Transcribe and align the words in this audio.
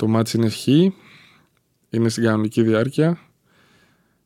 Το 0.00 0.08
μάτς 0.08 0.32
είναι 0.32 0.48
χ, 0.48 0.66
είναι 1.90 2.08
στην 2.08 2.24
κανονική 2.24 2.62
διάρκεια. 2.62 3.18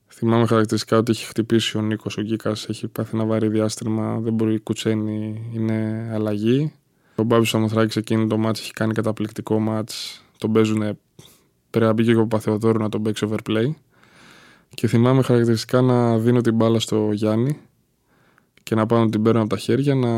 Θυμάμαι 0.06 0.46
χαρακτηριστικά 0.46 0.96
ότι 0.98 1.10
έχει 1.10 1.24
χτυπήσει 1.24 1.76
ο 1.78 1.80
Νίκος 1.80 2.16
ο 2.16 2.22
Γκίκας, 2.22 2.68
έχει 2.68 2.88
πάθει 2.88 3.10
ένα 3.16 3.24
βαρύ 3.24 3.48
διάστημα, 3.48 4.18
δεν 4.18 4.32
μπορεί 4.32 4.60
κουτσένει, 4.60 5.50
είναι 5.52 6.08
αλλαγή. 6.12 6.72
Ο 7.14 7.22
Μπάμπης 7.22 7.48
Σαμοθράκη 7.48 7.98
εκείνη 7.98 8.26
το 8.26 8.36
μάτς 8.38 8.60
έχει 8.60 8.70
κάνει 8.72 8.92
καταπληκτικό 8.92 9.58
μάτς. 9.58 10.24
Τον 10.38 10.52
παίζουν. 10.52 10.98
Πρέπει 11.70 11.86
να 11.86 11.92
μπει 11.92 12.04
και 12.04 12.16
ο 12.16 12.26
Παθεοδόρου 12.26 12.78
να 12.78 12.88
τον 12.88 13.02
παίξει 13.02 13.28
overplay. 13.30 13.74
Και 14.68 14.86
θυμάμαι 14.86 15.22
χαρακτηριστικά 15.22 15.80
να 15.80 16.18
δίνω 16.18 16.40
την 16.40 16.54
μπάλα 16.54 16.78
στο 16.80 17.10
Γιάννη 17.12 17.58
και 18.62 18.74
να 18.74 18.86
πάω 18.86 19.04
να 19.04 19.10
την 19.10 19.22
παίρνω 19.22 19.40
από 19.40 19.48
τα 19.48 19.56
χέρια, 19.56 19.94
να 19.94 20.10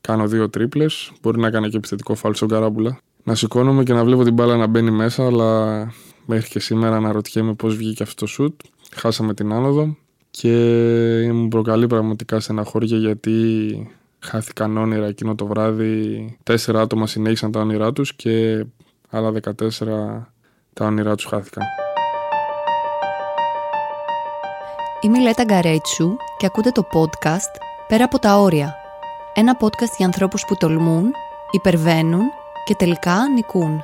κάνω 0.00 0.28
δύο 0.28 0.50
τρίπλες. 0.50 1.12
Μπορεί 1.22 1.40
να 1.40 1.50
κάνει 1.50 1.68
και 1.68 1.76
επιθετικό 1.76 2.14
φάλ 2.14 2.34
στον 2.34 2.48
καράμπουλα. 2.48 2.98
Να 3.26 3.34
σηκώνομαι 3.34 3.82
και 3.82 3.92
να 3.92 4.04
βλέπω 4.04 4.24
την 4.24 4.32
μπάλα 4.32 4.56
να 4.56 4.66
μπαίνει 4.66 4.90
μέσα, 4.90 5.26
αλλά 5.26 5.74
μέχρι 6.26 6.48
και 6.48 6.60
σήμερα 6.60 7.00
να 7.00 7.12
ρωτιέμαι 7.12 7.54
πώς 7.54 7.76
βγήκε 7.76 8.02
αυτό 8.02 8.14
το 8.24 8.26
σουτ. 8.26 8.60
Χάσαμε 8.94 9.34
την 9.34 9.52
άνοδο 9.52 9.96
και 10.30 10.50
μου 11.32 11.48
προκαλεί 11.48 11.86
πραγματικά 11.86 12.40
στεναχώρια 12.40 12.96
γιατί 12.96 13.88
χάθηκαν 14.18 14.76
όνειρα 14.76 15.06
εκείνο 15.06 15.34
το 15.34 15.46
βράδυ. 15.46 16.36
Τέσσερα 16.42 16.80
άτομα 16.80 17.06
συνέχισαν 17.06 17.52
τα 17.52 17.60
όνειρά 17.60 17.92
τους 17.92 18.14
και 18.14 18.64
άλλα 19.10 19.32
14 19.42 19.52
τα 20.72 20.86
όνειρά 20.86 21.14
τους 21.14 21.24
χάθηκαν. 21.24 21.62
Είμαι 25.00 25.18
η 25.18 25.22
Λέτα 25.22 25.44
Γκαρέτσου 25.44 26.16
και 26.38 26.46
ακούτε 26.46 26.70
το 26.70 26.86
podcast 26.92 27.60
«Πέρα 27.88 28.04
από 28.04 28.18
τα 28.18 28.38
όρια». 28.38 28.74
Ένα 29.34 29.56
podcast 29.60 29.94
για 29.96 30.06
ανθρώπους 30.06 30.44
που 30.44 30.56
τολμούν, 30.56 31.12
υπερβαίνουν 31.50 32.22
και 32.64 32.74
τελικά 32.74 33.28
νικούν. 33.34 33.82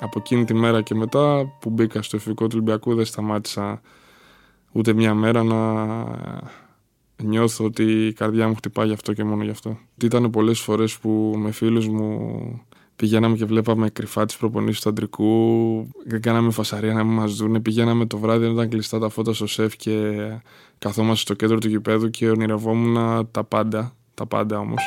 Από 0.00 0.18
εκείνη 0.18 0.44
τη 0.44 0.54
μέρα 0.54 0.82
και 0.82 0.94
μετά 0.94 1.52
που 1.60 1.70
μπήκα 1.70 2.02
στο 2.02 2.16
εφηβικό 2.16 2.44
του 2.46 2.52
Ολυμπιακού 2.54 2.94
δεν 2.94 3.04
σταμάτησα 3.04 3.80
ούτε 4.72 4.92
μια 4.92 5.14
μέρα 5.14 5.42
να 5.42 5.58
νιώθω 7.22 7.64
ότι 7.64 8.06
η 8.06 8.12
καρδιά 8.12 8.48
μου 8.48 8.54
χτυπάει 8.54 8.86
γι' 8.86 8.92
αυτό 8.92 9.12
και 9.12 9.24
μόνο 9.24 9.42
γι' 9.42 9.50
αυτό. 9.50 9.78
Ήταν 10.02 10.30
πολλές 10.30 10.60
φορές 10.60 10.98
που 10.98 11.34
με 11.36 11.50
φίλους 11.50 11.88
μου 11.88 12.60
Πηγαίναμε 12.98 13.36
και 13.36 13.44
βλέπαμε 13.44 13.90
κρυφά 13.90 14.26
τις 14.26 14.36
προπονήσεις 14.36 14.80
του 14.80 14.88
αντρικού. 14.88 15.26
Δεν 16.04 16.20
κάναμε 16.20 16.50
φασαρία 16.50 16.92
να 16.92 17.04
μην 17.04 17.14
μας 17.14 17.34
δουν. 17.34 17.62
Πηγαίναμε 17.62 18.06
το 18.06 18.18
βράδυ 18.18 18.42
όταν 18.44 18.54
ήταν 18.54 18.68
κλειστά 18.68 18.98
τα 18.98 19.08
φώτα 19.08 19.32
στο 19.32 19.46
σεφ 19.46 19.76
και 19.76 20.16
καθόμαστε 20.78 21.20
στο 21.20 21.34
κέντρο 21.34 21.58
του 21.58 21.68
γηπέδου 21.68 22.10
και 22.10 22.30
ονειρευόμουν 22.30 23.28
τα 23.30 23.44
πάντα. 23.44 23.92
Τα 24.14 24.26
πάντα 24.26 24.58
όμως. 24.58 24.82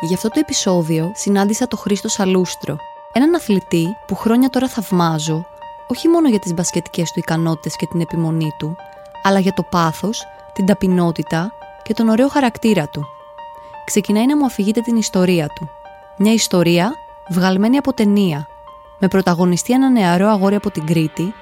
Για 0.00 0.16
αυτό 0.16 0.28
το 0.28 0.38
επεισόδιο 0.38 1.12
συνάντησα 1.14 1.68
τον 1.68 1.78
Χρήστο 1.78 2.08
Σαλούστρο, 2.08 2.76
έναν 3.12 3.34
αθλητή 3.34 3.96
που 4.06 4.14
χρόνια 4.14 4.50
τώρα 4.50 4.68
θαυμάζω, 4.68 5.46
όχι 5.86 6.08
μόνο 6.08 6.28
για 6.28 6.38
τις 6.38 6.54
μπασκετικές 6.54 7.12
του 7.12 7.18
ικανότητες 7.18 7.76
και 7.76 7.86
την 7.86 8.00
επιμονή 8.00 8.50
του, 8.58 8.76
αλλά 9.22 9.38
για 9.38 9.52
το 9.52 9.62
πάθος, 9.62 10.26
την 10.52 10.66
ταπεινότητα 10.66 11.52
και 11.82 11.94
τον 11.94 12.08
ωραίο 12.08 12.28
χαρακτήρα 12.28 12.88
του 12.88 13.06
ξεκινάει 13.90 14.26
να 14.26 14.36
μου 14.36 14.44
αφηγείται 14.44 14.80
την 14.80 14.96
ιστορία 14.96 15.46
του. 15.48 15.70
Μια 16.16 16.32
ιστορία 16.32 16.92
βγαλμένη 17.28 17.76
από 17.76 17.92
ταινία, 17.92 18.46
με 18.98 19.08
πρωταγωνιστή 19.08 19.72
ένα 19.72 19.90
νεαρό 19.90 20.28
αγόρι 20.28 20.54
από 20.54 20.70
την 20.70 20.86
Κρήτη, 20.86 21.34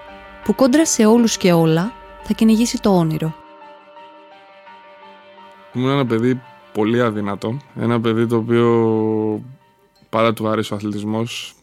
που 0.45 0.55
κόντρα 0.55 0.87
σε 0.87 1.07
όλους 1.07 1.37
και 1.37 1.53
όλα 1.53 1.93
θα 2.23 2.33
κυνηγήσει 2.33 2.81
το 2.81 2.91
όνειρο. 2.91 3.35
Ήμουν 5.73 5.91
ένα 5.91 6.07
παιδί 6.07 6.41
πολύ 6.73 7.03
αδυνατό, 7.03 7.57
ένα 7.77 8.01
παιδί 8.01 8.27
το 8.27 8.37
οποίο 8.37 9.43
πάρα 10.09 10.33
του 10.33 10.49
άρεσε 10.49 10.73
ο 10.73 10.77
αθλητισμός, 10.77 11.55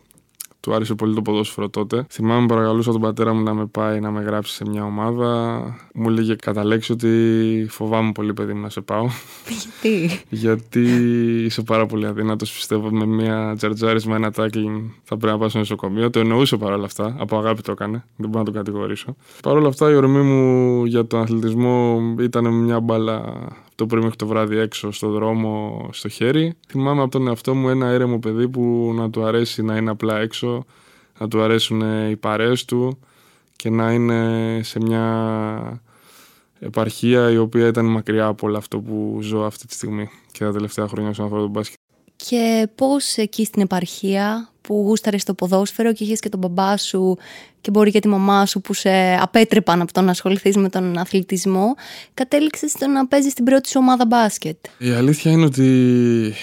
του 0.66 0.74
άρεσε 0.74 0.96
πολύ 0.96 1.16
το 1.16 1.22
ποδόσφαιρο 1.22 1.70
τότε. 1.70 2.06
Θυμάμαι, 2.10 2.48
παρακαλούσα 2.48 2.92
τον 2.92 3.02
πατέρα 3.02 3.34
μου 3.34 3.44
να 3.44 3.54
με 3.54 3.66
πάει 3.66 4.00
να 4.00 4.12
με 4.12 4.22
γράψει 4.22 4.54
σε 4.54 4.66
μια 4.70 4.84
ομάδα. 4.84 5.62
Μου 5.94 6.10
έλεγε 6.10 6.36
κατά 6.36 6.64
λέξη 6.64 6.92
ότι 6.92 7.66
φοβάμαι 7.70 8.12
πολύ, 8.12 8.34
παιδί 8.34 8.54
μου, 8.54 8.62
να 8.62 8.70
σε 8.70 8.82
πάω. 8.82 9.08
Γιατί; 9.48 10.22
Γιατί 10.30 10.82
είσαι 11.46 11.62
πάρα 11.62 11.86
πολύ 11.86 12.06
αδύνατος. 12.06 12.52
Πιστεύω 12.52 12.90
με 12.90 13.06
μια 13.06 13.54
τζαρτζάρισμα, 13.58 14.16
ένα 14.16 14.32
τάκλινγκ 14.32 14.82
θα 15.04 15.18
πρέπει 15.18 15.34
να 15.34 15.40
πάω 15.40 15.50
στο 15.50 15.58
νοσοκομείο. 15.58 16.10
Το 16.10 16.20
εννοούσε 16.20 16.58
παρόλα 16.58 16.86
αυτά. 16.86 17.16
Από 17.20 17.38
αγάπη 17.38 17.62
το 17.62 17.72
έκανε. 17.72 18.04
Δεν 18.16 18.30
μπορώ 18.30 18.44
να 18.44 18.52
το 18.52 18.58
κατηγορήσω. 18.58 19.16
Παρ' 19.42 19.56
όλα 19.56 19.68
αυτά, 19.68 19.92
η 19.92 19.96
ορμή 19.96 20.22
μου 20.22 20.86
για 20.86 21.06
τον 21.06 21.22
αθλητισμό 21.22 22.02
ήταν 22.20 22.54
μια 22.54 22.80
μπάλα 22.80 23.34
το 23.76 23.86
πρωί 23.86 24.02
μέχρι 24.02 24.16
το 24.16 24.28
βράδυ 24.28 24.58
έξω 24.58 24.92
στο 24.92 25.10
δρόμο 25.10 25.88
στο 25.92 26.10
χέρι. 26.10 26.54
Θυμάμαι 26.68 27.02
από 27.02 27.12
τον 27.12 27.28
εαυτό 27.28 27.56
μου 27.56 27.70
ένα 27.70 27.88
έρεμο 27.88 28.20
παιδί 28.20 28.48
που 28.48 28.94
να 28.96 29.10
του 29.10 29.24
αρέσει 29.24 29.62
να 29.64 29.76
είναι 29.76 29.90
απλά 29.90 30.20
έξω, 30.20 30.66
να 31.20 31.28
του 31.28 31.42
αρέσουν 31.42 32.10
οι 32.10 32.16
παρέες 32.16 32.66
του 32.66 33.00
και 33.56 33.70
να 33.70 33.92
είναι 33.92 34.60
σε 34.64 34.80
μια 34.80 35.84
επαρχία 36.60 37.32
η 37.32 37.38
οποία 37.38 37.68
ήταν 37.68 37.86
μακριά 37.86 38.26
από 38.26 38.48
όλο 38.48 38.58
αυτό 38.58 38.80
που 38.80 39.20
ζω 39.22 39.44
αυτή 39.44 39.68
τη 39.68 39.74
στιγμή 39.74 40.10
και 40.32 40.44
τα 40.44 40.52
τελευταία 40.52 40.88
χρόνια 40.88 41.14
στον 41.14 41.26
αφορά 41.26 41.42
τον 41.42 41.50
μπάσκετ. 41.50 41.80
Και 42.30 42.68
πώς 42.76 43.16
εκεί 43.16 43.46
στην 43.46 43.62
επαρχία 43.62 44.50
που 44.62 44.84
γούσταρες 44.88 45.24
το 45.24 45.34
ποδόσφαιρο 45.34 45.94
και 45.94 46.04
είχες 46.04 46.20
και 46.20 46.30
τον 46.30 46.40
μπαμπά 46.40 46.78
σου 46.78 47.18
και 47.62 47.72
μπορεί 47.72 47.92
και 47.92 48.00
τη 48.00 48.08
μαμά 48.08 48.46
σου 48.46 48.62
που 48.62 48.74
σε 48.74 49.16
απέτρεπαν 49.22 49.82
από 49.82 49.94
το 49.94 50.02
να 50.02 50.12
ασχοληθείς 50.12 50.58
με 50.58 50.70
τον 50.70 50.98
αθλητισμό, 50.98 51.76
κατέληξες 52.14 52.72
στο 52.72 52.88
να 52.88 53.08
παίζεις 53.08 53.32
στην 53.32 53.46
πρώτη 53.46 53.70
σου 53.70 53.80
ομάδα 53.82 54.06
μπάσκετ. 54.06 54.58
Η 54.78 54.90
αλήθεια 54.90 55.32
είναι 55.32 55.44
ότι 55.44 56.34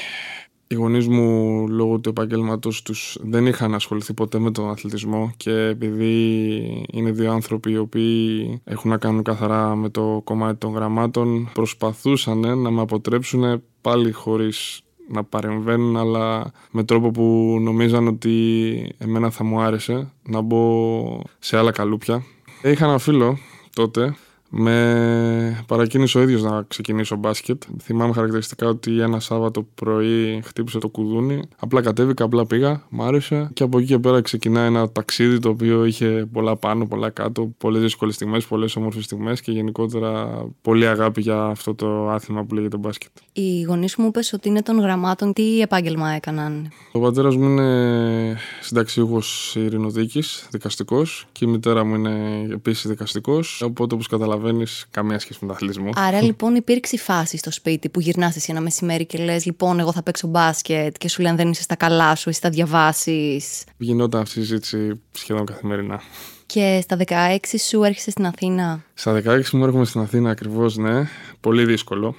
οι 0.66 0.74
γονείς 0.74 1.08
μου 1.08 1.68
λόγω 1.68 1.98
του 1.98 2.08
επαγγέλματος 2.08 2.82
τους 2.82 3.18
δεν 3.20 3.46
είχαν 3.46 3.74
ασχοληθεί 3.74 4.14
ποτέ 4.14 4.38
με 4.38 4.50
τον 4.50 4.70
αθλητισμό 4.70 5.32
και 5.36 5.50
επειδή 5.50 6.86
είναι 6.92 7.10
δύο 7.10 7.32
άνθρωποι 7.32 7.70
οι 7.70 7.76
οποίοι 7.76 8.60
έχουν 8.64 8.90
να 8.90 8.96
κάνουν 8.96 9.22
καθαρά 9.22 9.74
με 9.74 9.88
το 9.88 10.20
κομμάτι 10.24 10.58
των 10.58 10.72
γραμμάτων 10.72 11.50
προσπαθούσαν 11.52 12.58
να 12.58 12.70
με 12.70 12.80
αποτρέψουν 12.80 13.62
πάλι 13.80 14.12
χωρίς 14.12 14.82
να 15.12 15.24
παρεμβαίνουν 15.24 15.96
αλλά 15.96 16.52
με 16.70 16.84
τρόπο 16.84 17.10
που 17.10 17.56
νομίζαν 17.60 18.06
ότι 18.06 18.94
εμένα 18.98 19.30
θα 19.30 19.44
μου 19.44 19.60
άρεσε 19.60 20.12
να 20.22 20.40
μπω 20.40 21.22
σε 21.38 21.56
άλλα 21.58 21.70
καλούπια. 21.70 22.22
Είχα 22.62 22.84
ένα 22.84 22.98
φίλο 22.98 23.38
τότε 23.74 24.16
με 24.54 25.64
παρακίνησε 25.66 26.18
ο 26.18 26.22
ίδιος 26.22 26.42
να 26.42 26.64
ξεκινήσω 26.68 27.16
μπάσκετ. 27.16 27.62
Θυμάμαι 27.82 28.12
χαρακτηριστικά 28.12 28.66
ότι 28.68 29.00
ένα 29.00 29.20
Σάββατο 29.20 29.66
πρωί 29.74 30.40
χτύπησε 30.44 30.78
το 30.78 30.88
κουδούνι. 30.88 31.42
Απλά 31.58 31.80
κατέβηκα, 31.80 32.24
απλά 32.24 32.46
πήγα, 32.46 32.82
μ' 32.88 33.02
άρεσε. 33.02 33.50
Και 33.52 33.62
από 33.62 33.78
εκεί 33.78 33.86
και 33.86 33.98
πέρα 33.98 34.20
ξεκινάει 34.20 34.66
ένα 34.66 34.90
ταξίδι 34.90 35.38
το 35.38 35.48
οποίο 35.48 35.84
είχε 35.84 36.28
πολλά 36.32 36.56
πάνω, 36.56 36.86
πολλά 36.86 37.10
κάτω. 37.10 37.52
Πολλές 37.58 37.82
δύσκολες 37.82 38.14
στιγμές, 38.14 38.46
πολλές 38.46 38.76
όμορφες 38.76 39.04
στιγμές 39.04 39.40
και 39.40 39.52
γενικότερα 39.52 40.44
πολύ 40.62 40.86
αγάπη 40.86 41.20
για 41.20 41.44
αυτό 41.44 41.74
το 41.74 42.08
άθλημα 42.08 42.44
που 42.44 42.54
λέγεται 42.54 42.76
μπάσκετ. 42.76 43.10
Οι 43.32 43.62
γονείς 43.62 43.96
μου 43.96 44.06
είπες 44.06 44.32
ότι 44.32 44.48
είναι 44.48 44.62
των 44.62 44.80
γραμμάτων. 44.80 45.32
Τι 45.32 45.60
επάγγελμα 45.60 46.10
έκαναν; 46.10 46.70
Ο 46.92 47.00
πατέρας 47.00 47.36
μου 47.36 47.44
είναι 47.44 48.36
συνταξιούχος 48.60 49.54
ειρηνοδίκης, 49.56 50.48
δικαστικός 50.50 51.26
και 51.32 51.44
η 51.44 51.48
μητέρα 51.48 51.84
μου 51.84 51.94
είναι 51.94 52.46
επίσης 52.52 52.86
δικαστικός. 52.86 53.62
Οπότε, 53.62 53.94
όπως 53.94 54.06
καταλαβαίνετε, 54.06 54.41
καταλαβαίνεις 54.42 54.86
καμία 54.90 55.18
σχέση 55.18 55.38
με 55.40 55.46
τον 55.46 55.56
αθλητισμό. 55.56 55.90
Άρα 55.96 56.22
λοιπόν 56.22 56.54
υπήρξε 56.54 56.96
φάση 56.96 57.36
στο 57.36 57.50
σπίτι 57.50 57.88
που 57.88 58.00
γυρνάς 58.00 58.36
εσύ 58.36 58.50
ένα 58.50 58.60
μεσημέρι 58.60 59.06
και 59.06 59.18
λες: 59.18 59.44
Λοιπόν, 59.44 59.80
εγώ 59.80 59.92
θα 59.92 60.02
παίξω 60.02 60.26
μπάσκετ 60.26 60.96
και 60.98 61.08
σου 61.08 61.22
λένε 61.22 61.36
δεν 61.36 61.50
είσαι 61.50 61.62
στα 61.62 61.74
καλά 61.74 62.14
σου, 62.14 62.28
εσύ 62.28 62.40
θα 62.40 62.50
διαβάσεις. 62.50 63.64
Γινόταν 63.76 64.20
αυτή 64.20 64.38
η 64.38 64.42
συζήτηση 64.42 65.00
σχεδόν 65.12 65.46
καθημερινά. 65.46 66.00
Και 66.46 66.80
στα 66.82 66.96
16 67.06 67.36
σου 67.68 67.82
έρχεσαι 67.82 68.10
στην 68.10 68.26
Αθήνα; 68.26 68.84
Στα 68.94 69.22
16 69.24 69.50
μου 69.52 69.64
έρχομαι 69.64 69.84
στην 69.84 70.00
Αθήνα 70.00 70.30
ακριβώς, 70.30 70.76
ναι. 70.76 71.08
Πολύ 71.40 71.64
δύσκολο. 71.64 72.14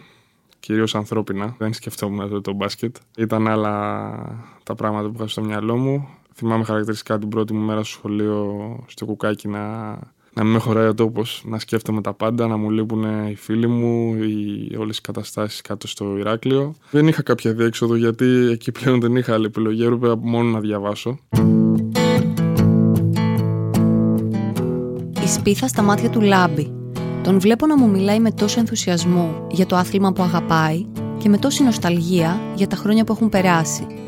Κυρίως 0.59 0.95
ανθρώπινα. 0.95 1.55
Δεν 1.57 1.73
σκεφτόμουν 1.73 2.21
αυτό 2.21 2.41
το 2.41 2.53
μπάσκετ. 2.53 2.95
Ήταν 3.17 3.47
άλλα 3.47 3.73
τα 4.63 4.75
πράγματα 4.75 5.07
που 5.07 5.13
είχα 5.17 5.27
στο 5.27 5.41
μυαλό 5.41 5.77
μου. 5.77 6.07
Θυμάμαι 6.35 6.63
χαρακτηριστικά 6.63 7.19
την 7.19 7.29
πρώτη 7.29 7.53
μου 7.53 7.65
μέρα 7.65 7.83
στο 7.83 7.97
σχολείο 7.97 8.55
στο 8.87 9.05
κουκάκι 9.05 9.47
να 9.47 9.97
να 10.33 10.43
μην 10.43 10.53
με 10.53 10.59
χωράει 10.59 10.87
ο 10.87 10.93
τόπος, 10.93 11.43
να 11.45 11.59
σκέφτομαι 11.59 12.01
τα 12.01 12.13
πάντα, 12.13 12.47
να 12.47 12.57
μου 12.57 12.69
λείπουν 12.69 13.27
οι 13.29 13.35
φίλοι 13.35 13.67
μου, 13.67 14.13
οι, 14.15 14.75
όλες 14.77 14.97
οι 14.97 15.01
καταστάσεις 15.01 15.61
κάτω 15.61 15.87
στο 15.87 16.17
Ηράκλειο. 16.17 16.75
Δεν 16.91 17.07
είχα 17.07 17.21
κάποια 17.21 17.53
διέξοδο 17.53 17.95
γιατί 17.95 18.25
εκεί 18.25 18.71
πλέον 18.71 18.99
δεν 18.99 19.15
είχα 19.15 19.33
άλλη 19.33 19.45
επιλογή, 19.45 19.83
έπρεπε 19.83 20.15
μόνο 20.21 20.49
να 20.49 20.59
διαβάσω. 20.59 21.19
Η 25.23 25.27
σπίθα 25.27 25.67
στα 25.67 25.81
μάτια 25.81 26.09
του 26.09 26.21
λάμπει. 26.21 26.73
Τον 27.23 27.39
βλέπω 27.39 27.65
να 27.65 27.77
μου 27.77 27.89
μιλάει 27.89 28.19
με 28.19 28.31
τόσο 28.31 28.59
ενθουσιασμό 28.59 29.47
για 29.51 29.65
το 29.65 29.75
άθλημα 29.75 30.13
που 30.13 30.23
αγαπάει 30.23 30.85
και 31.17 31.29
με 31.29 31.37
τόση 31.37 31.63
νοσταλγία 31.63 32.41
για 32.55 32.67
τα 32.67 32.75
χρόνια 32.75 33.03
που 33.03 33.11
έχουν 33.11 33.29
περάσει. 33.29 34.02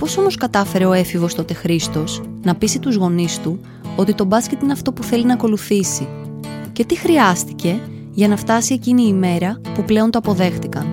Πώς 0.00 0.16
όμως 0.16 0.36
κατάφερε 0.36 0.84
ο 0.84 0.92
έφηβος 0.92 1.34
τότε 1.34 1.54
Χρήστος 1.54 2.22
να 2.42 2.54
πείσει 2.54 2.78
τους 2.78 2.94
γονείς 2.96 3.40
του 3.40 3.60
ότι 3.96 4.14
το 4.14 4.24
μπάσκετ 4.24 4.62
είναι 4.62 4.72
αυτό 4.72 4.92
που 4.92 5.02
θέλει 5.02 5.24
να 5.24 5.32
ακολουθήσει; 5.32 6.08
Και 6.72 6.84
τι 6.84 6.96
χρειάστηκε 6.96 7.80
για 8.10 8.28
να 8.28 8.36
φτάσει 8.36 8.74
εκείνη 8.74 9.02
η 9.02 9.12
μέρα 9.12 9.60
που 9.74 9.84
πλέον 9.84 10.10
το 10.10 10.18
αποδέχτηκαν; 10.18 10.86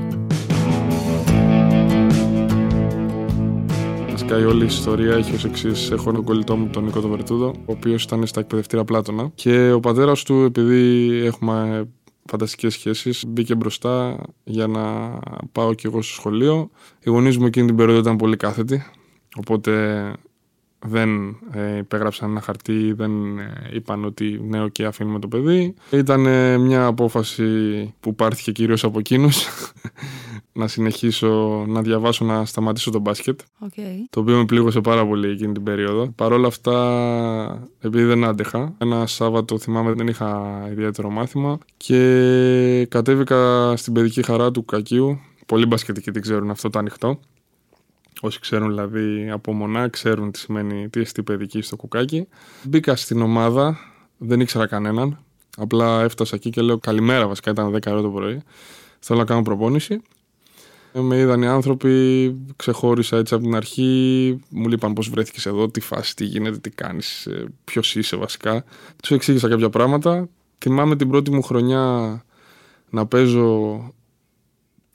Βασικά 4.12 4.39
η 4.39 4.44
όλη 4.44 4.63
η 4.63 4.65
ιστορία 4.65 5.15
έχει 5.15 5.36
ως 5.36 5.45
εξής. 5.45 5.92
Έχω 5.92 6.09
έναν 6.09 6.24
κολλητό 6.24 6.56
μου, 6.56 6.68
τον 6.68 6.83
Νίκο 6.83 7.01
Βερτούδο, 7.01 7.48
ο 7.48 7.71
οποίος 7.71 8.04
ήταν 8.04 8.27
στα 8.27 8.39
εκπαιδευτήρα 8.39 8.83
Πλάτωνα. 8.83 9.31
Και 9.36 9.71
ο 9.71 9.80
πατέρας 9.80 10.24
του, 10.24 10.44
επειδή 10.44 11.12
έχουμε 11.25 11.88
φανταστικές 12.30 12.74
σχέσεις, 12.74 13.24
μπήκε 13.27 13.56
μπροστά 13.56 14.18
για 14.44 14.68
να 14.68 14.83
πάω 15.51 15.74
κι 15.74 15.88
εγώ 15.88 16.01
στο 16.01 16.13
σχολείο. 16.13 16.69
Οι 17.04 17.09
γονείς 17.09 17.38
μου 17.38 17.45
εκείνη 17.45 17.68
την 17.68 17.75
περίοδο 17.75 18.00
ήταν 18.00 18.15
πολύ 18.15 18.36
κάθετοι, 18.38 18.86
οπότε 19.39 20.13
δεν 20.80 21.38
ε, 21.51 21.78
υπέγραψαν 21.78 22.30
ένα 22.30 22.42
χαρτί, 22.42 22.94
δεν 22.94 23.39
ε, 23.39 23.69
είπαν 23.74 24.06
ότι 24.06 24.42
ναι, 24.48 24.63
οκ, 24.63 24.81
αφήνουμε 24.88 25.19
το 25.19 25.28
παιδί. 25.28 25.74
Ήταν 25.89 26.25
ε, 26.25 26.57
μια 26.57 26.86
απόφαση 26.86 27.44
που 28.00 28.16
πάρθηκε 28.16 28.51
κυρίως 28.51 28.84
από 28.84 29.00
εκείνους 29.00 29.48
να 30.54 30.68
συνεχίσω 30.68 31.63
να 31.68 31.81
διαβάσω, 31.81 32.25
να 32.25 32.45
σταματήσω 32.45 32.92
το 32.92 33.00
μπάσκετ. 33.00 33.39
Okay. 33.66 34.06
Το 34.10 34.19
οποίο 34.19 34.38
με 34.38 34.45
πλήγωσε 34.45 34.81
πάρα 34.81 35.07
πολύ 35.07 35.30
εκείνη 35.30 35.54
την 35.54 35.63
περίοδο. 35.63 36.07
Παρ' 36.16 36.31
όλα 36.31 36.48
αυτά, 36.48 37.69
επειδή 37.80 38.04
δεν 38.04 38.24
άντεχα, 38.24 38.75
ένα 38.78 39.06
Σάββατο 39.06 39.57
θυμάμαι 39.57 39.92
δεν 39.92 40.07
είχα 40.07 40.62
ιδιαίτερο 40.72 41.10
μάθημα 41.10 41.57
και 41.78 42.86
κατέβηκα 42.90 43.74
στην 43.78 43.94
παιδική 43.94 44.24
χαρά 44.24 44.51
του 44.51 44.66
Κακίου. 44.66 45.19
Πολλοί 45.45 45.66
μπασκετικοί 45.66 46.12
την 46.12 46.22
ξέρουν 46.22 46.50
αυτό 46.50 46.69
το 46.69 46.80
ανοιχτό. 46.80 47.19
Όσοι 48.22 48.40
ξέρουν 48.40 48.68
δηλαδή 48.68 49.30
από 49.30 49.54
μονά, 49.54 49.88
ξέρουν 49.88 50.31
τι 50.31 50.40
σημαίνει 50.40 50.90
τι 50.90 51.00
εστί 51.00 51.24
παιδική 51.24 51.62
στο 51.62 51.75
κουκάκι. 51.75 52.28
Μπήκα 52.64 52.96
στην 52.96 53.22
ομάδα, 53.22 53.78
δεν 54.18 54.40
ήξερα 54.40 54.68
κανέναν. 54.68 55.19
Απλά 55.58 56.02
έφτασα 56.02 56.36
εκεί 56.36 56.50
και 56.50 56.62
λέω 56.62 56.78
καλημέρα, 56.78 57.28
βασικά 57.28 57.52
ήταν 57.52 57.75
10 57.75 57.80
ώρα 57.88 58.02
το 58.02 58.10
πρωί. 58.10 58.42
Θέλω 59.00 59.19
να 59.19 59.25
κάνω 59.25 59.42
προπόνηση. 59.42 60.02
Με 60.94 61.18
είδαν 61.18 61.42
οι 61.42 61.48
άνθρωποι, 61.48 62.36
ξεχώρισα 62.56 63.18
έτσι 63.18 63.34
από 63.34 63.44
την 63.44 63.56
αρχή. 63.56 64.40
Μου 64.50 64.69
είπαν 64.69 64.94
πώς 64.94 65.10
βρέθηκες 65.10 65.46
εδώ, 65.46 65.69
τι 65.69 65.80
φάση, 65.80 66.16
τι 66.16 66.25
γίνεται, 66.25 66.58
τι 66.58 66.69
κάνεις, 66.69 67.25
ε, 67.25 67.46
ποιος 67.64 67.96
είσαι 67.96 68.16
βασικά. 68.16 68.64
Τους 69.02 69.12
εξήγησα 69.12 69.50
κάποια 69.50 69.69
πράγματα. 69.69 70.30
Θυμάμαι 70.58 70.96
την 70.96 71.10
πρώτη 71.10 71.31
μου 71.31 71.42
χρονιά 71.42 72.25
να 72.90 73.06
παίζω 73.06 73.80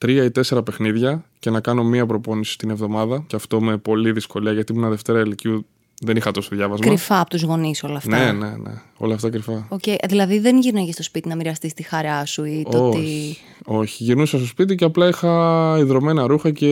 τρία 0.02 0.24
ή 0.24 0.30
τέσσερα 0.30 0.62
παιχνίδια 0.62 1.24
και 1.38 1.50
να 1.50 1.60
κάνω 1.60 1.84
μία 1.84 2.06
προπόνηση 2.06 2.58
την 2.58 2.70
εβδομάδα. 2.70 3.24
Και 3.26 3.36
αυτό 3.36 3.60
με 3.60 3.76
πολύ 3.76 4.12
δυσκολία 4.12 4.52
γιατί 4.52 4.72
ήμουν 4.72 4.90
Δευτέρα 4.90 5.18
Ελικίου 5.18 5.66
δεν 6.04 6.16
είχα 6.16 6.30
τόσο 6.30 6.48
διάβασμα. 6.52 6.86
Κρυφά 6.86 7.20
από 7.20 7.30
τους 7.30 7.42
γονείς 7.42 7.82
όλα 7.82 7.96
αυτά. 7.96 8.16
Ναι, 8.18 8.32
ναι, 8.32 8.56
ναι. 8.56 8.72
Όλα 8.96 9.14
αυτά 9.14 9.30
κρυφά. 9.30 9.68
Okay. 9.70 9.96
Δηλαδή 10.08 10.38
δεν 10.38 10.58
γύρναγε 10.58 10.92
στο 10.92 11.02
σπίτι 11.02 11.28
να 11.28 11.36
μοιραστείς 11.36 11.74
τη 11.74 11.82
χαρά 11.82 12.26
σου 12.26 12.44
ή 12.44 12.66
το 12.70 12.86
όχι, 12.86 12.98
ότι. 12.98 13.36
Όχι. 13.64 14.04
Γυρνούσα 14.04 14.36
στο 14.36 14.46
σπίτι 14.46 14.74
και 14.74 14.84
απλά 14.84 15.08
είχα 15.08 15.76
ιδρωμένα 15.78 16.26
ρούχα 16.26 16.50
και 16.50 16.68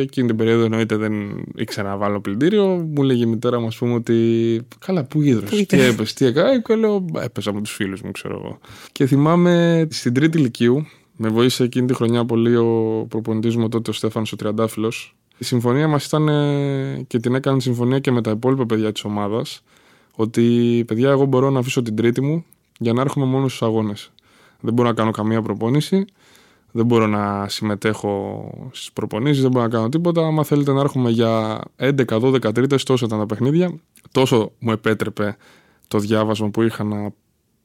εκείνη 0.00 0.26
την 0.26 0.36
περίοδο 0.36 0.64
εννοείται 0.64 0.96
δεν 0.96 1.12
ήξερα 1.56 1.88
να 1.88 1.96
βάλω 1.96 2.20
πλυντήριο. 2.20 2.66
Μου 2.66 3.02
λέγει 3.02 3.22
η 3.22 3.26
μητέρα 3.26 3.60
μου, 3.60 3.66
ας 3.66 3.76
πούμε, 3.76 3.94
ότι. 3.94 4.60
Καλά, 4.78 5.04
πού 5.04 5.22
γύρω 5.22 5.40
τι 5.40 5.80
έπεσε, 5.80 6.14
τι 6.14 6.24
έκανε. 6.24 6.62
Και 6.66 6.74
λέω, 6.74 7.04
έπεσα 7.22 7.52
με 7.52 7.60
τους 7.60 7.72
φίλους 7.72 8.00
μου, 8.02 8.10
ξέρω 8.10 8.40
εγώ. 8.44 8.58
Και 8.92 9.06
θυμάμαι 9.06 9.86
στην 9.90 10.14
τρίτη 10.14 10.38
ηλικίου, 10.38 10.86
με 11.24 11.28
βοήθησε 11.28 11.64
εκείνη 11.64 11.86
τη 11.86 11.94
χρονιά 11.94 12.24
πολύ 12.24 12.56
ο 12.56 13.06
προπονητής 13.08 13.56
μου 13.56 13.68
τότε 13.68 13.90
ο 13.90 13.92
Στέφανος 13.92 14.32
ο 14.32 14.36
Τριαντάφυλλος. 14.36 15.16
Η 15.38 15.44
συμφωνία 15.44 15.88
μας 15.88 16.06
ήταν 16.06 16.26
και 17.06 17.18
την 17.18 17.34
έκανε 17.34 17.60
συμφωνία 17.60 17.98
και 17.98 18.10
με 18.10 18.22
τα 18.22 18.30
υπόλοιπα 18.30 18.66
παιδιά 18.66 18.92
της 18.92 19.04
ομάδας. 19.04 19.62
Ότι 20.14 20.84
παιδιά, 20.86 21.10
εγώ 21.10 21.24
μπορώ 21.24 21.50
να 21.50 21.58
αφήσω 21.58 21.82
την 21.82 21.96
τρίτη 21.96 22.20
μου 22.20 22.44
για 22.78 22.92
να 22.92 23.00
έρχομαι 23.00 23.26
μόνο 23.26 23.48
στους 23.48 23.62
αγώνες. 23.62 24.12
Δεν 24.60 24.74
μπορώ 24.74 24.88
να 24.88 24.94
κάνω 24.94 25.10
καμία 25.10 25.42
προπόνηση. 25.42 26.04
Δεν 26.72 26.86
μπορώ 26.86 27.06
να 27.06 27.48
συμμετέχω 27.48 28.44
στις 28.72 28.92
προπονήσεις, 28.92 29.42
δεν 29.42 29.50
μπορώ 29.50 29.64
να 29.64 29.70
κάνω 29.70 29.88
τίποτα. 29.88 30.26
Αν 30.26 30.44
θέλετε 30.44 30.72
να 30.72 30.80
έρχομαι 30.80 31.10
για 31.10 31.60
11-12 31.76 32.52
τρίτες, 32.54 32.82
τόσο 32.82 33.06
ήταν 33.06 33.18
τα 33.18 33.26
παιχνίδια. 33.26 33.78
Τόσο 34.12 34.52
μου 34.58 34.72
επέτρεπε 34.72 35.36
το 35.88 35.98
διάβασμα 35.98 36.50
που 36.50 36.62
είχα 36.62 36.84
να 36.84 37.12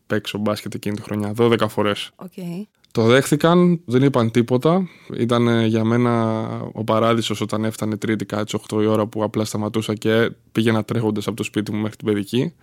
παίξω 0.08 0.38
μπάσκετ 0.38 0.74
εκείνη 0.74 0.96
τη 0.96 1.02
χρονιά. 1.02 1.34
12 1.38 1.68
φορές. 1.68 2.12
Okay. 2.16 2.77
Το 2.92 3.04
δέχθηκαν, 3.04 3.82
δεν 3.86 4.04
είπαν 4.04 4.32
τίποτα. 4.32 4.88
Ήταν 5.18 5.66
για 5.66 5.84
μένα 5.84 6.44
ο 6.74 6.84
παράδεισος 6.84 7.42
όταν 7.42 7.66
έφτανε 7.66 7.98
Τρίτη, 7.98 8.26
κάτι 8.26 8.60
8 8.70 8.82
η 8.82 8.86
ώρα 8.86 9.08
που 9.08 9.24
απλά 9.24 9.46
σταματούσα 9.46 9.94
και 9.94 10.32
πήγαινα 10.52 10.84
τρέχοντας 10.84 11.28
από 11.28 11.36
το 11.36 11.44
σπίτι 11.44 11.72
μου 11.72 11.82
μέχρι 11.82 11.98
την 11.98 12.08
παιδική 12.08 12.54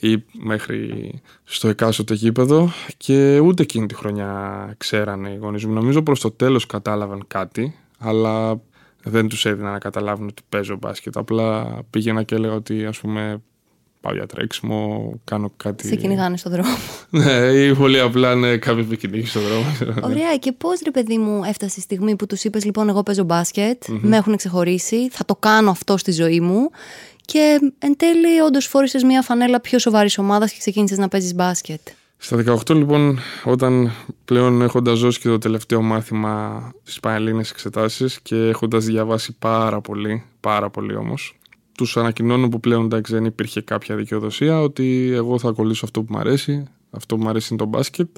ή 0.00 0.24
μέχρι 0.32 1.10
στο 1.44 1.68
εκάστοτε 1.68 2.14
γήπεδο. 2.14 2.72
Και 2.96 3.38
ούτε 3.38 3.62
εκείνη 3.62 3.86
τη 3.86 3.94
χρονιά 3.94 4.74
ξέρανε 4.76 5.30
οι 5.30 5.36
γονείς 5.36 5.64
μου. 5.64 5.72
Νομίζω 5.72 6.02
προς 6.02 6.20
το 6.20 6.30
τέλος 6.30 6.66
κατάλαβαν 6.66 7.24
κάτι, 7.26 7.74
αλλά 7.98 8.60
δεν 9.04 9.28
τους 9.28 9.44
έδινα 9.44 9.70
να 9.70 9.78
καταλάβουν 9.78 10.26
ότι 10.26 10.42
παίζω 10.48 10.76
μπάσκετ. 10.76 11.16
Απλά 11.16 11.78
πήγαινα 11.90 12.22
και 12.22 12.34
έλεγα 12.34 12.54
ότι 12.54 12.84
ας 12.84 13.00
πούμε 13.00 13.42
πάω 14.02 14.14
για 14.14 14.26
τρέξιμο, 14.26 15.12
κάνω 15.24 15.52
κάτι. 15.56 15.86
Σε 15.86 15.96
κυνηγάνε 15.96 16.36
στον 16.36 16.52
δρόμο. 16.52 16.76
ναι, 17.10 17.32
ή 17.32 17.74
πολύ 17.74 18.00
απλά 18.00 18.34
ναι, 18.34 18.56
κάποιο 18.56 18.84
με 18.88 18.96
κυνηγεί 18.96 19.26
στον 19.26 19.42
δρόμο. 19.42 19.96
Ωραία, 20.08 20.36
και 20.36 20.52
πώς 20.52 20.80
ρε 20.84 20.90
παιδί 20.90 21.18
μου 21.18 21.42
έφτασε 21.44 21.74
η 21.78 21.82
στιγμή 21.82 22.16
που 22.16 22.26
τους 22.26 22.44
είπες: 22.44 22.64
Λοιπόν, 22.64 22.88
εγώ 22.88 23.02
παίζω 23.02 23.24
μπάσκετ, 23.24 23.82
mm-hmm. 23.88 23.98
με 24.02 24.16
έχουν 24.16 24.36
ξεχωρίσει, 24.36 25.08
θα 25.10 25.24
το 25.24 25.36
κάνω 25.36 25.70
αυτό 25.70 25.96
στη 25.96 26.12
ζωή 26.12 26.40
μου. 26.40 26.70
Και 27.24 27.58
εν 27.78 27.96
τέλει, 27.96 28.40
όντως 28.46 28.66
φόρησες 28.66 29.02
μια 29.02 29.22
φανέλα 29.22 29.60
πιο 29.60 29.78
σοβαρής 29.78 30.18
ομάδας 30.18 30.52
και 30.52 30.58
ξεκίνησες 30.58 30.98
να 30.98 31.08
παίζεις 31.08 31.34
μπάσκετ. 31.34 31.80
Στα 32.16 32.44
18 32.46 32.74
λοιπόν, 32.74 33.18
όταν 33.44 33.92
πλέον 34.24 34.62
έχοντας 34.62 35.00
δώσει 35.00 35.20
και 35.20 35.28
το 35.28 35.38
τελευταίο 35.38 35.82
μάθημα 35.82 36.70
στι 36.82 36.98
Πανελλήνες 37.02 37.50
εξετάσεις 37.50 38.20
και 38.20 38.36
έχοντας 38.36 38.84
διαβάσει 38.84 39.36
πάρα 39.38 39.80
πολύ, 39.80 40.24
πάρα 40.40 40.70
πολύ 40.70 40.94
όμως, 40.94 41.36
τους 41.74 41.96
ανακοινώνω 41.96 42.48
που 42.48 42.60
πλέον 42.60 42.84
εντάξει, 42.84 43.12
δεν 43.12 43.24
υπήρχε 43.24 43.60
κάποια 43.60 43.96
δικαιοδοσία 43.96 44.60
ότι 44.60 45.10
εγώ 45.14 45.38
θα 45.38 45.48
ακολουθήσω 45.48 45.84
αυτό 45.84 46.02
που 46.02 46.12
μου 46.12 46.18
αρέσει. 46.18 46.64
Αυτό 46.90 47.16
που 47.16 47.22
μου 47.22 47.28
αρέσει 47.28 47.48
είναι 47.50 47.62
το 47.62 47.68
μπάσκετ. 47.68 48.08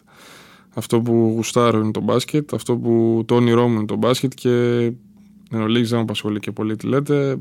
Αυτό 0.75 1.01
που 1.01 1.33
γουστάρω 1.35 1.81
είναι 1.81 1.91
το 1.91 2.01
μπάσκετ. 2.01 2.55
Αυτό 2.55 2.77
που 2.77 3.23
το 3.27 3.35
όνειρό 3.35 3.69
μου 3.69 3.77
είναι 3.77 3.87
το 3.87 3.97
μπάσκετ. 3.97 4.33
Και 4.35 4.51
εν 5.51 5.61
ολίγης 5.61 5.89
δεν 5.89 5.99
με 5.99 6.05
απασχολεί 6.05 6.41
και 6.41 6.53
πολύ 6.53 6.77
τι 6.77 6.87
λέτε. 6.87 7.37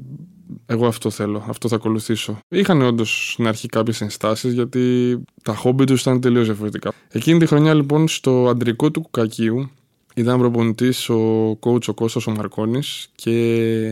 Εγώ 0.65 0.87
αυτό 0.87 1.09
θέλω, 1.09 1.45
αυτό 1.47 1.67
θα 1.67 1.75
ακολουθήσω. 1.75 2.39
Είχαν 2.49 2.81
όντως 2.81 3.31
στην 3.31 3.47
αρχή 3.47 3.67
κάποιες 3.67 4.01
ενστάσεις 4.01 4.53
γιατί 4.53 5.17
τα 5.43 5.55
χόμπι 5.55 5.83
τους 5.83 6.01
ήταν 6.01 6.21
τελείως 6.21 6.45
διαφορετικά. 6.45 6.93
Εκείνη 7.11 7.39
τη 7.39 7.45
χρονιά 7.45 7.73
λοιπόν 7.73 8.07
στο 8.07 8.47
αντρικό 8.49 8.91
του 8.91 9.01
Κουκακίου 9.01 9.69
ήταν 10.15 10.39
προπονητής 10.39 11.09
ο 11.09 11.49
coach 11.59 11.87
ο 11.87 11.93
Κώστας 11.93 12.27
ο 12.27 12.31
Μαρκόνης 12.31 13.09
και 13.15 13.31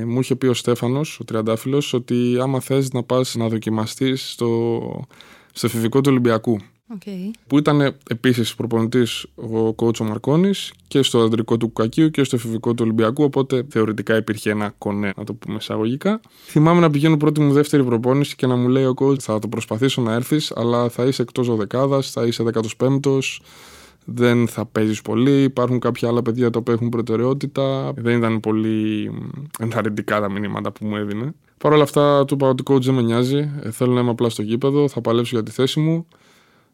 μου 0.08 0.20
είχε 0.20 0.36
πει 0.36 0.48
ο 0.48 0.54
Στέφανος, 0.54 1.20
ο 1.20 1.24
Τριαντάφυλλος, 1.24 1.94
ότι 1.94 2.38
άμα 2.42 2.60
θες 2.60 2.92
να 2.92 3.04
πας 3.04 3.36
να 3.36 3.48
δοκιμαστείς 3.48 4.32
στο, 4.32 4.82
στο 5.54 5.68
εφηβικό 5.68 6.02
του 6.02 6.10
Ολυμπιακού. 6.10 6.60
Okay. 6.98 7.32
Που 7.48 7.58
ήταν 7.58 7.96
επίσης 8.10 8.56
προπονητής 8.56 9.24
ο 9.36 9.68
coach 9.76 10.00
ο 10.00 10.04
Μαρκόνη 10.04 10.52
και 10.88 11.02
στο 11.02 11.20
αντρικό 11.20 11.58
του 11.58 11.68
Κουκακίου 11.68 12.10
και 12.10 12.24
στο 12.24 12.36
εφηβικό 12.36 12.74
του 12.74 12.84
Ολυμπιακού. 12.84 13.24
Οπότε 13.24 13.66
θεωρητικά 13.70 14.16
υπήρχε 14.16 14.50
ένα 14.50 14.74
κονέ, 14.78 15.14
να 15.18 15.24
το 15.24 15.34
πούμε 15.34 15.56
εισαγωγικά. 15.56 16.20
Θυμάμαι 16.46 16.80
να 16.80 16.90
πηγαίνω 16.90 17.18
πρώτη 17.18 17.42
μου 17.42 17.54
δεύτερη 17.54 17.84
προπόνηση 17.84 18.36
και 18.36 18.48
να 18.48 18.56
μου 18.56 18.68
λέει 18.68 18.86
ο 18.86 18.94
coach: 18.98 19.20
Θα 19.20 19.40
το 19.40 19.48
προσπαθήσω 19.48 20.02
να 20.02 20.14
έρθεις, 20.14 20.52
αλλά 20.56 20.90
θα 20.90 21.06
είσαι 21.06 21.22
εκτός 21.22 21.56
δεκάδα, 21.56 22.02
θα 22.02 22.26
είσαι 22.26 22.44
15ο 22.54 23.20
δεν 24.06 24.48
θα 24.48 24.66
παίζεις 24.66 25.02
πολύ. 25.02 25.44
Υπάρχουν 25.44 25.80
κάποια 25.80 26.08
άλλα 26.08 26.22
παιδιά 26.22 26.50
τα 26.50 26.60
οποία 26.60 26.74
έχουν 26.74 26.90
προτεραιότητα. 26.90 27.94
Δεν 27.96 28.18
ήταν 28.18 28.40
πολύ 28.40 29.12
ενθαρρυντικά 29.60 30.20
τα 30.20 30.32
μηνύματα 30.32 30.72
που 30.72 30.86
μου 30.86 30.96
έδινε. 30.96 31.34
Παρ' 31.58 31.74
όλα 31.74 31.84
αυτά, 31.84 32.26
του 32.26 32.34
είπα 32.34 32.48
ότι 32.48 32.64
coach 32.66 32.82
δεν 32.82 32.94
με 32.94 33.02
νοιάζει. 33.02 33.52
Ε, 33.64 33.72
θέλω 33.72 33.94
να 33.94 34.00
είμαι 34.02 34.10
απλά 34.10 34.30
στο 34.30 34.42
γήπεδο. 34.42 34.88
Θα 34.88 35.02
παλέψω 35.02 35.36
για 35.36 35.44
τη 35.46 35.52
θέση 35.52 35.80
μου. 35.80 36.08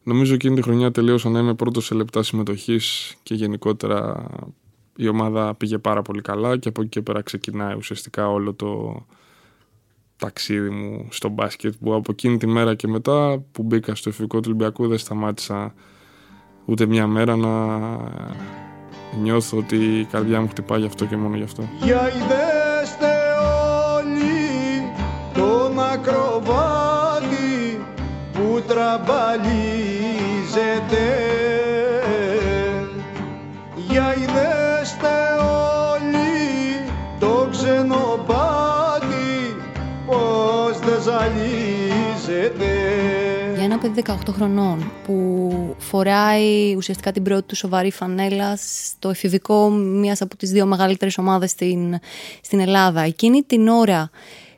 Νομίζω 0.03 0.33
εκείνη 0.33 0.55
τη 0.55 0.61
χρονιά 0.61 0.91
τελείωσα 0.91 1.29
να 1.29 1.39
είμαι 1.39 1.53
πρώτος 1.53 1.85
σε 1.85 1.95
λεπτά 1.95 2.23
συμμετοχής 2.23 3.15
και 3.23 3.33
γενικότερα 3.33 4.27
η 4.95 5.07
ομάδα 5.07 5.55
πήγε 5.55 5.77
πάρα 5.77 6.01
πολύ 6.01 6.21
καλά 6.21 6.57
και 6.57 6.69
από 6.69 6.81
εκεί 6.81 6.89
και 6.89 7.01
πέρα 7.01 7.21
ξεκινάει 7.21 7.75
ουσιαστικά 7.75 8.29
όλο 8.29 8.53
το 8.53 9.01
ταξίδι 10.17 10.69
μου 10.69 11.07
στο 11.09 11.29
μπάσκετ 11.29 11.73
που 11.79 11.93
από 11.93 12.11
εκείνη 12.11 12.37
τη 12.37 12.47
μέρα 12.47 12.75
και 12.75 12.87
μετά 12.87 13.43
που 13.51 13.63
μπήκα 13.63 13.95
στο 13.95 14.09
εφηβικό 14.09 14.39
του 14.39 14.43
Ολυμπιακού 14.47 14.87
δεν 14.87 14.97
σταμάτησα 14.97 15.73
ούτε 16.69 16.85
μια 16.85 17.07
μέρα 17.07 17.35
να 17.35 17.49
νιώθω 19.21 19.57
ότι 19.57 19.75
η 19.75 20.05
καρδιά 20.05 20.41
μου 20.41 20.47
χτυπάει 20.47 20.79
γι' 20.79 20.85
αυτό 20.85 21.05
και 21.05 21.17
μόνο 21.17 21.35
γι' 21.35 21.43
αυτό. 21.43 21.63
Για 21.81 22.11
είδεστε 22.15 23.13
όλοι 23.97 24.91
τον 25.33 25.79
ακροβάτη 25.79 27.81
που 28.33 28.63
τραμπαλίζεται 28.67 31.05
Για 33.87 34.15
είδεστε 34.15 35.26
ένα 43.81 43.93
παιδί 43.93 44.03
18 44.27 44.33
χρονών 44.33 44.91
που 45.03 45.75
φοράει 45.77 46.75
ουσιαστικά 46.75 47.11
την 47.11 47.23
πρώτη 47.23 47.41
του 47.41 47.55
σοβαρή 47.55 47.91
φανέλα 47.91 48.57
στο 48.57 49.09
εφηβικό 49.09 49.69
μιας 49.69 50.21
από 50.21 50.37
τις 50.37 50.51
δύο 50.51 50.65
μεγαλύτερες 50.65 51.17
ομάδες 51.17 51.51
στην, 51.51 51.99
στην 52.41 52.59
Ελλάδα. 52.59 53.01
Εκείνη 53.01 53.41
την 53.41 53.67
ώρα 53.67 54.09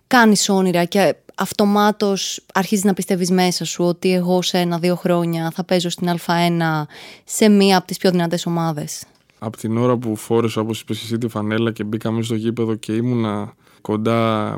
κάνεις 0.07 0.49
όνειρα 0.49 0.85
και 0.85 1.15
αυτομάτως 1.35 2.45
αρχίζεις 2.53 2.85
να 2.85 2.93
πιστεύεις 2.93 3.31
μέσα 3.31 3.65
σου 3.65 3.83
ότι 3.83 4.13
εγώ 4.13 4.41
σε 4.41 4.57
ένα-δύο 4.57 4.95
χρόνια 4.95 5.51
θα 5.55 5.63
παίζω 5.63 5.89
στην 5.89 6.09
Α1 6.25 6.85
σε 7.23 7.49
μία 7.49 7.77
από 7.77 7.87
τις 7.87 7.97
πιο 7.97 8.11
δυνατές 8.11 8.45
ομάδες. 8.45 9.03
Από 9.39 9.57
την 9.57 9.77
ώρα 9.77 9.97
που 9.97 10.15
φόρεσα, 10.15 10.61
όπως 10.61 10.81
είπες 10.81 11.01
εσύ, 11.03 11.17
τη 11.17 11.27
φανέλα 11.27 11.71
και 11.71 11.83
μπήκα 11.83 12.11
μέσα 12.11 12.23
στο 12.23 12.35
γήπεδο 12.35 12.75
και 12.75 12.93
ήμουνα 12.93 13.53
κοντά 13.81 14.51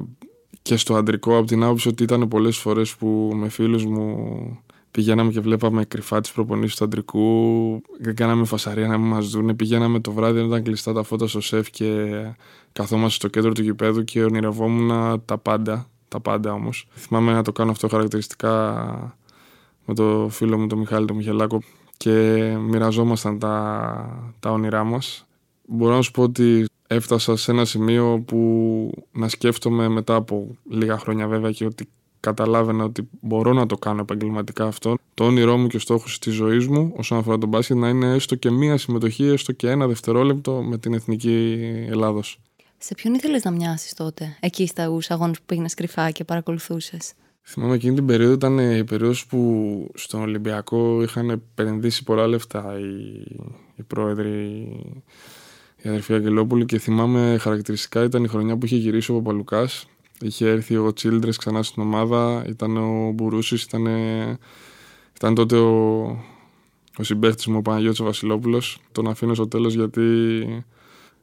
και 0.62 0.78
στο 0.78 0.96
αντρικό 0.96 1.38
από 1.38 1.48
την 1.48 1.64
άποψη 1.64 1.88
ότι 1.88 2.04
ήταν 2.04 2.28
πολλές 2.28 2.58
φορές 2.58 2.96
που 2.96 3.32
με 3.34 3.50
φίλους 3.50 3.86
μου 3.86 4.18
πηγαίναμε 4.92 5.32
και 5.32 5.40
βλέπαμε 5.40 5.86
κρυφά 5.86 6.22
τις 6.22 6.32
προπονήσεις 6.32 6.76
του 6.76 6.84
αντρικού, 6.84 7.82
δεν 8.00 8.16
κάναμε 8.16 8.46
φασαρία 8.46 8.88
να 8.88 8.98
μην 8.98 9.08
μας 9.08 9.30
δουν, 9.30 9.56
πηγαίναμε 9.56 10.00
το 10.00 10.12
βράδυ 10.12 10.38
όταν 10.38 10.50
ήταν 10.50 10.64
κλειστά 10.64 10.94
τα 10.94 11.04
φώτα 11.04 11.28
στο 11.28 11.42
σεφ 11.42 11.70
και 11.70 12.10
καθόμαστε 12.72 13.16
στο 13.16 13.28
κέντρο 13.28 13.52
του 13.52 13.62
γηπέδου 13.62 14.04
και 14.04 14.24
ονειρευόμουν 14.24 15.22
τα 15.26 15.38
πάντα, 15.38 15.90
τα 16.08 16.20
πάντα 16.20 16.54
όμως. 16.54 16.88
Θυμάμαι 16.94 17.32
να 17.32 17.44
το 17.44 17.52
κάνω 17.52 17.72
αυτό 17.72 17.88
χαρακτηριστικά 17.88 19.18
με 19.86 19.94
το 19.94 20.28
φίλο 20.32 20.58
μου 20.58 20.68
τον 20.68 20.80
Μιχάλη 20.80 21.06
τον 21.06 21.16
Μιχελάκο 21.16 21.62
και 21.98 22.12
μοιραζόμασταν 22.60 23.40
τα, 23.40 24.34
τα 24.40 24.52
όνειρά 24.52 24.84
μας. 24.84 25.26
Μπορώ 25.66 25.96
να 25.96 26.02
σου 26.02 26.12
πω 26.12 26.22
ότι 26.22 26.66
έφτασα 26.96 27.36
σε 27.36 27.52
ένα 27.52 27.66
σημείο 27.66 28.24
που 28.28 28.38
να 29.12 29.28
σκέφτομαι 29.28 29.88
μετά 29.88 30.16
από 30.16 30.56
λίγα 30.70 30.98
χρόνια 30.98 31.28
βέβαια 31.28 31.52
και 31.52 31.66
ότι 31.66 31.90
καταλάβαινα 32.20 32.84
ότι 32.84 33.10
μπορώ 33.22 33.54
να 33.54 33.66
το 33.66 33.78
κάνω 33.78 34.02
επαγγελματικά 34.02 34.66
αυτό. 34.66 34.98
Το 35.14 35.24
όνειρό 35.24 35.58
μου 35.58 35.68
και 35.68 35.76
ο 35.76 35.80
στόχος 35.80 36.20
της 36.20 36.34
ζωής 36.34 36.68
μου 36.68 36.94
όσον 36.98 37.18
αφορά 37.18 37.38
τον 37.38 37.50
μπάσκετ 37.50 37.78
να 37.78 37.90
είναι 37.90 38.14
έστω 38.14 38.36
και 38.36 38.52
μία 38.52 38.78
συμμετοχή, 38.78 39.24
έστω 39.24 39.52
και 39.52 39.70
ένα 39.70 39.88
δευτερόλεπτο 39.88 40.62
με 40.62 40.78
την 40.78 40.94
εθνική 40.94 41.60
Ελλάδος. 41.90 42.40
Σε 42.78 42.96
ποιον 42.96 43.14
ήθελες 43.14 43.44
να 43.44 43.52
μοιάσεις 43.52 43.94
τότε, 43.94 44.38
εκεί 44.40 44.68
στα 44.68 44.84
αγώνες 45.08 45.38
που 45.38 45.46
πήγαινες 45.46 45.74
κρυφά 45.74 46.12
και 46.12 46.24
παρακολουθούσες; 46.24 47.14
Θυμάμαι 47.44 47.76
εκείνη 47.76 47.96
την 47.96 48.06
περίοδο 48.06 48.34
ήταν 48.34 48.60
η 48.60 48.84
περίοδος 48.84 49.26
που 49.26 49.92
στον 49.94 50.22
Ολυμπιακό 50.22 51.02
είχαν 51.04 51.30
επενδύσει 51.30 52.04
πολλά 52.04 52.28
λεφτά 52.28 52.80
οι, 52.80 53.22
οι 53.76 53.84
πρόεδροι, 53.84 54.68
η 55.82 55.90
αδερφή 55.90 56.14
Αγγελόπουλη 56.14 56.66
και 56.66 56.80
θυμάμαι 56.80 57.38
χαρακτηριστικά 57.40 58.04
ήταν 58.04 58.24
η 58.24 58.28
χρονιά 58.28 58.58
που 58.58 58.66
είχε 58.66 58.76
γυρίσει 58.76 59.12
ο 59.12 59.16
Παπαλουκάς. 59.16 59.86
Είχε 60.22 60.50
έρθει 60.50 60.76
ο 60.76 60.94
Τσίλντρε 60.94 61.32
ξανά 61.38 61.64
στην 61.64 61.82
ομάδα, 61.84 62.46
ήταν 62.48 62.78
ο 62.78 63.12
Μπουρούσης, 63.12 63.64
ήταν, 63.64 63.88
ήταν 65.16 65.36
τότε 65.36 65.58
ο, 65.58 66.02
ο 66.98 67.04
συμπέχτη 67.04 67.50
μου 67.50 67.58
ο 67.58 67.62
Παναγιώτης 67.62 68.02
Βασιλόπουλος. 68.02 68.80
Τον 68.92 69.08
αφήνω 69.08 69.34
στο 69.34 69.48
τέλος 69.48 69.74
γιατί 69.74 70.02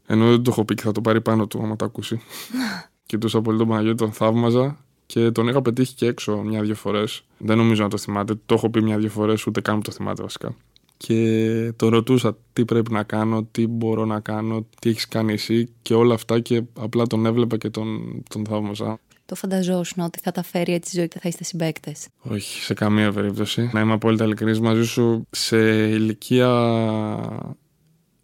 ενώ 0.06 0.28
δεν 0.30 0.42
το 0.42 0.50
έχω 0.50 0.64
πει 0.64 0.74
και 0.74 0.82
θα 0.82 0.92
το 0.92 1.00
πάρει 1.00 1.20
πάνω 1.20 1.46
του 1.46 1.60
άμα 1.62 1.76
το 1.76 1.84
ακούσει. 1.84 2.20
Κοιτούσα 3.06 3.40
πολύ 3.40 3.58
τον 3.58 3.68
Παναγιώτη, 3.68 3.96
τον 3.96 4.12
θαύμαζα 4.12 4.78
και 5.06 5.30
τον 5.30 5.48
είχα 5.48 5.62
πετύχει 5.62 5.94
και 5.94 6.06
έξω 6.06 6.36
μια-δύο 6.36 6.74
φορές. 6.74 7.24
Δεν 7.38 7.56
νομίζω 7.56 7.82
να 7.82 7.88
το 7.88 7.96
θυμάται. 7.96 8.34
Το 8.46 8.54
έχω 8.54 8.70
πει 8.70 8.82
μια-δύο 8.82 9.08
φορές, 9.08 9.46
ούτε 9.46 9.60
καν 9.60 9.82
το 9.82 9.90
θυμάται 9.90 10.22
βασικά. 10.22 10.54
Και 10.98 11.72
το 11.76 11.88
ρωτούσα 11.88 12.36
τι 12.52 12.64
πρέπει 12.64 12.92
να 12.92 13.02
κάνω, 13.02 13.48
τι 13.50 13.66
μπορώ 13.66 14.04
να 14.04 14.20
κάνω, 14.20 14.66
τι 14.80 14.90
έχεις 14.90 15.08
κάνει 15.08 15.32
εσύ 15.32 15.68
και 15.82 15.94
όλα 15.94 16.14
αυτά. 16.14 16.40
Και 16.40 16.62
απλά 16.78 17.06
τον 17.06 17.26
έβλεπα 17.26 17.56
και 17.56 17.70
τον, 17.70 18.22
τον 18.28 18.46
θαύμαζα. 18.46 19.00
Το 19.26 19.34
φανταζόσουν 19.34 20.04
ότι 20.04 20.18
θα 20.22 20.30
τα 20.30 20.42
φέρει 20.42 20.72
έτσι 20.72 20.96
η 20.96 20.98
ζωή 20.98 21.08
και 21.08 21.18
θα 21.18 21.28
είστε 21.28 21.44
συμπαίκτες. 21.44 22.08
Όχι, 22.22 22.62
σε 22.62 22.74
καμία 22.74 23.12
περίπτωση. 23.12 23.70
Να 23.72 23.80
είμαι 23.80 23.92
απόλυτα 23.92 24.24
ειλικρινής 24.24 24.60
μαζί 24.60 24.84
σου. 24.84 25.26
Σε 25.30 25.88
ηλικία 25.88 26.48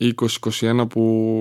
20-21 0.00 0.87
που 0.88 1.00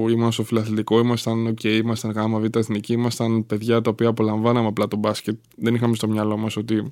ήμασταν 0.10 0.32
στο 0.32 0.44
φιλαθλητικό, 0.44 1.00
ήμασταν 1.00 1.48
OK, 1.48 1.64
ήμασταν 1.64 2.12
γάμα 2.12 2.40
β' 2.40 2.56
εθνική, 2.56 2.94
ήμασταν 2.94 3.46
παιδιά 3.46 3.82
τα 3.82 3.90
οποία 3.90 4.08
απολαμβάναμε 4.08 4.68
απλά 4.68 4.88
τον 4.88 5.00
μπάσκετ. 5.00 5.38
Δεν 5.56 5.76
είχαμε 5.76 5.96
στο 5.96 6.08
μυαλό 6.08 6.38
μας 6.38 6.58
ότι 6.58 6.90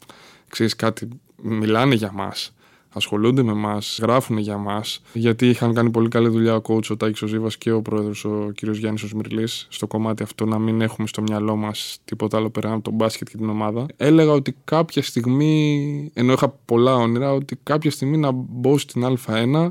ξέρεις 0.47 0.75
κάτι, 0.75 1.07
μιλάνε 1.41 1.95
για 1.95 2.11
μας. 2.11 2.53
Ασχολούνται 2.93 3.43
με 3.43 3.51
εμά, 3.51 3.81
γράφουν 3.99 4.37
για 4.37 4.57
μας. 4.57 5.01
Γιατί 5.13 5.49
είχαν 5.49 5.73
κάνει 5.73 5.89
πολύ 5.89 6.07
καλή 6.07 6.27
δουλειά 6.27 6.55
ο 6.55 6.61
coach, 6.67 6.89
ο 6.89 6.97
Τάκη 6.97 7.23
ο 7.23 7.27
Ζήβα 7.27 7.49
και 7.57 7.71
ο 7.71 7.81
πρόεδρος 7.81 8.25
ο 8.25 8.51
κ. 8.55 8.65
Γιάννης 8.65 9.03
ο 9.03 9.07
Σμυρλή 9.07 9.47
στο 9.47 9.87
κομμάτι 9.87 10.23
αυτό 10.23 10.45
να 10.45 10.59
μην 10.59 10.81
έχουμε 10.81 11.07
στο 11.07 11.21
μυαλό 11.21 11.55
μας 11.55 11.97
τίποτα 12.05 12.37
άλλο 12.37 12.49
πέρα 12.49 12.71
από 12.71 12.81
τον 12.81 12.93
μπάσκετ 12.93 13.27
και 13.29 13.37
την 13.37 13.49
ομάδα. 13.49 13.85
Έλεγα 13.97 14.31
ότι 14.31 14.55
κάποια 14.63 15.03
στιγμή, 15.03 16.11
ενώ 16.13 16.33
είχα 16.33 16.49
πολλά 16.49 16.95
όνειρα, 16.95 17.33
ότι 17.33 17.59
κάποια 17.63 17.91
στιγμή 17.91 18.17
να 18.17 18.31
μπω 18.31 18.77
στην 18.77 19.05
Α1 19.05 19.67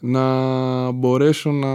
να 0.00 0.90
μπορέσω 0.90 1.50
να 1.50 1.68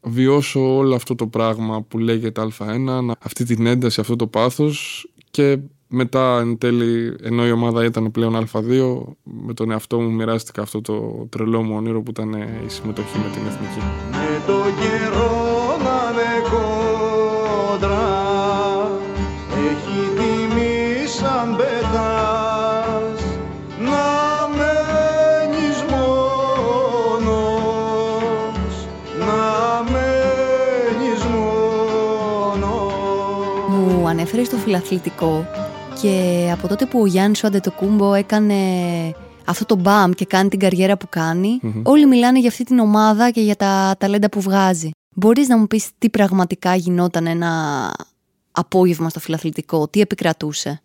βιώσω 0.00 0.76
όλο 0.76 0.94
αυτό 0.94 1.14
το 1.14 1.26
πράγμα 1.26 1.82
που 1.82 1.98
λέγεται 1.98 2.48
Α1, 2.58 3.10
αυτή 3.20 3.44
την 3.44 3.66
ένταση, 3.66 4.00
αυτό 4.00 4.16
το 4.16 4.26
πάθος 4.26 5.06
και 5.30 5.58
μετά 5.88 6.38
εν 6.40 6.58
τέλει, 6.58 7.16
ενώ 7.22 7.46
η 7.46 7.50
ομάδα 7.50 7.84
ήταν 7.84 8.10
πλέον 8.10 8.48
Α2, 8.52 9.02
με 9.22 9.54
τον 9.54 9.70
εαυτό 9.70 10.00
μου 10.00 10.10
μοιράστηκα 10.10 10.62
αυτό 10.62 10.80
το 10.80 11.26
τρελό 11.30 11.62
μου 11.62 11.76
όνειρο 11.76 12.02
που 12.02 12.10
ήταν 12.10 12.32
η 12.32 12.68
συμμετοχή 12.68 13.18
με 13.18 13.30
την 13.32 13.42
Εθνική. 13.46 13.80
Με 14.10 14.42
το 14.46 14.58
καιρό 14.80 15.76
να 15.78 16.12
με 16.14 16.30
κόντρα 16.50 18.06
έχει 19.52 20.00
τιμή 20.16 21.06
σαν 21.06 21.56
πετάς 21.56 23.20
να 23.80 24.06
μένεις 24.56 25.78
μόνος 25.90 27.28
να 29.18 29.36
μένεις 29.90 31.22
μόνος 31.24 32.58
Μου 33.68 34.08
ανέφερες 34.08 34.46
στο 34.46 34.56
φιλαθλητικό 34.56 35.46
και 36.00 36.48
από 36.52 36.68
τότε 36.68 36.86
που 36.86 37.00
ο 37.00 37.06
Γιάννης 37.06 37.42
ο 37.42 37.46
Αντετοκούμπο 37.46 38.14
έκανε 38.14 38.54
αυτό 39.44 39.64
το 39.64 39.76
μπαμ 39.76 40.10
και 40.10 40.24
κάνει 40.24 40.48
την 40.48 40.58
καριέρα 40.58 40.96
που 40.96 41.06
κανει 41.08 41.60
όλοι 41.82 42.06
μιλάνε 42.06 42.38
για 42.38 42.48
αυτή 42.48 42.64
την 42.64 42.78
ομάδα 42.78 43.30
και 43.30 43.40
για 43.40 43.56
τα 43.56 43.94
ταλέντα 43.98 44.28
που 44.28 44.40
βγάζει. 44.40 44.90
Μπορείς 45.14 45.48
να 45.48 45.58
μου 45.58 45.66
πεις 45.66 45.90
τι 45.98 46.10
πραγματικά 46.10 46.74
γινόταν 46.74 47.26
ένα 47.26 47.50
απόγευμα 48.50 49.08
στο 49.08 49.20
φιλαθλητικό, 49.20 49.88
τι 49.88 50.00
επικρατούσε; 50.00 50.82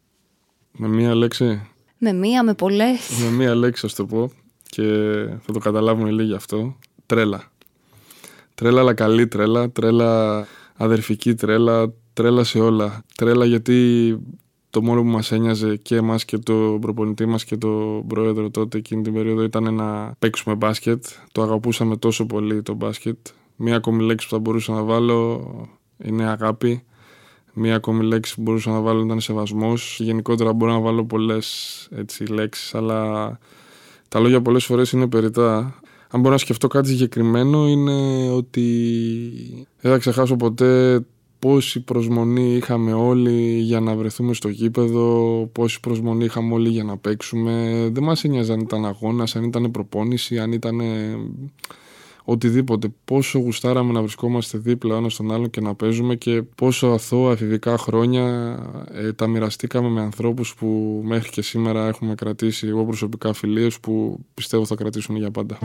Με 0.71 0.87
μία 0.87 1.15
λέξη. 1.15 1.61
Με 1.97 2.13
μία, 2.13 2.43
με 2.43 2.53
πολλές. 2.53 3.09
Με 3.23 3.29
μία 3.29 3.55
λέξη, 3.55 3.85
ας 3.85 3.93
το 3.93 4.05
πω, 4.05 4.31
και 4.69 4.83
θα 5.41 5.53
το 5.53 5.59
καταλάβουμε 5.59 6.11
λίγοι 6.11 6.33
αυτό. 6.33 6.77
Τρέλα. 7.05 7.51
Τρέλα, 8.55 8.79
αλλά 8.79 8.93
καλή 8.93 9.27
τρέλα. 9.27 9.71
Τρέλα 9.71 10.45
αδερφική 10.77 11.35
τρέλα. 11.35 11.93
Τρέλα 12.13 12.43
σε 12.43 12.59
όλα. 12.59 13.03
Τρέλα 13.15 13.45
γιατί 13.45 14.17
το 14.73 14.81
μόνο 14.81 15.01
που 15.01 15.07
μας 15.07 15.31
ένοιαζε 15.31 15.75
και 15.75 15.95
εμάς 15.95 16.25
και 16.25 16.37
το 16.37 16.77
προπονητή 16.81 17.25
μας 17.25 17.43
και 17.43 17.57
το 17.57 18.03
πρόεδρο 18.07 18.49
τότε 18.49 18.77
εκείνη 18.77 19.01
την 19.01 19.13
περίοδο 19.13 19.43
ήταν 19.43 19.73
να 19.73 20.15
παίξουμε 20.19 20.55
μπάσκετ. 20.55 21.05
Το 21.31 21.41
αγαπούσαμε 21.41 21.97
τόσο 21.97 22.25
πολύ 22.25 22.61
το 22.61 22.73
μπάσκετ. 22.73 23.17
Μία 23.55 23.75
ακόμη 23.75 24.03
λέξη 24.03 24.27
που 24.27 24.33
θα 24.33 24.39
μπορούσα 24.39 24.73
να 24.73 24.83
βάλω 24.83 25.51
είναι 26.03 26.23
αγάπη. 26.29 26.83
Μία 27.53 27.75
ακόμη 27.75 28.03
λέξη 28.03 28.35
που 28.35 28.41
μπορούσα 28.41 28.71
να 28.71 28.79
βάλω 28.79 29.03
ήταν 29.03 29.19
σεβασμός. 29.19 29.99
Γενικότερα 29.99 30.53
μπορώ 30.53 30.71
να 30.71 30.79
βάλω 30.79 31.05
πολλές 31.05 31.87
έτσι, 31.91 32.25
λέξεις, 32.25 32.75
αλλά 32.75 33.39
τα 34.09 34.19
λόγια 34.19 34.41
πολλές 34.41 34.65
φορές 34.65 34.91
είναι 34.91 35.07
περιτά. 35.07 35.79
Αν 36.09 36.19
μπορώ 36.19 36.33
να 36.33 36.37
σκεφτώ 36.37 36.67
κάτι 36.67 36.87
συγκεκριμένο 36.87 37.67
είναι 37.67 38.29
ότι 38.29 39.67
δεν 39.79 39.91
θα 39.91 39.97
ξεχάσω 39.97 40.35
ποτέ 40.35 41.01
πόση 41.43 41.79
προσμονή 41.79 42.55
είχαμε 42.55 42.93
όλοι 42.93 43.59
για 43.59 43.79
να 43.79 43.95
βρεθούμε 43.95 44.33
στο 44.33 44.49
γήπεδο, 44.49 45.49
πόση 45.51 45.79
προσμονή 45.79 46.25
είχαμε 46.25 46.53
όλοι 46.53 46.69
για 46.69 46.83
να 46.83 46.97
παίξουμε. 46.97 47.87
Δεν 47.91 48.03
μας 48.03 48.23
ένοιαζε 48.23 48.53
αν 48.53 48.59
ήταν 48.59 48.85
αγώνας, 48.85 49.35
αν 49.35 49.43
ήταν 49.43 49.71
προπόνηση, 49.71 50.39
αν 50.39 50.51
ήταν 50.51 50.81
οτιδήποτε. 52.23 52.87
Πόσο 53.05 53.39
γουστάραμε 53.39 53.91
να 53.91 54.01
βρισκόμαστε 54.01 54.57
δίπλα 54.57 54.97
ένας 54.97 55.13
στον 55.13 55.31
άλλον 55.31 55.49
και 55.49 55.61
να 55.61 55.75
παίζουμε 55.75 56.15
και 56.15 56.41
πόσο 56.55 56.87
αθώα 56.87 57.31
εφηβικά 57.31 57.77
χρόνια 57.77 58.57
ε, 58.93 59.13
τα 59.13 59.27
μοιραστήκαμε 59.27 59.89
με 59.89 60.01
ανθρώπους 60.01 60.55
που 60.55 61.01
μέχρι 61.05 61.29
και 61.29 61.41
σήμερα 61.41 61.87
έχουμε 61.87 62.15
κρατήσει 62.15 62.67
εγώ 62.67 62.85
προσωπικά 62.85 63.33
φιλίες 63.33 63.79
που 63.79 64.19
πιστεύω 64.33 64.65
θα 64.65 64.75
κρατήσουν 64.75 65.15
για 65.15 65.31
πάντα. 65.31 65.57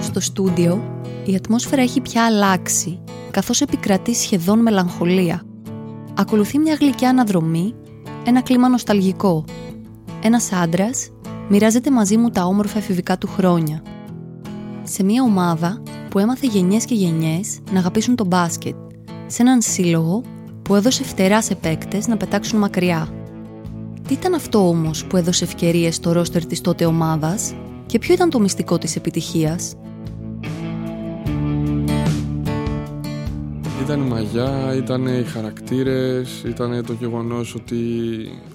Στο 0.00 0.20
στούντιο 0.20 1.02
η 1.24 1.34
ατμόσφαιρα 1.34 1.82
έχει 1.82 2.00
πια 2.00 2.24
αλλάξει, 2.24 3.00
καθώς 3.30 3.60
επικρατεί 3.60 4.14
σχεδόν 4.14 4.58
μελαγχολία. 4.58 5.42
Ακολουθεί 6.14 6.58
μια 6.58 6.74
γλυκιά 6.80 7.08
αναδρομή, 7.08 7.74
ένα 8.24 8.42
κλίμα 8.42 8.68
νοσταλγικό. 8.68 9.44
Ένας 10.22 10.52
άντρας 10.52 11.10
μοιράζεται 11.48 11.90
μαζί 11.90 12.16
μου 12.16 12.30
τα 12.30 12.44
όμορφα 12.44 12.78
εφηβικά 12.78 13.18
του 13.18 13.26
χρόνια. 13.26 13.82
Σε 14.82 15.04
μια 15.04 15.22
ομάδα 15.22 15.82
που 16.10 16.18
έμαθε 16.18 16.46
γενιές 16.46 16.84
και 16.84 16.94
γενιές 16.94 17.58
να 17.72 17.78
αγαπήσουν 17.78 18.16
το 18.16 18.24
μπάσκετ. 18.24 18.74
Σε 19.26 19.42
έναν 19.42 19.62
σύλλογο 19.62 20.22
που 20.62 20.74
έδωσε 20.74 21.04
φτερά 21.04 21.42
σε 21.42 21.54
παίκτες 21.54 22.06
να 22.06 22.16
πετάξουν 22.16 22.58
μακριά. 22.58 23.08
Τι 24.08 24.14
ήταν 24.14 24.34
αυτό 24.34 24.68
όμως 24.68 25.04
που 25.04 25.16
έδωσε 25.16 25.44
ευκαιρίες 25.44 25.94
στο 25.94 26.12
ρόστερ 26.12 26.46
της 26.46 26.60
τότε 26.60 26.84
ομάδας 26.84 27.54
και 27.86 27.98
ποιο 27.98 28.14
ήταν 28.14 28.30
το 28.30 28.40
μυστικό 28.40 28.78
της 28.78 28.96
επιτυχίας– 28.96 29.74
Ήταν 33.84 34.00
η 34.00 34.08
μαγιά, 34.08 34.74
ήταν 34.76 35.06
οι 35.06 35.24
χαρακτήρες, 35.24 36.42
ήταν 36.46 36.84
το 36.86 36.92
γεγονός 36.92 37.54
ότι 37.54 37.76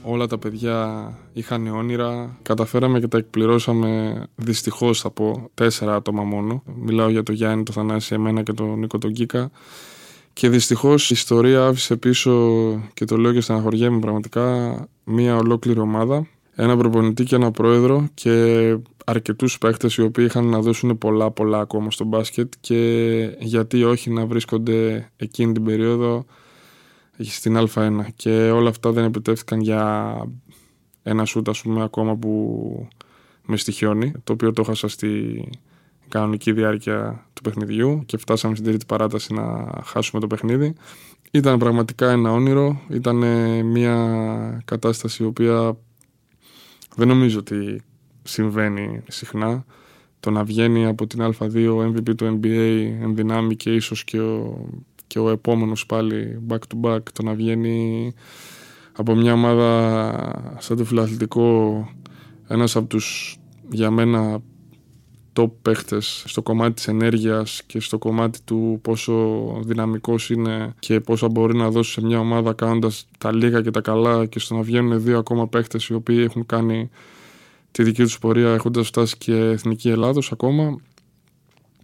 όλα 0.04 0.28
τα 0.28 0.38
παιδιά 0.38 1.14
είχαν 1.34 1.68
όνειρα. 1.68 2.38
Καταφέραμε 2.42 3.00
και 3.00 3.08
τα 3.08 3.18
εκπληρώσαμε 3.18 4.24
δυστυχώς 4.36 5.02
θα 5.02 5.12
πω 5.12 5.50
τέσσερα 5.54 5.96
άτομα 5.96 6.24
μόνο. 6.24 6.64
Μιλάω 6.76 7.10
για 7.10 7.24
το 7.24 7.32
Γιάννη, 7.32 7.64
το 7.64 7.72
Θανάση, 7.72 8.14
εμένα 8.14 8.44
και 8.44 8.54
τον 8.54 8.80
Νίκο 8.80 8.98
τον 8.98 9.12
Κίκα. 9.12 9.52
Και 10.34 10.50
δυστυχώς 10.50 11.10
η 11.10 11.14
ιστορία 11.14 11.66
άφησε 11.66 11.96
πίσω 11.96 12.34
και 12.94 13.06
το 13.06 13.18
λέω 13.18 13.34
και 13.34 13.42
στεναχωριέμαι 13.42 14.00
πραγματικά 14.00 14.76
μία 15.04 15.36
ολόκληρη 15.36 15.80
ομάδα. 15.80 16.28
Ένα 16.56 16.78
προπονητή 16.78 17.24
και 17.24 17.36
ένα 17.36 17.52
πρόεδρο 17.52 18.08
και 18.14 18.78
αρκετούς 19.10 19.58
παίχτες 19.58 19.96
οι 19.96 20.02
οποίοι 20.02 20.26
είχαν 20.28 20.46
να 20.46 20.62
δώσουν 20.62 20.98
πολλά 20.98 21.32
πολλά 21.32 21.60
ακόμα 21.60 21.92
στο 21.92 22.04
μπάσκετ 22.04 22.54
και 22.60 23.36
γιατί 23.40 23.84
όχι 23.84 24.10
να 24.10 24.26
βρίσκονται 24.26 25.10
εκείνη 25.18 25.54
την 25.54 25.64
περίοδο 25.64 26.26
στην 27.20 27.58
Α1 27.74 28.00
και 28.16 28.50
όλα 28.50 28.70
αυτά 28.70 28.92
δεν 28.92 29.04
επιτεύχθηκαν 29.04 29.62
για 29.62 30.14
ένα 31.04 31.26
σούτ 31.26 31.50
ας 31.50 31.62
πούμε 31.62 31.84
ακόμα 31.84 32.16
που 32.16 32.88
με 33.46 33.58
στοιχιώνει 33.58 34.12
το 34.24 34.34
οποίο 34.34 34.54
το 34.54 34.62
έχασα 34.62 34.88
στη 34.88 35.44
κανονική 36.08 36.52
διάρκεια 36.52 37.28
του 37.34 37.42
παιχνιδιού 37.42 38.04
και 38.06 38.18
φτάσαμε 38.18 38.56
στην 38.56 38.68
τρίτη 38.68 38.86
παράταση 38.86 39.34
να 39.34 39.72
χάσουμε 39.84 40.22
το 40.22 40.28
παιχνίδι. 40.28 40.76
Ήταν 41.32 41.60
πραγματικά 41.60 42.12
ένα 42.12 42.32
όνειρο 42.32 42.82
ήταν 42.90 43.16
μια 43.66 44.62
κατάσταση 44.66 45.24
η 45.24 45.26
οποία 45.26 45.78
δεν 46.96 47.08
νομίζω 47.08 47.40
ότι 47.40 47.84
συμβαίνει 48.30 49.02
συχνά. 49.08 49.66
Το 50.20 50.32
να 50.32 50.44
βγαίνει 50.44 50.86
από 50.86 51.08
την 51.08 51.22
Α2 51.22 51.68
ο 51.70 51.84
MVP 51.84 52.16
του 52.16 52.40
NBA 52.42 52.92
ενδυνάμει 53.02 53.56
και 53.56 53.74
ίσως 53.74 54.04
και 54.04 54.20
ο, 54.20 54.66
και 55.08 55.20
ο 55.20 55.30
επόμενος 55.30 55.86
πάλι 55.86 56.42
back 56.50 56.58
to 56.58 56.90
back 56.90 57.00
το 57.14 57.24
να 57.24 57.34
βγαίνει 57.34 58.14
από 58.92 59.16
μια 59.16 59.34
ομάδα 59.34 60.58
σαν 60.60 60.78
το 60.78 60.86
φιλαθλητικό 60.86 61.88
ένας 62.48 62.76
από 62.76 62.88
τους 62.88 63.38
για 63.70 63.92
μένα 63.92 64.42
top 65.34 65.52
παίχτες 65.62 66.24
στο 66.28 66.42
κομμάτι 66.42 66.74
της 66.74 66.88
ενέργειας 66.88 67.64
και 67.66 67.80
στο 67.80 67.98
κομμάτι 67.98 68.40
του 68.42 68.80
πόσο 68.82 69.14
δυναμικός 69.64 70.30
είναι 70.30 70.74
και 70.80 71.00
πόσα 71.00 71.30
μπορεί 71.30 71.56
να 71.56 71.70
δώσει 71.70 71.92
σε 71.92 72.02
μια 72.06 72.20
ομάδα 72.20 72.54
κάνοντας 72.54 73.08
τα 73.18 73.34
λίγα 73.34 73.62
και 73.62 73.72
τα 73.72 73.82
καλά 73.82 74.26
και 74.26 74.40
στο 74.40 74.56
να 74.56 74.62
βγαίνουν 74.62 75.04
δύο 75.04 75.18
ακόμα 75.18 75.48
παίχτες 75.48 75.88
οι 75.88 75.94
οποίοι 75.94 76.24
έχουν 76.28 76.46
κάνει 76.46 76.90
τη 77.72 77.84
δική 77.84 78.04
τους 78.04 78.20
πορεία 78.20 78.54
έχοντας 78.54 78.88
φτάσει 78.88 79.18
και 79.18 79.36
Εθνική 79.36 79.90
Ελλάδος 79.90 80.32
ακόμα 80.32 80.78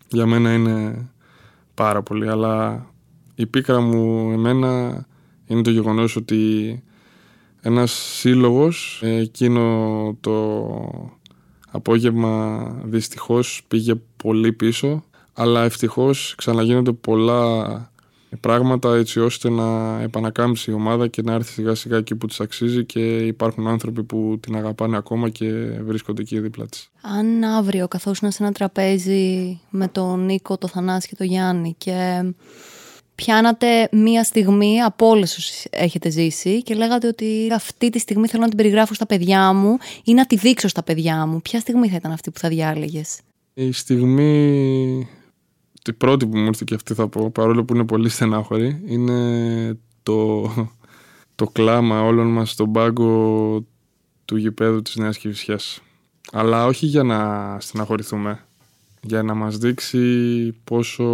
για 0.07 0.25
μένα 0.25 0.53
είναι 0.53 1.07
πάρα 1.73 2.03
πολύ. 2.03 2.29
Αλλά 2.29 2.85
η 3.35 3.45
πίκρα 3.45 3.81
μου 3.81 4.31
εμένα 4.31 5.05
είναι 5.47 5.61
το 5.61 5.69
γεγονός 5.69 6.15
ότι 6.15 6.83
ένας 7.61 7.91
σύλλογος 7.91 9.01
εκείνο 9.03 10.17
το 10.21 10.67
απόγευμα 11.71 12.63
δυστυχώς 12.83 13.61
πήγε 13.67 13.95
πολύ 14.17 14.53
πίσω. 14.53 15.03
Αλλά 15.33 15.63
ευτυχώς 15.63 16.33
ξαναγίνονται 16.37 16.91
πολλά 16.91 17.91
πράγματα 18.39 18.95
έτσι 18.95 19.19
ώστε 19.19 19.49
να 19.49 19.99
επανακάμψει 20.01 20.71
η 20.71 20.73
ομάδα 20.73 21.07
και 21.07 21.21
να 21.21 21.33
έρθει 21.33 21.51
σιγά 21.51 21.75
σιγά 21.75 21.97
εκεί 21.97 22.15
που 22.15 22.27
της 22.27 22.39
αξίζει 22.39 22.85
και 22.85 23.17
υπάρχουν 23.17 23.67
άνθρωποι 23.67 24.03
που 24.03 24.37
την 24.39 24.55
αγαπάνε 24.55 24.97
ακόμα 24.97 25.29
και 25.29 25.51
βρίσκονται 25.85 26.21
εκεί 26.21 26.39
δίπλα 26.39 26.65
της. 26.65 26.89
Αν 27.01 27.43
αύριο 27.43 27.87
καθόσουν 27.87 28.31
σε 28.31 28.43
ένα 28.43 28.51
τραπέζι 28.51 29.59
με 29.69 29.87
τον 29.87 30.25
Νίκο, 30.25 30.57
τον 30.57 30.69
Θανάση 30.69 31.07
και 31.07 31.15
τον 31.15 31.27
Γιάννη 31.27 31.75
και 31.77 32.23
πιάνατε 33.15 33.89
μία 33.91 34.23
στιγμή 34.23 34.81
από 34.81 35.07
όλες 35.07 35.37
όσοι 35.37 35.69
έχετε 35.71 36.09
ζήσει 36.09 36.63
και 36.63 36.73
λέγατε 36.73 37.07
ότι 37.07 37.47
αυτή 37.53 37.89
τη 37.89 37.99
στιγμή 37.99 38.27
θέλω 38.27 38.41
να 38.41 38.47
την 38.47 38.57
περιγράφω 38.57 38.93
στα 38.93 39.05
παιδιά 39.05 39.53
μου 39.53 39.77
ή 40.03 40.13
να 40.13 40.25
τη 40.25 40.35
δείξω 40.35 40.67
στα 40.67 40.83
παιδιά 40.83 41.25
μου. 41.25 41.41
Ποια 41.41 41.59
στιγμή 41.59 41.89
θα 41.89 41.95
ήταν 41.95 42.11
αυτή 42.11 42.31
που 42.31 42.39
θα 42.39 42.49
διάλεγες; 42.49 43.19
Η 43.53 43.71
στιγμή 43.71 45.07
η 45.89 45.93
πρώτη 45.93 46.27
που 46.27 46.37
μου 46.37 46.45
ήρθε 46.45 46.63
και 46.67 46.75
αυτή 46.75 46.93
θα 46.93 47.07
πω, 47.07 47.31
παρόλο 47.31 47.63
που 47.63 47.75
είναι 47.75 47.85
πολύ 47.85 48.09
στενάχωρη, 48.09 48.81
είναι 48.85 49.77
το, 50.03 50.49
το 51.35 51.45
κλάμα 51.47 52.01
όλων 52.01 52.27
μας 52.27 52.51
στον 52.51 52.71
πάγκο 52.71 53.65
του 54.25 54.37
γηπέδου 54.37 54.81
της 54.81 54.95
Νέας 54.95 55.17
Κηφισιάς. 55.17 55.81
Αλλά 56.31 56.65
όχι 56.65 56.85
για 56.85 57.03
να 57.03 57.59
στεναχωρηθούμε, 57.59 58.45
για 59.01 59.23
να 59.23 59.33
μας 59.33 59.57
δείξει 59.57 60.51
πόσο 60.63 61.05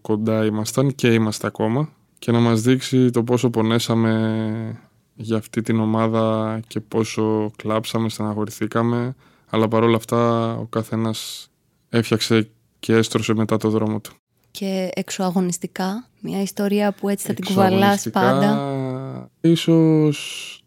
κοντά 0.00 0.44
ήμασταν 0.44 0.94
και 0.94 1.12
είμαστε 1.12 1.46
ακόμα 1.46 1.92
και 2.18 2.32
να 2.32 2.38
μας 2.38 2.62
δείξει 2.62 3.10
το 3.10 3.22
πόσο 3.22 3.50
πονέσαμε 3.50 4.80
για 5.14 5.36
αυτή 5.36 5.62
την 5.62 5.80
ομάδα 5.80 6.60
και 6.66 6.80
πόσο 6.80 7.50
κλάψαμε, 7.56 8.08
στεναχωρηθήκαμε 8.08 9.14
αλλά 9.50 9.68
παρόλα 9.68 9.96
αυτά 9.96 10.52
ο 10.56 10.64
καθένας 10.64 11.50
έφτιαξε 11.88 12.50
και 12.80 12.92
έστρωσε 12.94 13.34
μετά 13.34 13.56
το 13.56 13.70
δρόμο 13.70 14.00
του. 14.00 14.12
Και 14.50 14.90
εξωαγωνιστικά, 14.94 16.08
μια 16.20 16.42
ιστορία 16.42 16.92
που 16.92 17.08
έτσι 17.08 17.26
θα 17.26 17.34
την 17.34 17.44
κουβαλάς 17.44 18.10
πάντα. 18.10 19.30
Ίσως 19.40 20.62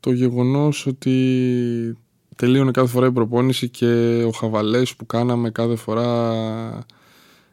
το 0.00 0.12
γεγονός 0.12 0.86
ότι 0.86 1.96
τελείωνε 2.36 2.70
κάθε 2.70 2.88
φορά 2.88 3.06
η 3.06 3.12
προπόνηση 3.12 3.68
και 3.68 4.22
ο 4.26 4.30
χαβαλές 4.30 4.96
που 4.96 5.06
κάναμε 5.06 5.50
κάθε 5.50 5.76
φορά 5.76 6.84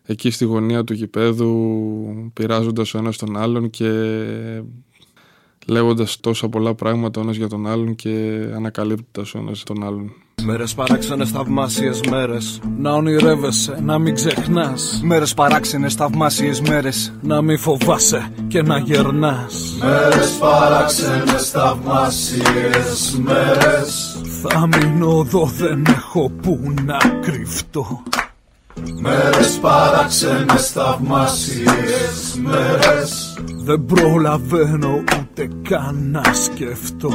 εκεί 0.03 0.29
στη 0.29 0.45
γωνία 0.45 0.83
του 0.83 0.93
γηπέδου 0.93 2.31
πειράζοντας 2.33 2.93
ο 2.93 2.97
ένας 2.97 3.17
τον 3.17 3.37
άλλον 3.37 3.69
και 3.69 3.91
λέγοντας 5.67 6.19
τόσα 6.19 6.49
πολλά 6.49 6.75
πράγματα 6.75 7.19
ο 7.19 7.23
ένας 7.23 7.35
για 7.35 7.47
τον 7.47 7.67
άλλον 7.67 7.95
και 7.95 8.09
ανακαλύπτοντας 8.55 9.33
ο 9.33 9.37
ένας 9.37 9.63
τον 9.63 9.83
άλλον. 9.83 10.11
Μέρες 10.43 10.73
παράξενες 10.73 11.29
θαυμάσιες 11.29 11.99
μέρες. 12.09 12.59
Να 12.77 12.93
ονειρεύεσαι, 12.93 13.79
να 13.81 13.99
μην 13.99 14.15
ξεχνάς. 14.15 14.99
Μέρες 15.03 15.33
παράξενες 15.33 15.93
θαυμάσιες 15.93 16.61
μέρες. 16.61 17.13
Να 17.21 17.41
μην 17.41 17.57
φοβάσαι 17.57 18.31
και 18.47 18.61
να 18.61 18.77
γερνάς. 18.77 19.77
Μέρες 19.79 20.37
παράξενες 20.39 21.49
θαυμάσιες 21.49 23.19
μέρες. 23.23 24.21
Θα 24.41 24.67
μείνω 24.67 25.23
εδώ 25.25 25.45
δεν 25.45 25.85
έχω 25.87 26.31
που 26.41 26.73
να 26.85 26.97
κρυφτώ. 27.21 28.03
Μέρες 29.01 29.57
παράξενες 29.61 30.71
θαυμάσιες 30.71 32.39
μέρες. 32.43 33.37
Δεν 33.63 33.85
προλαβαίνω 33.85 35.03
ούτε 35.19 35.47
καν 35.69 36.09
να 36.11 36.23
σκεφτώ 36.33 37.13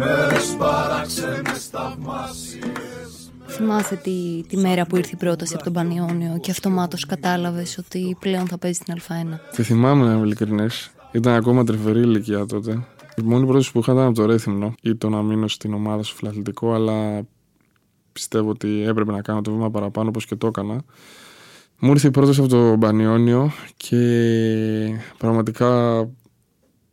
Μέρες 0.00 0.56
παράξενες 0.58 1.68
θαυμάσιες 1.70 3.32
Θυμάσαι 3.46 3.96
τη, 3.96 4.42
τη 4.48 4.56
μέρα 4.56 4.86
που 4.86 4.96
ήρθε 4.96 5.10
η 5.14 5.16
πρόταση 5.16 5.54
από 5.54 5.64
τον 5.64 5.72
Πανιόνιο 5.72 6.38
και 6.40 6.50
αυτομάτως 6.50 7.06
κατάλαβες 7.06 7.78
ότι 7.78 8.16
πλέον 8.20 8.46
θα 8.46 8.58
παίζει 8.58 8.80
την 8.84 8.94
Α1. 8.94 9.38
Τη 9.54 9.62
θυμάμαι 9.62 10.04
να 10.04 10.12
είμαι 10.12 10.24
ειλικρινής. 10.24 10.90
Ήταν 11.12 11.34
ακόμα 11.34 11.64
τρυφερή 11.64 12.00
ηλικία 12.00 12.46
τότε. 12.46 12.86
Η 13.16 13.22
μόνη 13.22 13.46
πρόταση 13.46 13.72
που 13.72 13.78
είχα 13.78 13.92
ήταν 13.92 14.04
από 14.04 14.14
το 14.14 14.26
Ρέθυμνο 14.26 14.74
ή 14.82 14.96
το 14.96 15.08
να 15.08 15.22
μείνω 15.22 15.48
στην 15.48 15.74
ομάδα 15.74 16.02
στο 16.02 16.14
φιλαθλητικό, 16.14 16.74
αλλά 16.74 17.22
πιστεύω 18.12 18.50
ότι 18.50 18.84
έπρεπε 18.86 19.12
να 19.12 19.22
κάνω 19.22 19.40
το 19.40 19.50
βήμα 19.50 19.70
παραπάνω 19.70 20.08
όπως 20.08 20.26
και 20.26 20.36
το 20.36 20.46
έκανα. 20.46 20.82
Μου 21.78 21.90
ήρθε 21.90 22.06
η 22.06 22.10
πρόταση 22.10 22.40
από 22.40 22.48
το 22.48 22.76
Πανιόνιο 22.80 23.52
και 23.76 23.98
πραγματικά 25.18 26.00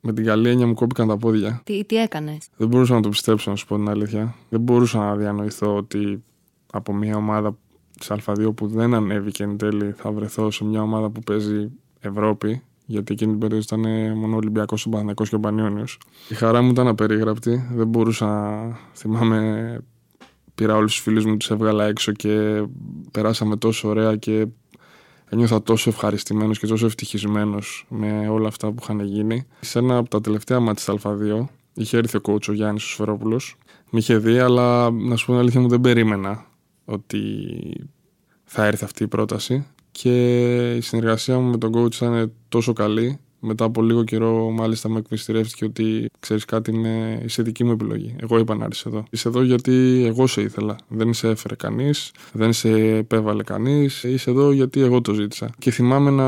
με 0.08 0.14
την 0.14 0.26
καλή 0.26 0.50
έννοια 0.50 0.68
μου 0.68 0.74
κόπηκαν 0.74 1.08
τα 1.08 1.18
πόδια. 1.18 1.62
Τι, 1.64 1.86
τι 1.86 1.96
έκανες; 1.96 2.48
Δεν 2.58 2.68
μπορούσα 2.68 2.94
να 2.94 3.02
το 3.02 3.10
πιστέψω, 3.10 3.50
να 3.50 3.56
σου 3.56 3.66
πω 3.66 3.76
την 3.76 3.90
αλήθεια. 3.90 4.36
Δεν 4.50 4.60
μπορούσα 4.60 5.00
να 5.00 5.16
διανοηθώ 5.16 5.76
ότι 5.76 6.24
από 6.72 6.94
μια 6.94 7.16
ομάδα 7.16 7.58
της 8.00 8.12
Α2 8.12 8.56
που 8.56 8.68
δεν 8.68 8.94
ανέβηκε 8.94 9.44
εν 9.44 9.58
τέλει 9.58 9.92
θα 9.98 10.12
βρεθώ 10.12 10.52
σε 10.52 10.66
μια 10.66 10.82
ομάδα 10.82 11.10
που 11.10 11.20
παίζει 11.20 11.72
Ευρώπη. 12.00 12.62
Γιατί 12.86 13.14
εκείνη 13.14 13.32
την 13.32 13.40
περίοδο 13.40 13.64
ήταν 13.64 14.18
μόνο 14.18 14.34
ο 14.34 14.38
Ολυμπιακός, 14.38 14.86
ο 14.86 14.90
Παναγικό 14.90 15.24
και 15.24 15.36
ο 15.36 15.40
Πανιόνιος. 15.40 16.00
Η 16.30 16.34
χαρά 16.34 16.62
μου 16.62 16.70
ήταν 16.70 16.88
απερίγραπτη. 16.88 17.68
Δεν 17.74 17.88
μπορούσα 17.88 18.26
να 18.26 18.78
θυμάμαι. 18.94 19.80
Πήρα 20.56 20.76
όλους 20.76 20.92
τους 20.92 21.02
φίλους 21.02 21.26
μου, 21.26 21.38
τους 21.38 21.50
έβγαλα 21.50 21.86
έξω 21.86 22.12
και 22.12 22.64
περάσαμε 23.12 23.58
τόσο 23.58 23.88
ωραία 23.88 24.16
και 24.16 24.48
ένιωθα 25.30 25.64
τόσο 25.64 25.90
ευχαριστημένος 25.90 26.60
και 26.60 26.68
τόσο 26.68 26.86
ευτυχισμένος 26.86 27.86
με 27.90 28.30
όλα 28.30 28.48
αυτά 28.48 28.72
που 28.72 28.80
είχαν 28.82 29.00
γίνει. 29.00 29.48
Σε 29.60 29.80
ένα 29.80 29.98
από 29.98 30.10
τα 30.10 30.22
τελευταία 30.22 30.60
μάτια 30.60 30.94
τη 30.94 31.00
Α2 31.04 31.46
είχε 31.74 31.98
έρθει 31.98 32.18
ο 32.18 32.22
coach 32.24 32.50
ο 32.50 32.54
Γιάννης 32.54 32.84
ο 32.84 32.88
Σφερόπουλο. 32.88 33.40
Με 33.90 34.00
είχε 34.00 34.18
δει, 34.18 34.40
αλλά 34.40 34.92
να 34.92 35.16
σου 35.16 35.26
πω 35.26 35.32
την 35.32 35.42
αλήθεια 35.42 35.60
μου 35.62 35.68
δεν 35.68 35.82
περίμενα 35.82 36.46
ότι 36.86 37.20
θα 38.44 38.66
έρθει 38.66 38.84
αυτή 38.84 39.04
η 39.04 39.08
πρόταση. 39.08 39.66
Και 39.92 40.76
η 40.76 40.82
συνεργασία 40.82 41.40
μου 41.40 41.50
με 41.50 41.58
τον 41.58 41.72
coach 41.76 41.96
ήταν 41.96 42.32
τόσο 42.50 42.74
καλή 42.74 43.20
Μετά 43.40 43.66
από 43.66 43.82
λίγο 43.82 44.04
καιρό, 44.04 44.50
μάλιστα, 44.50 44.90
με 44.90 45.00
εκμυστηρεύτηκε 45.00 45.66
ότι 45.66 46.10
ξέρεις 46.20 46.46
κάτι, 46.46 46.72
είναι 46.72 47.24
η 47.38 47.42
δική 47.42 47.64
μου 47.64 47.72
επιλογή. 47.72 48.16
Εγώ 48.20 48.38
είπα 48.38 48.56
να 48.56 48.66
έρθεις 48.66 48.86
εδώ. 48.86 49.04
Είσαι 49.10 49.28
εδώ 49.28 49.44
γιατί 49.44 50.04
εγώ 50.08 50.28
σε 50.28 50.42
ήθελα. 50.42 50.76
Δεν 50.88 51.14
σε 51.14 51.28
έφερε 51.28 51.56
κανείς, 51.56 52.12
δεν 52.32 52.54
σε 52.54 52.70
επέβαλε 52.96 53.44
κανείς. 53.44 54.04
Είσαι 54.04 54.30
εδώ 54.30 54.52
γιατί 54.52 54.82
εγώ 54.82 55.02
το 55.02 55.14
ζήτησα. 55.14 55.50
Και 55.60 55.72
θυμάμαι 55.72 56.10
να 56.10 56.28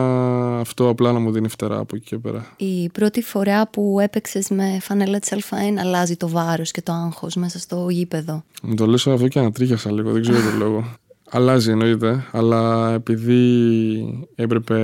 αυτό 0.60 0.90
απλά 0.90 1.12
να 1.12 1.20
μου 1.20 1.32
δίνει 1.32 1.48
φτερά 1.48 1.78
από 1.78 1.96
εκεί 1.96 2.06
και 2.06 2.18
πέρα. 2.18 2.54
Η 2.58 2.90
πρώτη 2.90 3.22
φορά 3.22 3.68
που 3.68 4.00
έπαιξες 4.02 4.50
με 4.50 4.78
φανέλα 4.82 5.20
της 5.20 5.34
Α1 5.34 5.80
αλλάζει 5.80 6.16
το 6.16 6.30
βάρος 6.30 6.72
και 6.72 6.82
το 6.82 6.92
άγχος 6.92 7.36
μέσα 7.36 7.60
στο 7.60 7.88
γήπεδο. 7.90 8.44
Μου 8.64 8.76
το 8.76 8.86
λες 8.86 9.08
αυτό 9.08 9.28
και 9.28 9.40
ανατρίχιασα 9.40 9.92
λίγο, 9.92 10.12
δεν 10.12 10.22
ξέρω 10.22 10.38
τον 10.50 10.58
λόγο. 10.58 10.84
Αλλάζει 11.32 11.72
εννοείται, 11.72 12.26
αλλά 12.32 12.94
επειδή 12.94 14.28
έπρεπε 14.36 14.78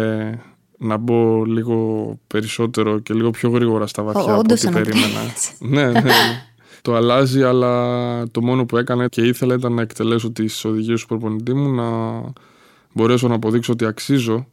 να 0.77 0.97
μπω 0.97 1.43
λίγο 1.45 2.09
περισσότερο 2.27 2.99
και 2.99 3.13
λίγο 3.13 3.31
πιο 3.31 3.49
γρήγορα 3.49 3.87
στα 3.87 4.03
βαθιά 4.03 4.21
Ο, 4.21 4.25
από 4.25 4.39
όντως 4.39 4.63
ό,τι 4.63 4.73
περίμενα. 4.73 5.21
ναι, 5.59 5.91
ναι, 5.91 5.99
ναι. 6.01 6.11
Το 6.81 6.95
αλλάζει, 6.95 7.43
αλλά 7.43 8.23
το 8.31 8.41
μόνο 8.41 8.65
που 8.65 8.77
έκανα 8.77 9.07
και 9.07 9.21
ήθελα 9.21 9.53
ήταν 9.53 9.73
να 9.73 9.81
εκτελέσω 9.81 10.31
τις 10.31 10.65
οδηγίες 10.65 11.01
του 11.01 11.07
προπονητή 11.07 11.53
μου, 11.53 11.69
να 11.73 11.85
μπορέσω 12.93 13.27
να 13.27 13.35
αποδείξω 13.35 13.71
ότι 13.71 13.85
αξίζω 13.85 14.47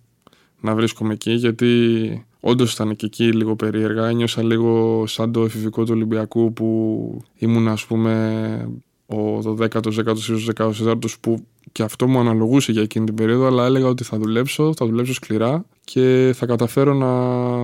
να 0.61 0.75
βρίσκομαι 0.75 1.13
εκεί, 1.13 1.33
γιατί 1.33 2.27
όντως 2.41 2.73
ήταν 2.73 2.97
και 2.97 3.07
εκεί 3.07 3.33
λίγο 3.33 3.57
περίεργα. 3.57 4.09
Ένιωσα 4.09 4.43
λίγο 4.43 5.05
σαν 5.07 5.33
το 5.33 5.45
εφηβικό 5.45 5.85
του 5.85 5.93
Ολυμπιακού 5.95 6.53
που 6.53 7.25
ήμουν, 7.37 7.69
ας 7.69 7.87
πούμε, 7.87 8.69
ο 9.07 9.39
12ο, 9.39 9.81
10ο, 9.83 10.39
14ο 10.55 10.95
που 11.21 11.47
και 11.73 11.83
αυτό 11.83 12.09
μου 12.09 12.19
αναλογούσε 12.19 12.73
για 12.73 12.83
εκείνη 12.83 13.05
την 13.05 13.15
περίοδο, 13.15 13.47
αλλά 13.47 13.65
έλεγα 13.65 13.87
ότι 13.87 14.05
θα 14.05 14.19
δουλέψω, 14.19 14.73
θα 14.77 14.87
δουλέψω 14.87 15.15
σκληρά 15.15 15.65
και 15.85 16.33
θα 16.37 16.47
καταφέρω 16.47 16.95
να 16.95 17.09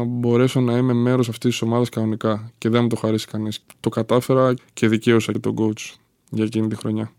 μπορέσω 0.05 0.61
να 0.61 0.77
είμαι 0.77 0.93
μέρος 0.93 1.29
αυτής 1.29 1.51
της 1.51 1.63
ομάδας 1.63 1.89
κανονικά. 1.89 2.53
Και 2.59 2.69
δεν 2.69 2.83
μου 2.83 2.89
το 2.89 2.97
χαρίσει 2.97 3.27
κανείς. 3.27 3.65
Το 3.81 3.89
κατάφερα 3.89 4.55
και 4.73 4.89
δικαίωσα 4.89 5.33
και 5.33 5.39
τον 5.39 5.55
coach 5.59 5.95
για 6.31 6.45
εκείνη 6.45 6.69
τη 6.69 6.77
χρονιά. 6.77 7.13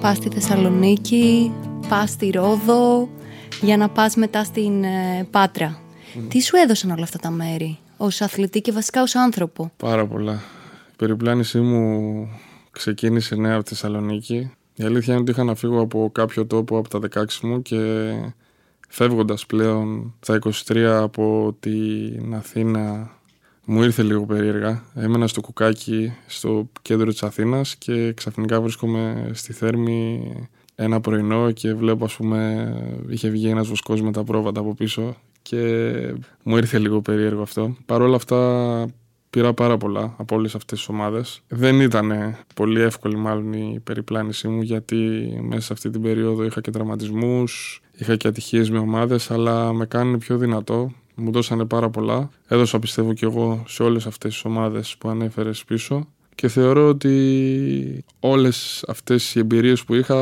Πας 0.00 0.16
στη 0.16 0.28
Θεσσαλονίκη, 0.28 1.52
πας 1.88 2.10
στη 2.10 2.30
Ρόδο, 2.30 3.08
για 3.60 3.76
να 3.76 3.88
πας 3.88 4.16
μετά 4.16 4.44
στην 4.44 4.84
ε, 4.84 5.26
Πάτρα. 5.30 5.80
Τι 6.28 6.40
σου 6.40 6.56
έδωσαν 6.56 6.90
όλα 6.90 7.02
αυτά 7.02 7.18
τα 7.18 7.30
μέρη, 7.30 7.78
ως 8.02 8.20
αθλητή 8.20 8.60
και 8.60 8.72
βασικά 8.72 9.02
ως 9.02 9.14
άνθρωπο. 9.14 9.72
Πάρα 9.76 10.06
πολλά. 10.06 10.32
Η 10.92 10.96
περιπλάνησή 10.96 11.60
μου 11.60 12.28
ξεκίνησε 12.70 13.34
νέα 13.34 13.54
από 13.54 13.62
τη 13.62 13.68
Θεσσαλονίκη. 13.68 14.52
Η 14.74 14.84
αλήθεια 14.84 15.12
είναι 15.12 15.22
ότι 15.22 15.30
είχα 15.30 15.44
να 15.44 15.54
φύγω 15.54 15.80
από 15.80 16.10
κάποιο 16.14 16.46
τόπο 16.46 16.78
από 16.78 16.88
τα 16.88 17.22
16 17.22 17.24
μου 17.42 17.62
και 17.62 18.10
φεύγοντας 18.88 19.46
πλέον 19.46 20.14
στα 20.20 20.38
23 20.66 20.76
από 20.78 21.56
την 21.60 22.34
Αθήνα 22.34 23.10
μου 23.64 23.82
ήρθε 23.82 24.02
λίγο 24.02 24.26
περίεργα. 24.26 24.82
Έμενα 24.94 25.26
στο 25.26 25.40
κουκάκι 25.40 26.12
στο 26.26 26.68
κέντρο 26.82 27.10
της 27.10 27.22
Αθήνας 27.22 27.76
και 27.76 28.12
ξαφνικά 28.12 28.60
βρίσκομαι 28.60 29.30
στη 29.32 29.52
Θέρμη 29.52 30.32
ένα 30.74 31.00
πρωινό 31.00 31.50
και 31.50 31.74
βλέπω 31.74 32.04
ας 32.04 32.16
πούμε 32.16 32.72
είχε 33.08 33.28
βγει 33.28 33.48
ένας 33.48 33.68
βοσκός 33.68 34.02
με 34.02 34.12
τα 34.12 34.24
πρόβατα 34.24 34.60
από 34.60 34.74
πίσω 34.74 35.16
και 35.50 36.14
μου 36.42 36.56
ήρθε 36.56 36.78
λίγο 36.78 37.00
περίεργο 37.00 37.42
αυτό. 37.42 37.76
Παρ' 37.86 38.02
όλα 38.02 38.16
αυτά 38.16 38.86
πήρα 39.30 39.54
πάρα 39.54 39.76
πολλά 39.76 40.14
από 40.16 40.36
όλες 40.36 40.54
αυτές 40.54 40.78
τις 40.78 40.88
ομάδες. 40.88 41.42
Δεν 41.48 41.80
ήταν 41.80 42.36
πολύ 42.54 42.80
εύκολη 42.80 43.16
μάλλον 43.16 43.52
η 43.52 43.80
περιπλάνησή 43.84 44.48
μου 44.48 44.62
γιατί 44.62 44.96
μέσα 45.42 45.60
σε 45.60 45.72
αυτή 45.72 45.90
την 45.90 46.02
περίοδο 46.02 46.44
είχα 46.44 46.60
και 46.60 46.70
τραυματισμούς, 46.70 47.82
είχα 47.92 48.16
και 48.16 48.28
ατυχίες 48.28 48.70
με 48.70 48.78
ομάδες 48.78 49.30
αλλά 49.30 49.72
με 49.72 49.86
κάνουν 49.86 50.18
πιο 50.18 50.36
δυνατό. 50.36 50.92
Μου 51.14 51.30
δώσανε 51.30 51.64
πάρα 51.64 51.90
πολλά. 51.90 52.30
Έδωσα 52.48 52.78
πιστεύω 52.78 53.12
και 53.12 53.24
εγώ 53.24 53.64
σε 53.66 53.82
όλες 53.82 54.06
αυτές 54.06 54.32
τις 54.32 54.44
ομάδες 54.44 54.96
που 54.98 55.08
ανέφερες 55.08 55.64
πίσω 55.64 56.08
και 56.34 56.48
θεωρώ 56.48 56.88
ότι 56.88 58.04
όλες 58.20 58.84
αυτές 58.88 59.34
οι 59.34 59.38
εμπειρίες 59.38 59.84
που 59.84 59.94
είχα 59.94 60.16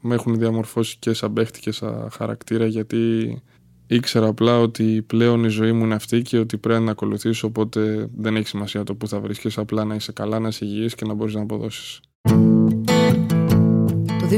με 0.00 0.14
έχουν 0.14 0.38
διαμορφώσει 0.38 0.96
και 0.98 1.12
σαν 1.12 1.32
παίχτη 1.32 1.60
και 1.60 1.72
σαν 1.72 2.08
χαρακτήρα 2.12 2.66
γιατί 2.66 3.42
ήξερα 3.86 4.26
απλά 4.26 4.58
ότι 4.58 5.04
πλέον 5.06 5.44
η 5.44 5.48
ζωή 5.48 5.72
μου 5.72 5.84
είναι 5.84 5.94
αυτή 5.94 6.22
και 6.22 6.38
ότι 6.38 6.56
πρέπει 6.56 6.82
να 6.82 6.90
ακολουθήσω 6.90 7.46
οπότε 7.46 8.08
δεν 8.16 8.36
έχει 8.36 8.46
σημασία 8.46 8.84
το 8.84 8.94
που 8.94 9.08
θα 9.08 9.20
βρίσκεσαι 9.20 9.60
απλά 9.60 9.84
να 9.84 9.94
είσαι 9.94 10.12
καλά, 10.12 10.38
να 10.38 10.48
είσαι 10.48 10.64
υγιής 10.64 10.94
και 10.94 11.04
να 11.04 11.14
μπορείς 11.14 11.34
να 11.34 11.40
αποδώσεις. 11.40 12.00
Το 14.24 14.30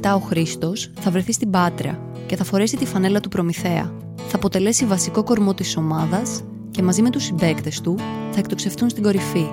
2017 0.00 0.14
ο 0.14 0.18
Χρήστος 0.18 0.90
θα 1.00 1.10
βρεθεί 1.10 1.32
στην 1.32 1.50
Πάτρα 1.50 2.12
και 2.26 2.36
θα 2.36 2.44
φορέσει 2.44 2.76
τη 2.76 2.86
φανέλα 2.86 3.20
του 3.20 3.28
Προμηθέα. 3.28 3.94
Θα 4.28 4.36
αποτελέσει 4.36 4.84
βασικό 4.84 5.22
κορμό 5.22 5.54
της 5.54 5.76
ομάδας 5.76 6.44
και 6.70 6.82
μαζί 6.82 7.02
με 7.02 7.10
τους 7.10 7.24
συμπαίκτες 7.24 7.80
του 7.80 7.96
θα 8.30 8.38
εκτοξευτούν 8.38 8.88
στην 8.88 9.02
κορυφή. 9.02 9.46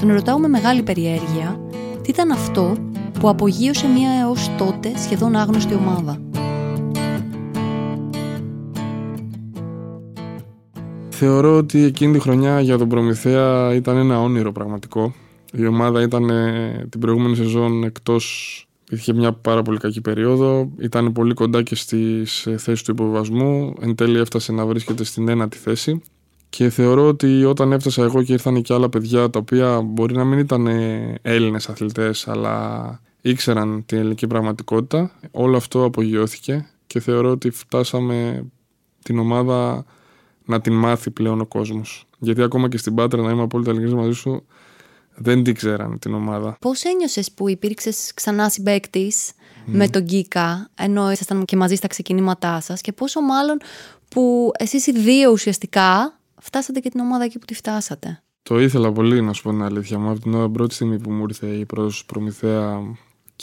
Τον 0.00 0.12
ρωτάω 0.12 0.38
με 0.38 0.48
μεγάλη 0.48 0.82
περιέργεια 0.82 1.60
τι 2.02 2.10
ήταν 2.10 2.30
αυτό 2.30 2.76
που 3.20 3.28
απογείωσε 3.28 3.86
μια 3.86 4.10
έως 4.20 4.50
τότε 4.58 4.92
σχεδόν 4.96 5.36
άγνωστη 5.36 5.74
ομάδα; 5.74 6.29
Θεωρώ 11.22 11.56
ότι 11.56 11.82
εκείνη 11.82 12.12
τη 12.12 12.18
χρονιά 12.18 12.60
για 12.60 12.78
τον 12.78 12.88
Προμηθέα 12.88 13.74
ήταν 13.74 13.96
ένα 13.96 14.20
όνειρο 14.20 14.52
πραγματικό. 14.52 15.14
Η 15.52 15.66
ομάδα 15.66 16.02
ήταν 16.02 16.30
ε, 16.30 16.86
την 16.88 17.00
προηγούμενη 17.00 17.36
σεζόν 17.36 17.84
εκτός 17.84 18.24
Είχε 18.90 19.12
μια 19.12 19.32
πάρα 19.32 19.62
πολύ 19.62 19.78
κακή 19.78 20.00
περίοδο. 20.00 20.70
Ήταν 20.78 21.12
πολύ 21.12 21.34
κοντά 21.34 21.62
και 21.62 21.74
στις 21.74 22.46
ε, 22.46 22.56
θέσεις 22.56 22.82
του 22.82 22.90
υποβασμού. 22.90 23.74
Εν 23.80 23.94
τέλει 23.94 24.18
έφτασε 24.18 24.52
να 24.52 24.66
βρίσκεται 24.66 25.04
στην 25.04 25.28
ένατη 25.28 25.56
θέση. 25.56 26.02
Και 26.48 26.68
θεωρώ 26.68 27.08
ότι 27.08 27.44
όταν 27.44 27.72
έφτασα 27.72 28.02
εγώ 28.02 28.22
και 28.22 28.32
ήρθαν 28.32 28.62
και 28.62 28.74
άλλα 28.74 28.88
παιδιά 28.88 29.30
τα 29.30 29.38
οποία 29.38 29.80
μπορεί 29.80 30.14
να 30.14 30.24
μην 30.24 30.38
ήταν 30.38 30.66
ε, 30.66 31.14
Έλληνες 31.22 31.68
αθλητές, 31.68 32.28
αλλά 32.28 33.00
ήξεραν 33.20 33.82
την 33.86 33.98
ελληνική 33.98 34.26
πραγματικότητα, 34.26 35.10
όλο 35.30 35.56
αυτό 35.56 35.84
απογειώθηκε 35.84 36.68
και 36.86 37.00
θεωρώ 37.00 37.30
ότι 37.30 37.50
φτάσαμε 37.50 38.46
την 39.02 39.18
ομάδα 39.18 39.84
να 40.50 40.60
την 40.60 40.72
μάθει 40.72 41.10
πλέον 41.10 41.40
ο 41.40 41.46
κόσμος. 41.46 42.04
Γιατί 42.18 42.42
ακόμα 42.42 42.68
και 42.68 42.76
στην 42.78 42.94
Πάτρα, 42.94 43.22
να 43.22 43.30
είμαι 43.30 43.42
απόλυτα 43.42 43.70
ειλικρινής 43.70 43.98
μαζί 43.98 44.12
σου, 44.12 44.46
δεν 45.14 45.42
την 45.42 45.54
ξέραν 45.54 45.98
την 45.98 46.14
ομάδα. 46.14 46.56
Πώς 46.60 46.82
ένιωσες 46.82 47.32
που 47.32 47.48
υπήρξες 47.48 48.12
ξανά 48.14 48.48
συμπαίκτη 48.48 49.12
με 49.64 49.88
τον 49.88 50.02
Γκίκα, 50.02 50.70
ενώ 50.74 51.10
ήσασταν 51.10 51.44
και 51.44 51.56
μαζί 51.56 51.74
στα 51.74 51.86
ξεκινήματά 51.86 52.60
σας, 52.60 52.80
και 52.80 52.92
πόσο 52.92 53.20
μάλλον 53.20 53.58
που 54.08 54.50
εσείς 54.58 54.86
οι 54.86 54.92
δύο 54.92 55.30
ουσιαστικά 55.30 56.18
φτάσατε 56.40 56.80
και 56.80 56.90
την 56.90 57.00
ομάδα 57.00 57.24
εκεί 57.24 57.38
που 57.38 57.44
τη 57.44 57.54
φτάσατε; 57.54 58.22
Το 58.42 58.60
ήθελα 58.60 58.92
πολύ 58.92 59.20
να 59.22 59.32
σου 59.32 59.42
πω 59.42 59.50
την 59.50 59.62
αλήθεια 59.62 59.98
μου. 59.98 60.10
Από 60.10 60.20
την 60.20 60.52
πρώτη 60.52 60.74
στιγμή 60.74 60.98
που 60.98 61.10
μου 61.10 61.22
ήρθε 61.28 61.46
η 61.46 61.64
πρόεδρο 61.64 61.94
Προμηθέα 62.06 62.80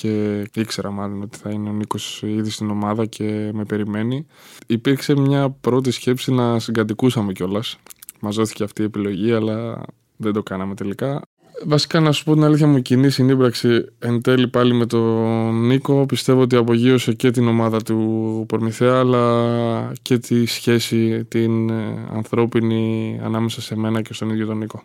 και 0.02 0.44
ήξερα 0.54 0.92
μάλλον 0.92 1.22
ότι 1.22 1.38
θα 1.38 1.50
είναι 1.50 1.70
ο 1.70 1.72
Νίκος 1.72 2.24
ήδη 2.26 2.50
στην 2.50 2.70
ομάδα 2.70 3.06
και 3.06 3.52
με 3.54 3.64
περιμένει. 3.66 4.26
Υπήρξε 4.68 5.16
μια 5.16 5.50
πρώτη 5.50 5.92
σκέψη 5.92 6.32
να 6.32 6.60
συγκατοικούσαμε 6.60 7.32
κιόλας. 7.32 7.78
Μας 8.20 8.36
δόθηκε 8.36 8.64
αυτή 8.64 8.82
η 8.82 8.86
επιλογή, 8.86 9.32
αλλά 9.32 9.84
δεν 10.18 10.34
το 10.34 10.44
κάναμε 10.44 10.76
τελικά. 10.76 11.22
Βασικά 11.66 12.00
να 12.00 12.12
σου 12.12 12.24
πω 12.24 12.34
την 12.34 12.44
αλήθεια 12.44 12.68
μου, 12.68 12.78
η 12.78 12.82
κοινή 12.82 13.10
συνύπραξη 13.10 13.86
εν 14.00 14.22
τέλει 14.22 14.48
πάλι 14.48 14.74
με 14.74 14.86
τον 14.86 15.66
Νίκο 15.66 16.06
πιστεύω 16.06 16.42
ότι 16.42 16.56
απογείωσε 16.56 17.14
και 17.14 17.32
την 17.32 17.48
ομάδα 17.48 17.82
του 17.82 18.46
Πορμηθέα 18.48 19.00
αλλά 19.00 19.92
και 20.02 20.18
τη 20.18 20.46
σχέση 20.46 21.26
την 21.26 21.70
ε, 21.70 22.08
ανθρώπινη 22.14 23.20
ανάμεσα 23.24 23.62
σε 23.62 23.78
μένα 23.78 24.02
και 24.02 24.14
στον 24.14 24.30
ίδιο 24.30 24.46
τον 24.46 24.58
Νίκο. 24.58 24.84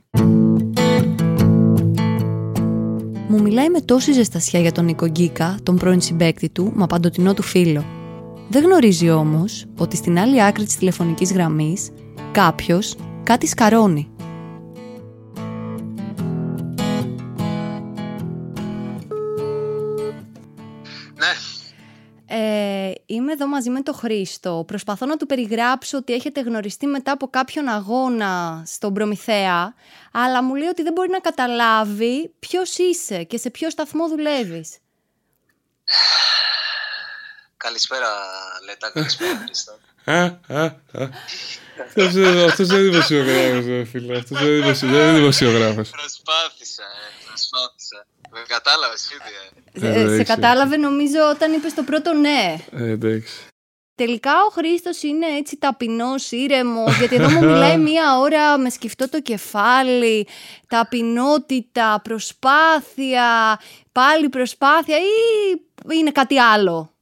Μου 3.28 3.42
μιλάει 3.42 3.68
με 3.70 3.80
τόση 3.80 4.12
ζεστασιά 4.12 4.61
για 4.61 4.72
τον 4.72 4.85
Νίκο 4.85 5.08
Γκίκα, 5.08 5.56
τον 5.62 5.76
πρώην 5.76 6.00
συμπέκτη 6.00 6.48
του, 6.48 6.72
μα 6.74 6.87
παντοτινό 6.87 7.35
του 7.35 7.42
φίλο. 7.42 7.85
Δεν 8.48 8.64
γνωρίζει 8.64 9.11
όμως 9.11 9.66
ότι 9.78 9.96
στην 9.96 10.18
άλλη 10.18 10.42
άκρη 10.42 10.64
της 10.64 10.76
τηλεφωνικής 10.76 11.32
γραμμής 11.32 11.90
κάποιος 12.32 12.96
κάτι 13.22 13.46
σκαρώνει. 13.46 14.08
Ε, 23.33 23.35
είμαι 23.35 23.45
εδώ 23.45 23.47
μαζί 23.47 23.71
με 23.71 23.81
τον 23.81 23.95
Χρήστο. 23.95 24.64
Προσπαθώ 24.66 25.07
να 25.07 25.16
του 25.16 25.27
περιγράψω 25.27 25.97
ότι 25.99 26.12
έχετε 26.12 26.40
γνωριστεί 26.40 26.87
μετά 26.87 27.12
από 27.12 27.29
κάποιον 27.29 27.68
αγώνα 27.68 28.62
στον 28.66 28.95
Προμηθέα, 28.95 29.75
αλλά 30.12 30.42
μου 30.42 30.55
λέει 30.55 30.68
ότι 30.68 30.83
δεν 30.83 30.92
μπορεί 30.92 31.09
να 31.11 31.21
καταλάβει 31.21 32.35
ποιος 32.38 32.77
είσαι 32.77 33.23
και 33.23 33.38
σε 33.38 33.51
ποιο 33.51 33.71
σταθμό 33.71 34.09
δουλεύεις. 34.09 34.79
Καλησπέρα, 37.57 38.09
Λέτα. 38.66 38.90
Καλησπέρα, 38.90 39.37
Χρήστο. 39.45 39.79
Αυτός 42.47 42.68
είναι 42.68 42.79
δημοσιογράφος, 42.79 43.88
φίλε. 43.90 44.18
Αυτός 44.18 44.81
είναι 44.83 45.12
δημοσιογράφος. 45.12 45.90
Προσπάθησα, 45.90 46.83
ε, 46.83 47.27
προσπάθησα. 47.27 48.07
Με 48.35 48.42
κατάλαβες 48.49 49.11
ήδη. 49.11 49.87
Ε, 49.87 50.16
σε 50.16 50.23
κατάλαβε 50.23 50.77
νομίζω 50.77 51.29
όταν 51.31 51.53
είπες 51.53 51.75
το 51.75 51.83
πρώτο 51.83 52.12
ναι. 52.12 52.57
Ε, 52.73 52.90
εντάξει. 52.90 53.47
Τελικά 53.95 54.33
ο 54.49 54.51
Χρήστος 54.51 55.03
είναι 55.03 55.27
έτσι 55.27 55.57
ταπεινός, 55.57 56.31
ήρεμος, 56.31 56.99
γιατί 56.99 57.14
εδώ 57.14 57.31
μου 57.31 57.45
μιλάει 57.45 57.77
μία 57.88 58.18
ώρα 58.18 58.59
με 58.59 58.71
σκεφτό 58.71 59.09
το 59.09 59.21
κεφάλι, 59.21 60.29
ταπεινότητα, 60.68 62.01
προσπάθεια, 62.05 63.61
πάλι 63.92 64.29
προσπάθεια 64.29 64.99
ή 64.99 65.03
είναι 65.92 66.11
κάτι 66.11 66.38
άλλο; 66.38 66.95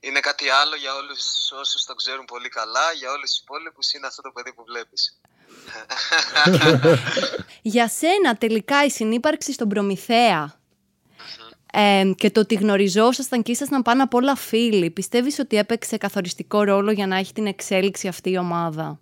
Είναι 0.00 0.20
κάτι 0.20 0.48
άλλο 0.48 0.76
για 0.76 0.94
όλους 0.94 1.50
όσους 1.60 1.84
το 1.84 1.94
ξέρουν 1.94 2.24
πολύ 2.24 2.48
καλά, 2.48 2.92
για 2.98 3.10
όλους 3.10 3.30
τους 3.30 3.40
υπόλοιπους 3.40 3.92
είναι 3.92 4.06
αυτό 4.06 4.22
το 4.22 4.30
παιδί 4.30 4.52
που 4.52 4.64
βλέπεις. 4.64 5.20
Για 7.62 7.88
σένα 7.88 8.36
τελικά 8.36 8.84
η 8.84 8.90
συνύπαρξη 8.90 9.52
στον 9.52 9.68
Προμηθέα 9.68 10.61
ε, 11.74 12.10
και 12.16 12.30
το 12.30 12.40
ότι 12.40 12.54
γνωριζόσασταν 12.54 13.42
και 13.42 13.52
ήσασταν 13.52 13.82
πάνω 13.82 14.02
απ' 14.02 14.14
όλα 14.14 14.34
φίλοι, 14.34 14.90
πιστεύεις 14.90 15.38
ότι 15.38 15.56
έπαιξε 15.56 15.96
καθοριστικό 15.96 16.62
ρόλο 16.62 16.90
για 16.92 17.06
να 17.06 17.16
έχει 17.16 17.32
την 17.32 17.46
εξέλιξη 17.46 18.08
αυτή 18.08 18.30
η 18.30 18.38
ομάδα; 18.38 19.00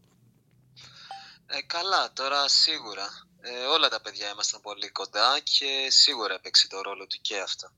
Ε, 1.46 1.62
καλά, 1.66 2.12
τώρα 2.12 2.48
σίγουρα. 2.48 3.06
Ε, 3.40 3.64
όλα 3.64 3.88
τα 3.88 4.00
παιδιά 4.00 4.30
ήμασταν 4.30 4.60
πολύ 4.60 4.88
κοντά 4.90 5.38
και 5.42 5.86
σίγουρα 5.88 6.34
έπαιξε 6.34 6.68
το 6.68 6.80
ρόλο 6.80 7.06
του 7.06 7.18
και 7.20 7.38
αυτό. 7.38 7.70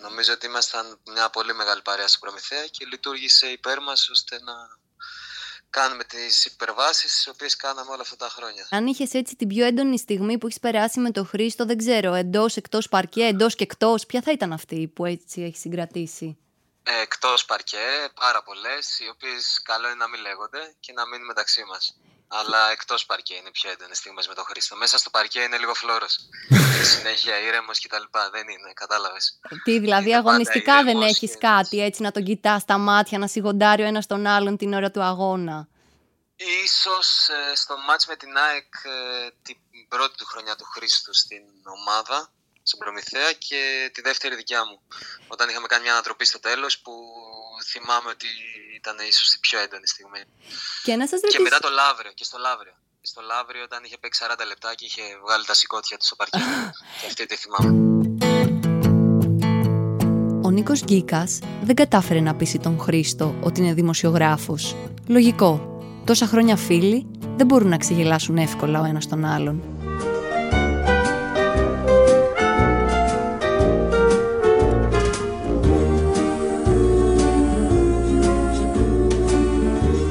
Νομίζω 0.00 0.32
ότι 0.32 0.46
ήμασταν 0.46 0.98
μια 1.12 1.30
πολύ 1.30 1.54
μεγάλη 1.54 1.82
παρέα 1.82 2.08
στην 2.08 2.20
Προμηθέα 2.20 2.66
και 2.66 2.84
λειτουργήσε 2.84 3.46
υπέρ 3.46 3.80
μας 3.80 4.08
ώστε 4.08 4.40
να 4.42 4.52
κάνουμε 5.80 6.04
τις 6.04 6.44
υπερβάσεις 6.44 7.12
τις 7.12 7.26
οποίες 7.28 7.56
κάναμε 7.56 7.90
όλα 7.90 8.00
αυτά 8.00 8.16
τα 8.16 8.28
χρόνια. 8.28 8.66
Αν 8.70 8.86
είχες 8.86 9.14
έτσι 9.14 9.36
την 9.36 9.48
πιο 9.48 9.64
έντονη 9.64 9.98
στιγμή 9.98 10.38
που 10.38 10.46
έχεις 10.46 10.60
περάσει 10.60 11.00
με 11.00 11.10
τον 11.10 11.26
Χρήστο, 11.26 11.64
δεν 11.64 11.78
ξέρω, 11.78 12.14
εντός, 12.14 12.56
εκτός 12.56 12.88
παρκέ, 12.88 13.24
εντός 13.24 13.54
και 13.54 13.62
εκτός, 13.62 14.06
ποια 14.06 14.22
θα 14.22 14.32
ήταν 14.32 14.52
αυτή 14.52 14.90
που 14.94 15.04
έτσι 15.04 15.42
έχει 15.42 15.56
συγκρατήσει; 15.56 16.38
Ε, 16.82 17.00
εκτός 17.00 17.44
παρκέ, 17.44 17.88
πάρα 18.14 18.42
πολλές, 18.42 18.98
οι 18.98 19.08
οποίες 19.08 19.60
καλό 19.62 19.86
είναι 19.86 19.96
να 19.96 20.08
μην 20.08 20.20
λέγονται 20.20 20.74
και 20.80 20.92
να 20.92 21.06
μείνουν 21.06 21.26
μεταξύ 21.26 21.64
μας. 21.64 21.96
Αλλά 22.28 22.70
εκτός 22.70 23.06
παρκέ 23.06 23.34
είναι 23.34 23.50
πιο 23.50 23.70
έντονες 23.70 23.98
στιγμές 23.98 24.28
με 24.28 24.34
τον 24.34 24.44
Χρήστο. 24.44 24.76
Μέσα 24.76 24.98
στο 24.98 25.10
παρκέ 25.10 25.40
είναι 25.40 25.58
λίγο 25.58 25.74
φλόρος. 25.74 26.18
συνέχεια 26.94 27.40
ήρεμος 27.40 27.80
κτλ. 27.80 28.02
Δεν 28.30 28.48
είναι, 28.48 28.72
κατάλαβες. 28.74 29.38
Τι, 29.64 29.78
δηλαδή 29.78 30.14
αγωνιστικά 30.14 30.84
δεν 30.84 31.02
έχεις 31.02 31.38
κάτι 31.38 31.82
έτσι 31.82 32.02
να 32.02 32.10
τον 32.10 32.24
κοιτάς 32.24 32.62
στα 32.62 32.78
μάτια, 32.78 33.18
να 33.18 33.26
σιγοντάρει 33.26 33.82
ο 33.82 33.86
ένας 33.86 34.06
τον 34.06 34.26
άλλον 34.26 34.56
την 34.56 34.72
ώρα 34.72 34.90
του 34.90 35.02
αγώνα; 35.02 35.68
Ίσως 36.64 37.28
ε, 37.28 37.54
στο 37.54 37.76
μάτς 37.76 38.06
με 38.06 38.16
την 38.16 38.36
ΑΕΚ 38.36 38.72
ε, 38.84 39.28
την 39.42 39.56
πρώτη 39.88 40.16
του 40.16 40.26
χρονιά 40.26 40.56
του 40.56 40.64
Χρήστου 40.64 41.14
στην 41.14 41.42
ομάδα, 41.64 42.32
στην 42.62 42.78
Προμηθέα 42.78 43.32
και 43.32 43.90
τη 43.94 44.00
δεύτερη 44.00 44.34
δικιά 44.34 44.64
μου. 44.64 44.80
Όταν 45.28 45.48
είχαμε 45.48 45.66
κάνει 45.66 45.82
μια 45.82 45.92
ανατροπή 45.92 46.24
στο 46.24 46.40
τέλος 46.40 46.78
που 46.78 46.92
θυμάμαι 47.70 48.08
ότι 48.10 48.26
ήταν 48.80 48.96
ίσως 49.12 49.34
η 49.34 49.38
πιο 49.46 49.58
έντονη 49.64 49.86
στιγμή. 49.86 50.22
Και, 50.82 50.96
να 50.96 51.06
σας 51.06 51.20
και 51.20 51.38
μετά 51.48 51.58
το 51.58 51.70
Λαύριο, 51.80 52.12
και 52.18 52.24
στο 52.24 52.38
Λαύριο. 52.38 52.74
Στο 53.00 53.20
Λαύριο 53.20 53.62
όταν 53.62 53.84
είχε 53.84 53.96
παίξει 54.00 54.24
40 54.26 54.46
λεπτά 54.46 54.74
και 54.74 54.84
είχε 54.84 55.02
βγάλει 55.24 55.44
τα 55.44 55.54
σηκώτια 55.54 55.96
του 55.98 56.04
στο 56.04 56.16
παρκέ. 56.16 56.38
και 57.00 57.06
αυτή 57.06 57.26
τη 57.26 57.36
θυμάμαι. 57.42 57.70
Ο 60.42 60.50
Νίκος 60.50 60.84
Γκίκας 60.84 61.38
δεν 61.62 61.74
κατάφερε 61.74 62.20
να 62.20 62.34
πείσει 62.34 62.58
τον 62.58 62.80
Χρήστο 62.80 63.38
ότι 63.42 63.60
είναι 63.60 63.74
δημοσιογράφος. 63.74 64.76
Λογικό. 65.06 65.52
Τόσα 66.04 66.26
χρόνια 66.26 66.56
φίλοι 66.56 67.06
δεν 67.36 67.46
μπορούν 67.46 67.68
να 67.68 67.76
ξεγελάσουν 67.76 68.36
εύκολα 68.36 68.80
ο 68.80 68.84
ένας 68.84 69.06
τον 69.08 69.24
άλλον. 69.24 69.77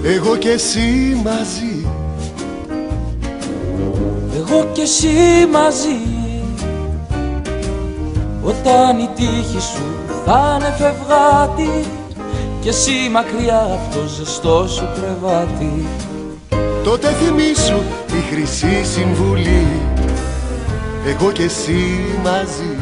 Εγώ 0.10 0.36
και 0.36 0.50
εσύ 0.50 1.22
μαζί. 1.24 1.88
Εγώ 4.36 4.70
και 4.74 4.82
εσύ 4.82 5.08
μαζί. 5.52 6.00
Όταν 8.44 9.00
η 9.00 9.10
τύχη 9.16 9.62
σου 9.62 9.84
θα 10.26 10.58
είναι 10.60 10.76
φευγάτη 10.78 11.88
Και 12.62 12.70
εσύ 12.70 13.10
μακριά 13.12 13.60
από 13.60 13.96
το 13.96 14.08
ζεστό 14.08 14.68
σου 14.68 14.88
κρεβάτι. 14.96 15.86
Τότε 16.84 17.08
θυμήσου 17.08 17.82
τη 18.08 18.36
χρυσή 18.36 18.84
συμβουλή. 18.84 19.68
Εγώ 21.08 21.32
και 21.32 21.44
εσύ 21.44 22.06
μαζί. 22.24 22.78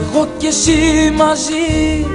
Εγώ 0.00 0.28
και 0.38 0.46
εσύ 0.46 1.10
μαζί 1.16 2.06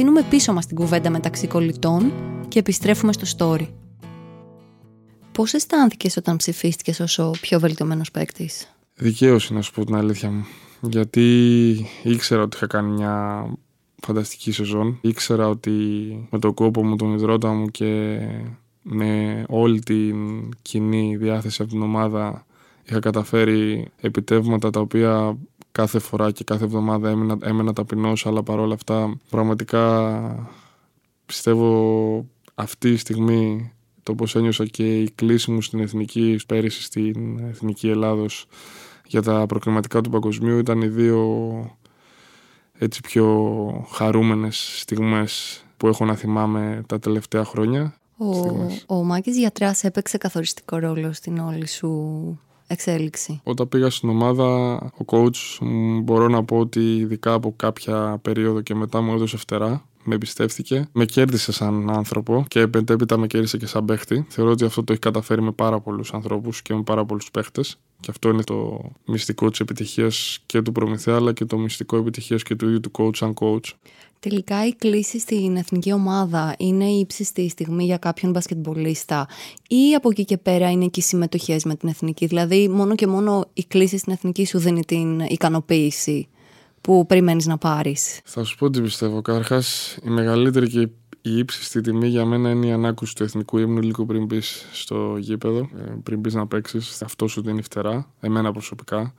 Αφήνουμε 0.00 0.26
πίσω 0.30 0.52
μας 0.52 0.66
την 0.66 0.76
κουβέντα 0.76 1.10
μεταξύ 1.10 1.46
κολλητών 1.46 2.12
και 2.48 2.58
επιστρέφουμε 2.58 3.12
στο 3.12 3.26
story. 3.36 3.68
Πώς 5.32 5.52
αισθάνθηκες 5.52 6.16
όταν 6.16 6.36
ψηφίστηκες 6.36 7.00
ως 7.00 7.18
ο 7.18 7.30
πιο 7.40 7.60
βελτιωμένος 7.60 8.10
παίκτης; 8.10 8.74
Δικαίωση 8.94 9.54
να 9.54 9.62
σου 9.62 9.72
πω 9.72 9.84
την 9.84 9.94
αλήθεια 9.94 10.30
μου. 10.30 10.46
Γιατί 10.80 11.86
ήξερα 12.02 12.42
ότι 12.42 12.56
είχα 12.56 12.66
κάνει 12.66 12.90
μια 12.90 13.44
φανταστική 14.02 14.52
σεζόν. 14.52 14.98
Ήξερα 15.00 15.48
ότι 15.48 15.70
με 16.30 16.38
τον 16.38 16.54
κόπο 16.54 16.84
μου, 16.84 16.96
τον 16.96 17.14
υδρότα 17.14 17.52
μου 17.52 17.66
και 17.66 18.18
με 18.82 19.44
όλη 19.48 19.80
την 19.80 20.16
κοινή 20.62 21.16
διάθεση 21.16 21.62
από 21.62 21.70
την 21.70 21.82
ομάδα 21.82 22.46
είχα 22.84 22.98
καταφέρει 22.98 23.88
επιτεύγματα 24.00 24.70
τα 24.70 24.80
οποία 24.80 25.36
κάθε 25.72 25.98
φορά 25.98 26.30
και 26.30 26.44
κάθε 26.44 26.64
εβδομάδα 26.64 27.10
έμενα, 27.10 27.38
έμενα 27.42 27.72
ταπεινός 27.72 28.26
αλλά 28.26 28.42
παρόλα 28.42 28.74
αυτά 28.74 29.16
πραγματικά 29.30 30.50
πιστεύω 31.26 32.26
αυτή 32.54 32.88
η 32.88 32.96
στιγμή 32.96 33.72
το 34.02 34.14
πώς 34.14 34.34
ένιωσα 34.34 34.66
και 34.66 35.00
η 35.00 35.10
κλίση 35.10 35.50
μου 35.50 35.62
στην 35.62 35.80
εθνική 35.80 36.38
πέρυσι 36.46 36.82
στην 36.82 37.38
εθνική 37.38 37.88
Ελλάδος 37.88 38.46
για 39.06 39.22
τα 39.22 39.46
προκριματικά 39.46 40.00
του 40.00 40.10
παγκοσμίου 40.10 40.58
ήταν 40.58 40.80
οι 40.80 40.86
δύο 40.86 41.78
έτσι 42.78 43.00
πιο 43.00 43.88
χαρούμενες 43.92 44.80
στιγμές 44.80 45.64
που 45.76 45.86
έχω 45.86 46.04
να 46.04 46.14
θυμάμαι 46.14 46.82
τα 46.86 46.98
τελευταία 46.98 47.44
χρόνια. 47.44 47.94
Ο, 48.16 48.26
ο 48.86 49.04
Μάκης 49.04 49.38
Γιατράς 49.38 49.84
έπαιξε 49.84 50.18
καθοριστικό 50.18 50.76
ρόλο 50.76 51.12
στην 51.12 51.38
όλη 51.38 51.66
σου 51.66 52.40
εξέλιξη. 52.70 53.40
Όταν 53.42 53.68
πήγα 53.68 53.90
στην 53.90 54.08
ομάδα, 54.08 54.74
ο 54.76 55.04
coach 55.06 55.66
μπορώ 56.02 56.28
να 56.28 56.44
πω 56.44 56.58
ότι 56.58 56.96
ειδικά 56.96 57.32
από 57.32 57.52
κάποια 57.56 58.18
περίοδο 58.22 58.60
και 58.60 58.74
μετά 58.74 59.00
μου 59.00 59.12
έδωσε 59.12 59.36
φτερά. 59.36 59.84
Με 60.04 60.14
εμπιστεύτηκε, 60.14 60.88
με 60.92 61.04
κέρδισε 61.04 61.52
σαν 61.52 61.90
άνθρωπο 61.90 62.44
και 62.48 62.60
επεντέπειτα 62.60 63.18
με 63.18 63.26
κέρδισε 63.26 63.56
και 63.56 63.66
σαν 63.66 63.84
παίχτη. 63.84 64.26
Θεωρώ 64.28 64.50
ότι 64.50 64.64
αυτό 64.64 64.84
το 64.84 64.92
έχει 64.92 65.00
καταφέρει 65.00 65.42
με 65.42 65.52
πάρα 65.52 65.80
πολλούς 65.80 66.12
ανθρώπους 66.12 66.62
και 66.62 66.74
με 66.74 66.82
πάρα 66.82 67.04
πολλούς 67.04 67.30
παίχτες. 67.30 67.78
Και 68.00 68.10
αυτό 68.10 68.28
είναι 68.28 68.42
το 68.42 68.80
μυστικό 69.04 69.50
της 69.50 69.60
επιτυχίας 69.60 70.38
και 70.46 70.62
του 70.62 70.72
Προμηθέα, 70.72 71.14
αλλά 71.14 71.32
και 71.32 71.44
το 71.44 71.58
μυστικό 71.58 71.96
επιτυχίας 71.96 72.42
και 72.42 72.54
του 72.56 72.66
ίδιου 72.66 72.80
του 72.80 72.90
coach 72.98 73.16
σαν 73.16 73.34
coach. 73.40 73.72
Τελικά 74.20 74.66
η 74.66 74.74
κλίση 74.74 75.18
στην 75.18 75.56
εθνική 75.56 75.92
ομάδα 75.92 76.54
είναι 76.58 76.84
η 76.84 76.98
ύψιστη 76.98 77.48
στιγμή 77.48 77.84
για 77.84 77.96
κάποιον 77.96 78.32
μπασκετμπολίστα 78.32 79.28
ή 79.68 79.94
από 79.96 80.10
εκεί 80.10 80.24
και 80.24 80.38
πέρα 80.38 80.70
είναι 80.70 80.86
και 80.86 81.00
οι 81.00 81.02
συμμετοχές 81.02 81.64
με 81.64 81.74
την 81.74 81.88
εθνική; 81.88 82.26
Δηλαδή 82.26 82.68
μόνο 82.68 82.94
και 82.94 83.06
μόνο 83.06 83.44
η 83.52 83.64
κλίση 83.64 83.98
στην 83.98 84.12
εθνική 84.12 84.46
σου 84.46 84.58
δίνει 84.58 84.84
την 84.84 85.20
ικανοποίηση 85.20 86.28
που 86.80 87.06
περιμένεις 87.06 87.46
να 87.46 87.58
πάρεις; 87.58 88.20
Θα 88.24 88.44
σου 88.44 88.56
πω 88.56 88.70
τι 88.70 88.80
πιστεύω. 88.80 89.22
Καταρχάς, 89.22 89.98
η 90.04 90.08
μεγαλύτερη 90.10 90.68
και 90.68 90.80
η 91.22 91.38
ύψιστη 91.38 91.80
τιμή 91.80 92.08
για 92.08 92.24
μένα 92.24 92.50
είναι 92.50 92.66
η 92.66 92.72
ανάκουση 92.72 93.14
του 93.14 93.22
εθνικού 93.22 93.58
ύμνου 93.58 93.80
λίγο 93.80 94.06
πριν 94.06 94.24
μπεις 94.24 94.66
στο 94.72 95.16
γήπεδο, 95.18 95.58
ε, 95.58 95.94
πριν 96.02 96.18
μπεις 96.18 96.34
να 96.34 96.46
παίξεις. 96.46 97.02
Αυτό 97.02 97.26
σου 97.28 97.42
δίνει 97.42 97.62
φτερά, 97.62 98.10
εμένα 98.20 98.52
προσωπικά. 98.52 99.14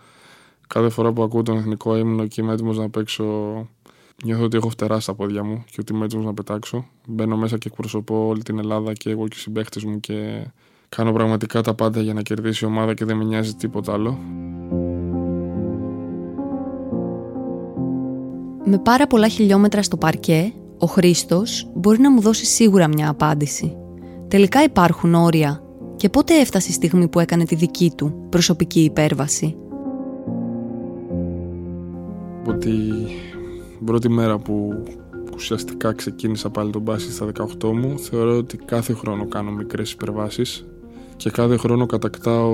Κάθε 0.68 0.90
φορά 0.90 1.12
που 1.14 1.24
ακούω 1.24 1.44
τον 1.44 1.58
εθνικό 1.58 1.98
ύμνο 1.98 2.28
και 2.28 2.42
είμαι 2.42 2.54
έτοιμος 2.54 2.78
να 2.78 2.90
παίξω 2.90 3.24
Νιώθω 4.24 4.44
ότι 4.44 4.58
έχω 4.58 4.70
φτερά 4.70 5.00
στα 5.00 5.14
πόδια 5.14 5.44
μου 5.44 5.64
και 5.66 5.78
ότι 5.80 5.94
είμαι 5.94 6.06
έτοιμος 6.06 6.26
να 6.26 6.34
πετάξω. 6.34 6.86
Μπαίνω 7.08 7.38
μέσα 7.38 7.58
και 7.58 7.68
εκπροσωπώ 7.68 8.26
όλη 8.28 8.42
την 8.42 8.60
Ελλάδα 8.60 8.94
και 8.94 9.10
εγώ 9.10 9.28
και 9.28 9.36
οι 9.38 9.40
συμπαίχτε 9.40 9.80
μου 9.86 10.00
και 10.00 10.46
κάνω 10.90 11.12
πραγματικά 11.12 11.62
τα 11.62 11.74
πάντα 11.74 12.02
για 12.02 12.14
να 12.14 12.22
κερδίσει 12.22 12.66
η 12.66 12.68
ομάδα 12.68 12.94
και 12.94 13.06
δεν 13.06 13.18
με 13.18 13.24
νοιάζει 13.24 13.54
τίποτα 13.54 13.94
άλλο. 13.94 14.20
Με 18.66 18.78
πάρα 18.78 19.08
πολλά 19.08 19.28
χιλιόμετρα 19.28 19.84
στο 19.84 19.98
παρκέ, 19.98 20.54
ο 20.78 20.86
Χρήστος 20.86 21.70
μπορεί 21.76 22.00
να 22.00 22.12
μου 22.12 22.22
δώσει 22.22 22.46
σίγουρα 22.46 22.88
μια 22.88 23.10
απάντηση. 23.10 23.76
Τελικά 24.28 24.64
υπάρχουν 24.64 25.14
όρια 25.14 25.64
και 25.96 26.10
πότε 26.10 26.40
έφτασε 26.40 26.70
η 26.70 26.74
στιγμή 26.74 27.08
που 27.08 27.20
έκανε 27.20 27.44
τη 27.44 27.56
δική 27.56 27.92
του 27.96 28.28
προσωπική 28.30 28.84
υπέρβαση; 28.84 29.56
Ότι 32.48 32.72
την 33.82 33.90
πρώτη 33.90 34.10
μέρα 34.10 34.38
που, 34.38 34.84
ουσιαστικά 35.34 35.94
ξεκίνησα 35.94 36.50
πάλι 36.50 36.72
τον 36.72 36.82
μπάσκετ 36.82 37.14
στα 37.14 37.32
18 37.62 37.72
μου, 37.74 38.00
θεωρώ 38.00 38.38
ότι 38.38 38.58
κάθε 38.58 38.94
χρόνο 38.94 39.28
κάνω 39.28 39.52
μικρές 39.52 39.92
υπερβάσεις 39.92 40.66
και 41.16 41.30
κάθε 41.30 41.58
χρόνο 41.58 41.86
κατακτάω 41.86 42.52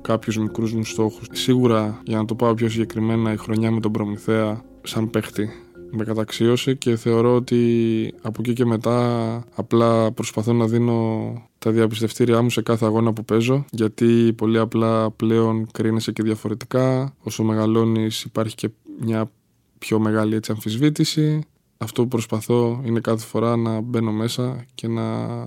κάποιους 0.00 0.36
μικρούς 0.36 0.72
μου 0.72 0.84
στόχους. 0.84 1.26
Σίγουρα, 1.32 2.02
για 2.04 2.16
να 2.16 2.24
το 2.24 2.34
πάω 2.34 2.54
πιο 2.54 2.68
συγκεκριμένα, 2.68 3.32
η 3.32 3.36
χρονιά 3.36 3.70
με 3.70 3.80
τον 3.80 3.92
Προμηθέα 3.92 4.64
σαν 4.82 5.10
παίχτη 5.10 5.50
με 5.90 6.04
καταξίωσε 6.04 6.74
και 6.74 6.96
θεωρώ 6.96 7.34
ότι 7.34 8.14
από 8.22 8.40
εκεί 8.40 8.52
και 8.52 8.64
μετά 8.64 9.44
απλά 9.54 10.12
προσπαθώ 10.12 10.52
να 10.52 10.66
δίνω 10.66 11.32
τα 11.58 11.70
διαπιστευτήριά 11.70 12.42
μου 12.42 12.50
σε 12.50 12.62
κάθε 12.62 12.84
αγώνα 12.84 13.12
που 13.12 13.24
παίζω 13.24 13.64
γιατί 13.70 14.32
πολύ 14.36 14.58
απλά 14.58 15.10
πλέον 15.10 15.66
κρίνεσαι 15.72 16.12
και 16.12 16.22
διαφορετικά 16.22 17.14
όσο 17.22 17.42
μεγαλώνεις 17.42 18.22
υπάρχει 18.22 18.54
και 18.54 18.70
μια 19.00 19.30
πιο 19.78 19.98
μεγάλη 19.98 20.34
έτσι 20.34 20.52
αμφισβήτηση 20.52 21.46
αυτό 21.78 22.02
που 22.02 22.08
προσπαθώ 22.08 22.80
είναι 22.84 23.00
κάθε 23.00 23.26
φορά 23.26 23.56
να 23.56 23.80
μπαίνω 23.80 24.12
μέσα 24.12 24.64
και 24.74 24.88
να 24.88 25.04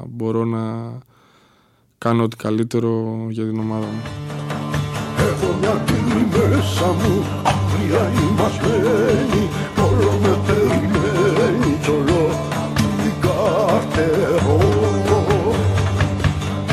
μπορώ 0.07 0.45
να 0.45 0.97
κάνω 1.97 2.23
ό,τι 2.23 2.35
καλύτερο 2.35 3.25
για 3.29 3.45
την 3.45 3.59
ομάδα 3.59 3.85
μου. 3.85 4.01
Έχω 5.17 5.55
μια 5.59 5.83
μέσα 6.49 6.85
μου, 6.85 7.25
ημασμένη, 8.29 9.49
όλο 9.77 10.11
με 10.21 10.39
περιμένει 10.45 11.77
κι 11.83 11.89
όλο 11.89 12.29
την 12.75 13.13
καρτερώ. 13.21 14.59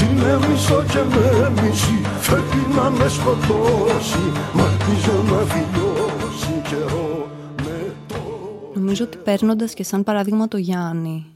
Είναι 0.03 0.39
μισό 0.49 0.85
και 0.89 1.03
με 1.15 1.53
μισή, 1.63 2.01
φεύγει 2.21 2.67
να 2.77 2.91
με 2.91 3.09
σκοτώσει, 3.09 4.25
μ' 4.53 4.59
ελπίζω 4.59 5.23
να 5.31 5.39
φιλώσει 5.53 6.63
καιρό 6.69 6.79
με 6.79 6.93
το... 6.93 6.98
Νομίζω 8.89 9.07
ότι 9.07 9.17
παίρνοντας 9.17 9.75
και 9.75 9.85
σαν 9.85 10.05
παράδειγμα 10.05 10.49
το 10.49 10.57
Γιάννη, 10.57 11.27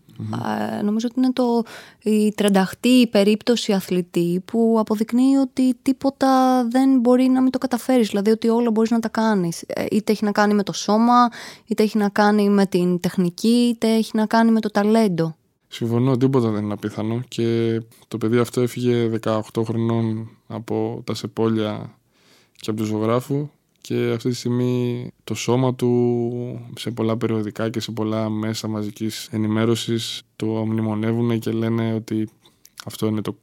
νομίζω 0.83 1.07
ότι 1.11 1.21
είναι 1.21 1.33
το, 1.33 1.63
η 2.03 2.33
τρενταχτή 2.33 3.07
περίπτωση 3.07 3.73
αθλητή 3.73 4.43
που 4.45 4.77
αποδεικνύει 4.79 5.37
ότι 5.37 5.75
τίποτα 5.83 6.65
δεν 6.71 7.01
μπορεί 7.01 7.29
να 7.29 7.43
μην 7.43 7.51
το 7.51 7.59
καταφέρεις, 7.59 8.09
δηλαδή 8.09 8.31
ότι 8.31 8.49
όλα 8.49 8.71
μπορείς 8.71 8.91
να 8.91 8.99
τα 8.99 9.09
κάνεις. 9.09 9.63
Ε, 9.67 9.85
είτε 9.91 10.13
έχει 10.13 10.25
να 10.25 10.33
κάνει 10.33 10.55
με 10.55 10.63
το 10.63 10.73
σώμα, 10.73 11.29
είτε 11.67 11.83
έχει 11.83 11.99
να 11.99 12.09
κάνει 12.09 12.49
με 12.49 12.67
την 12.67 13.01
τεχνική, 13.01 13.69
είτε 13.75 13.95
έχει 13.95 14.11
να 14.15 14.27
κάνει 14.27 14.51
με 14.51 14.61
το 14.61 14.71
ταλέντο. 14.71 15.37
Συμφωνώ, 15.69 16.17
τίποτα 16.17 16.49
δεν 16.49 16.65
είναι 16.65 16.73
απίθανο 16.73 17.23
και 17.29 17.81
το 18.09 18.19
παιδί 18.19 18.39
αυτό 18.39 18.61
έφυγε 18.61 19.11
18 19.25 19.41
χρονών 19.65 20.31
από 20.47 21.03
τα 21.07 21.15
Σεπόλια 21.15 21.95
και 22.57 22.71
από 22.71 22.81
του 22.81 22.87
ζωγράφου 22.87 23.49
και 23.83 24.13
αυτή 24.15 24.29
τη 24.29 24.35
στιγμή 24.35 25.11
το 25.25 25.35
σώμα 25.35 25.75
του 25.75 26.71
σε 26.77 26.91
πολλά 26.91 27.17
περιοδικά 27.17 27.71
και 27.71 27.81
σε 27.81 27.91
πολλά 27.91 28.29
μέσα 28.29 28.69
μαζικής 28.69 29.29
ενημέρωσης 29.31 30.23
το 30.37 30.47
μνημονεύουν 30.47 31.39
και 31.39 31.51
λένε 31.51 31.95
ότι 31.95 32.29
αυτό 32.85 33.07
είναι 33.07 33.21
το 33.21 33.37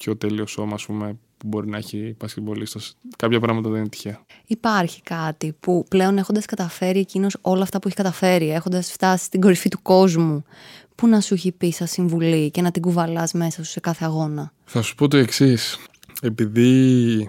πιο 0.00 0.16
τέλειο 0.16 0.46
σώμα 0.46 0.76
πούμε, 0.86 1.18
που 1.38 1.46
μπορεί 1.46 1.68
να 1.68 1.76
έχει 1.76 2.14
πασχεμπολίστας. 2.18 2.96
Κάποια 3.16 3.40
πράγματα 3.40 3.68
δεν 3.68 3.78
είναι 3.78 3.88
τυχαία. 3.88 4.20
Υπάρχει 4.46 5.02
κάτι 5.02 5.56
που 5.60 5.84
πλέον 5.88 6.18
έχοντας 6.18 6.44
καταφέρει 6.46 6.98
εκείνος 6.98 7.36
όλα 7.40 7.62
αυτά 7.62 7.78
που 7.78 7.86
έχει 7.88 7.96
καταφέρει, 7.96 8.50
έχοντας 8.50 8.92
φτάσει 8.92 9.24
στην 9.24 9.40
κορυφή 9.40 9.68
του 9.68 9.82
κόσμου, 9.82 10.44
που 10.94 11.08
να 11.08 11.20
σου 11.20 11.34
έχει 11.34 11.52
πει 11.52 11.70
σαν 11.70 11.86
συμβουλή 11.86 12.50
και 12.50 12.62
να 12.62 12.70
την 12.70 12.82
κουβαλάς 12.82 13.32
μέσα 13.32 13.64
σου 13.64 13.70
σε 13.70 13.80
κάθε 13.80 14.04
αγώνα; 14.04 14.52
Θα 14.64 14.82
σου 14.82 14.94
πω 14.94 15.08
το 15.08 15.16
εξής. 15.16 15.78
Επειδή 16.22 17.28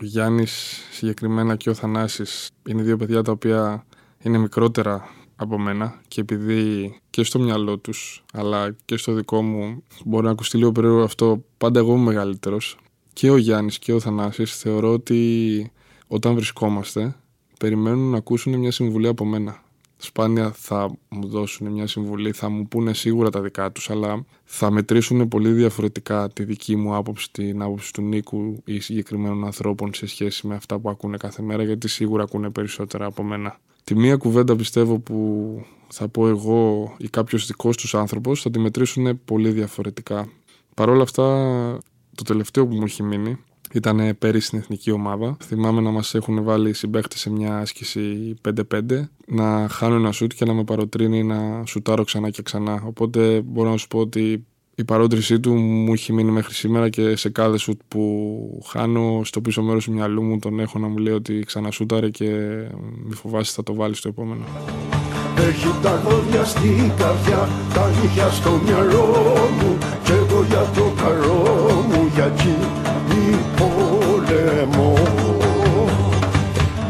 ο 0.00 0.04
Γιάννης 0.04 0.80
συγκεκριμένα 0.90 1.56
και 1.56 1.70
ο 1.70 1.74
Θανάσης 1.74 2.50
είναι 2.68 2.82
δύο 2.82 2.96
παιδιά 2.96 3.22
τα 3.22 3.32
οποία 3.32 3.86
είναι 4.22 4.38
μικρότερα 4.38 5.08
από 5.36 5.58
μένα 5.58 6.00
και 6.08 6.20
επειδή 6.20 6.94
και 7.10 7.24
στο 7.24 7.38
μυαλό 7.38 7.78
τους 7.78 8.24
αλλά 8.32 8.76
και 8.84 8.96
στο 8.96 9.12
δικό 9.12 9.42
μου 9.42 9.82
μπορεί 10.04 10.24
να 10.24 10.30
ακουστεί 10.30 10.56
λίγο 10.56 10.72
περίεργο 10.72 11.02
αυτό 11.02 11.44
πάντα 11.58 11.78
εγώ 11.78 11.92
είμαι 11.94 12.04
μεγαλύτερος. 12.04 12.78
Και 13.12 13.30
ο 13.30 13.36
Γιάννης 13.36 13.78
και 13.78 13.92
ο 13.92 14.00
Θανάσης 14.00 14.56
θεωρώ 14.56 14.92
ότι 14.92 15.72
όταν 16.06 16.34
βρισκόμαστε 16.34 17.16
περιμένουν 17.58 18.10
να 18.10 18.16
ακούσουν 18.16 18.58
μια 18.58 18.70
συμβουλή 18.70 19.06
από 19.06 19.24
μένα 19.24 19.63
σπάνια 19.96 20.52
θα 20.52 20.96
μου 21.08 21.28
δώσουν 21.28 21.72
μια 21.72 21.86
συμβουλή, 21.86 22.32
θα 22.32 22.48
μου 22.48 22.68
πούνε 22.68 22.94
σίγουρα 22.94 23.30
τα 23.30 23.40
δικά 23.40 23.72
τους, 23.72 23.90
αλλά 23.90 24.24
θα 24.44 24.70
μετρήσουν 24.70 25.28
πολύ 25.28 25.52
διαφορετικά 25.52 26.28
τη 26.28 26.44
δική 26.44 26.76
μου 26.76 26.94
άποψη, 26.94 27.32
την 27.32 27.62
άποψη 27.62 27.92
του 27.92 28.02
Νίκου 28.02 28.62
ή 28.64 28.80
συγκεκριμένων 28.80 29.44
ανθρώπων 29.44 29.94
σε 29.94 30.06
σχέση 30.06 30.46
με 30.46 30.54
αυτά 30.54 30.78
που 30.78 30.90
ακούνε 30.90 31.16
κάθε 31.16 31.42
μέρα, 31.42 31.62
γιατί 31.62 31.88
σίγουρα 31.88 32.22
ακούνε 32.22 32.50
περισσότερα 32.50 33.06
από 33.06 33.22
μένα. 33.22 33.58
Τη 33.84 33.94
μία 33.94 34.16
κουβέντα 34.16 34.56
πιστεύω 34.56 34.98
που 34.98 35.18
θα 35.88 36.08
πω 36.08 36.28
εγώ 36.28 36.94
ή 36.98 37.08
κάποιος 37.08 37.46
δικός 37.46 37.76
τους 37.76 37.94
άνθρωπος 37.94 38.42
θα 38.42 38.50
τη 38.50 38.58
μετρήσουν 38.58 39.24
πολύ 39.24 39.50
διαφορετικά. 39.50 40.28
Παρ' 40.74 40.88
όλα 40.88 41.02
αυτά, 41.02 41.24
το 42.14 42.22
τελευταίο 42.22 42.66
που 42.66 42.74
μου 42.74 42.84
έχει 42.84 43.02
μείνει 43.02 43.38
ήταν 43.74 44.16
πέρυσι 44.18 44.46
στην 44.46 44.58
εθνική 44.58 44.90
ομάδα. 44.90 45.36
Θυμάμαι 45.42 45.80
να 45.80 45.90
μας 45.90 46.14
έχουν 46.14 46.42
βάλει 46.42 46.72
συμπαίχτε 46.72 47.16
σε 47.16 47.30
μια 47.30 47.58
άσκηση 47.58 48.34
5-5, 48.48 48.80
να 49.26 49.68
χάνω 49.68 49.94
ένα 49.94 50.12
σουτ 50.12 50.32
και 50.32 50.44
να 50.44 50.52
με 50.54 50.64
παροτρύνει 50.64 51.24
να 51.24 51.62
σουτάρω 51.66 52.04
ξανά 52.04 52.30
και 52.30 52.42
ξανά. 52.42 52.82
Οπότε 52.86 53.40
μπορώ 53.40 53.70
να 53.70 53.76
σου 53.76 53.88
πω 53.88 53.98
ότι 53.98 54.44
η 54.76 54.84
παρότρινσή 54.84 55.40
του 55.40 55.54
μου 55.54 55.92
έχει 55.92 56.12
μείνει 56.12 56.30
μέχρι 56.30 56.54
σήμερα 56.54 56.88
και 56.88 57.16
σε 57.16 57.28
κάθε 57.28 57.58
σουτ 57.58 57.80
που 57.88 58.62
χάνω 58.66 59.20
στο 59.24 59.40
πίσω 59.40 59.62
μέρος 59.62 59.84
του 59.84 59.92
μυαλού 59.92 60.22
μου 60.22 60.38
τον 60.38 60.60
έχω 60.60 60.78
να 60.78 60.88
μου 60.88 60.96
λέει 60.96 61.14
ότι 61.14 61.42
ξανασούταρε 61.46 62.10
και 62.10 62.28
μη 63.04 63.14
φοβάσαι 63.14 63.52
θα 63.54 63.62
το 63.62 63.74
βάλεις 63.74 63.98
στο 63.98 64.08
επόμενο. 64.08 64.44
Έχει 65.38 65.74
τα 65.82 66.02
γόδια 66.04 66.44
στην 66.44 66.90
καρδιά, 66.96 67.48
τα 67.74 67.88
νύχια 67.88 68.28
στο 68.30 68.60
μυαλό 68.64 69.06
μου 69.60 69.78
και 70.04 70.12
εγώ 70.12 70.44
για 70.48 70.70
το 70.74 70.92
καρό 70.96 71.84
μου 71.88 72.10
για 72.14 72.28
κοινή 72.28 72.83
πόλεμο 73.56 74.94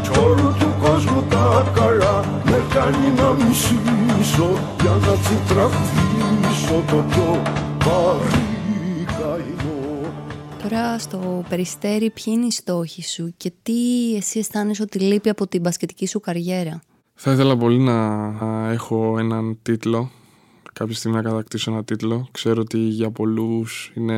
κι 0.01 0.19
όλου 0.19 0.55
του 0.59 0.73
κόσμου 0.81 1.23
τα 1.29 1.71
καλά 1.75 2.41
με 2.45 2.63
κάνει 2.73 3.07
να 3.15 3.45
μισήσω 3.45 4.49
για 4.81 4.91
να 4.91 5.13
τσιτραφίσω 5.17 6.83
το 6.91 7.03
πιο 7.09 7.41
βαρύ 7.85 9.05
καημό 9.05 10.13
Τώρα 10.61 10.99
στο 10.99 11.43
Περιστέρι 11.49 12.09
ποιοι 12.09 12.33
είναι 12.37 12.45
οι 12.45 12.51
στόχοι 12.51 13.03
σου 13.03 13.33
και 13.37 13.51
τι 13.63 13.73
εσύ 14.15 14.39
αισθάνεσαι 14.39 14.81
ότι 14.81 14.99
λείπει 14.99 15.29
από 15.29 15.47
την 15.47 15.61
μπασκετική 15.61 16.07
σου 16.07 16.19
καριέρα; 16.19 16.81
Θα 17.13 17.31
ήθελα 17.31 17.57
πολύ 17.57 17.79
να 17.79 18.23
έχω 18.71 19.15
έναν 19.19 19.57
τίτλο, 19.61 20.11
κάποια 20.73 20.95
στιγμή 20.95 21.17
να 21.17 21.23
κατακτήσω 21.23 21.71
ένα 21.71 21.83
τίτλο. 21.83 22.27
Ξέρω 22.31 22.61
ότι 22.61 22.77
για 22.77 23.11
πολλούς 23.11 23.91
είναι 23.95 24.17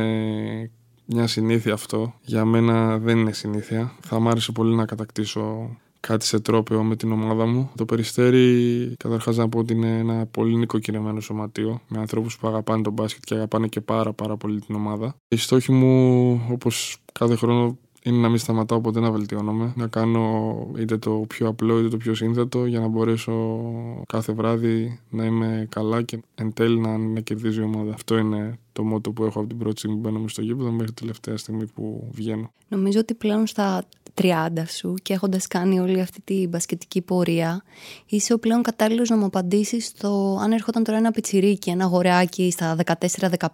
μια 1.08 1.26
συνήθεια 1.26 1.72
αυτό. 1.72 2.14
Για 2.24 2.44
μένα 2.44 2.98
δεν 2.98 3.18
είναι 3.18 3.32
συνήθεια. 3.32 3.92
Θα 4.00 4.20
μ' 4.20 4.28
άρεσε 4.28 4.52
πολύ 4.52 4.74
να 4.74 4.84
κατακτήσω 4.84 5.76
κάτι 6.00 6.24
σε 6.24 6.40
τρόπαιο 6.40 6.82
με 6.82 6.96
την 6.96 7.12
ομάδα 7.12 7.46
μου. 7.46 7.70
Το 7.74 7.84
Περιστέρι, 7.84 8.94
καταρχάς 8.96 9.36
να 9.36 9.48
πω 9.48 9.58
ότι 9.58 9.72
είναι 9.72 9.98
ένα 9.98 10.26
πολύ 10.26 10.56
νοικοκυρεμένο 10.56 11.20
σωματείο 11.20 11.80
με 11.88 11.98
ανθρώπους 11.98 12.38
που 12.38 12.48
αγαπάνε 12.48 12.82
τον 12.82 12.92
μπάσκετ 12.92 13.22
και 13.24 13.34
αγαπάνε 13.34 13.66
και 13.66 13.80
πάρα 13.80 14.12
πάρα 14.12 14.36
πολύ 14.36 14.60
την 14.60 14.74
ομάδα. 14.74 15.14
Οι 15.28 15.36
στόχοι 15.36 15.72
μου, 15.72 16.32
όπως 16.50 16.96
κάθε 17.12 17.34
χρόνο 17.34 17.78
είναι 18.02 18.16
να 18.16 18.28
μην 18.28 18.38
σταματάω 18.38 18.80
ποτέ 18.80 19.00
να 19.00 19.10
βελτιώνομαι, 19.10 19.72
να 19.76 19.86
κάνω 19.86 20.56
είτε 20.78 20.96
το 20.96 21.24
πιο 21.28 21.48
απλό 21.48 21.78
είτε 21.78 21.88
το 21.88 21.96
πιο 21.96 22.14
σύνθετο 22.14 22.66
για 22.66 22.80
να 22.80 22.88
μπορέσω 22.88 23.62
κάθε 24.06 24.32
βράδυ 24.32 25.00
να 25.10 25.24
είμαι 25.24 25.66
καλά 25.68 26.02
και 26.02 26.18
εν 26.34 26.52
τέλει 26.52 26.80
να, 26.80 26.98
να 26.98 27.20
κερδίζει 27.20 27.60
η 27.60 27.62
ομάδα. 27.62 27.94
Αυτό 27.94 28.18
είναι 28.18 28.58
το 28.78 28.84
μότο 28.84 29.10
που 29.10 29.24
έχω 29.24 29.38
από 29.38 29.48
την 29.48 29.58
πρώτη 29.58 29.78
στιγμή 29.78 29.96
που 29.96 30.08
μπαίνω 30.08 30.28
στο 30.28 30.42
γήπεδο 30.42 30.70
μέχρι 30.70 30.92
τη 30.92 31.00
τελευταία 31.00 31.36
στιγμή 31.36 31.66
που 31.66 32.08
βγαίνω. 32.10 32.52
Νομίζω 32.68 32.98
ότι 33.00 33.14
πλέον 33.14 33.46
στα 33.46 33.84
30 34.20 34.48
σου 34.68 34.94
και 35.02 35.12
έχοντας 35.12 35.46
κάνει 35.46 35.80
όλη 35.80 36.00
αυτή 36.00 36.20
την 36.24 36.48
μπασκετική 36.48 37.00
πορεία 37.00 37.62
είσαι 38.06 38.32
ο 38.32 38.38
πλέον 38.38 38.62
κατάλληλος 38.62 39.08
να 39.08 39.16
μου 39.16 39.24
απαντήσεις 39.24 39.86
στο 39.86 40.38
αν 40.40 40.52
έρχονταν 40.52 40.84
τώρα 40.84 40.98
ένα 40.98 41.10
πιτσιρίκι, 41.10 41.70
ένα 41.70 41.84
αγοράκι 41.84 42.50
στα 42.50 42.76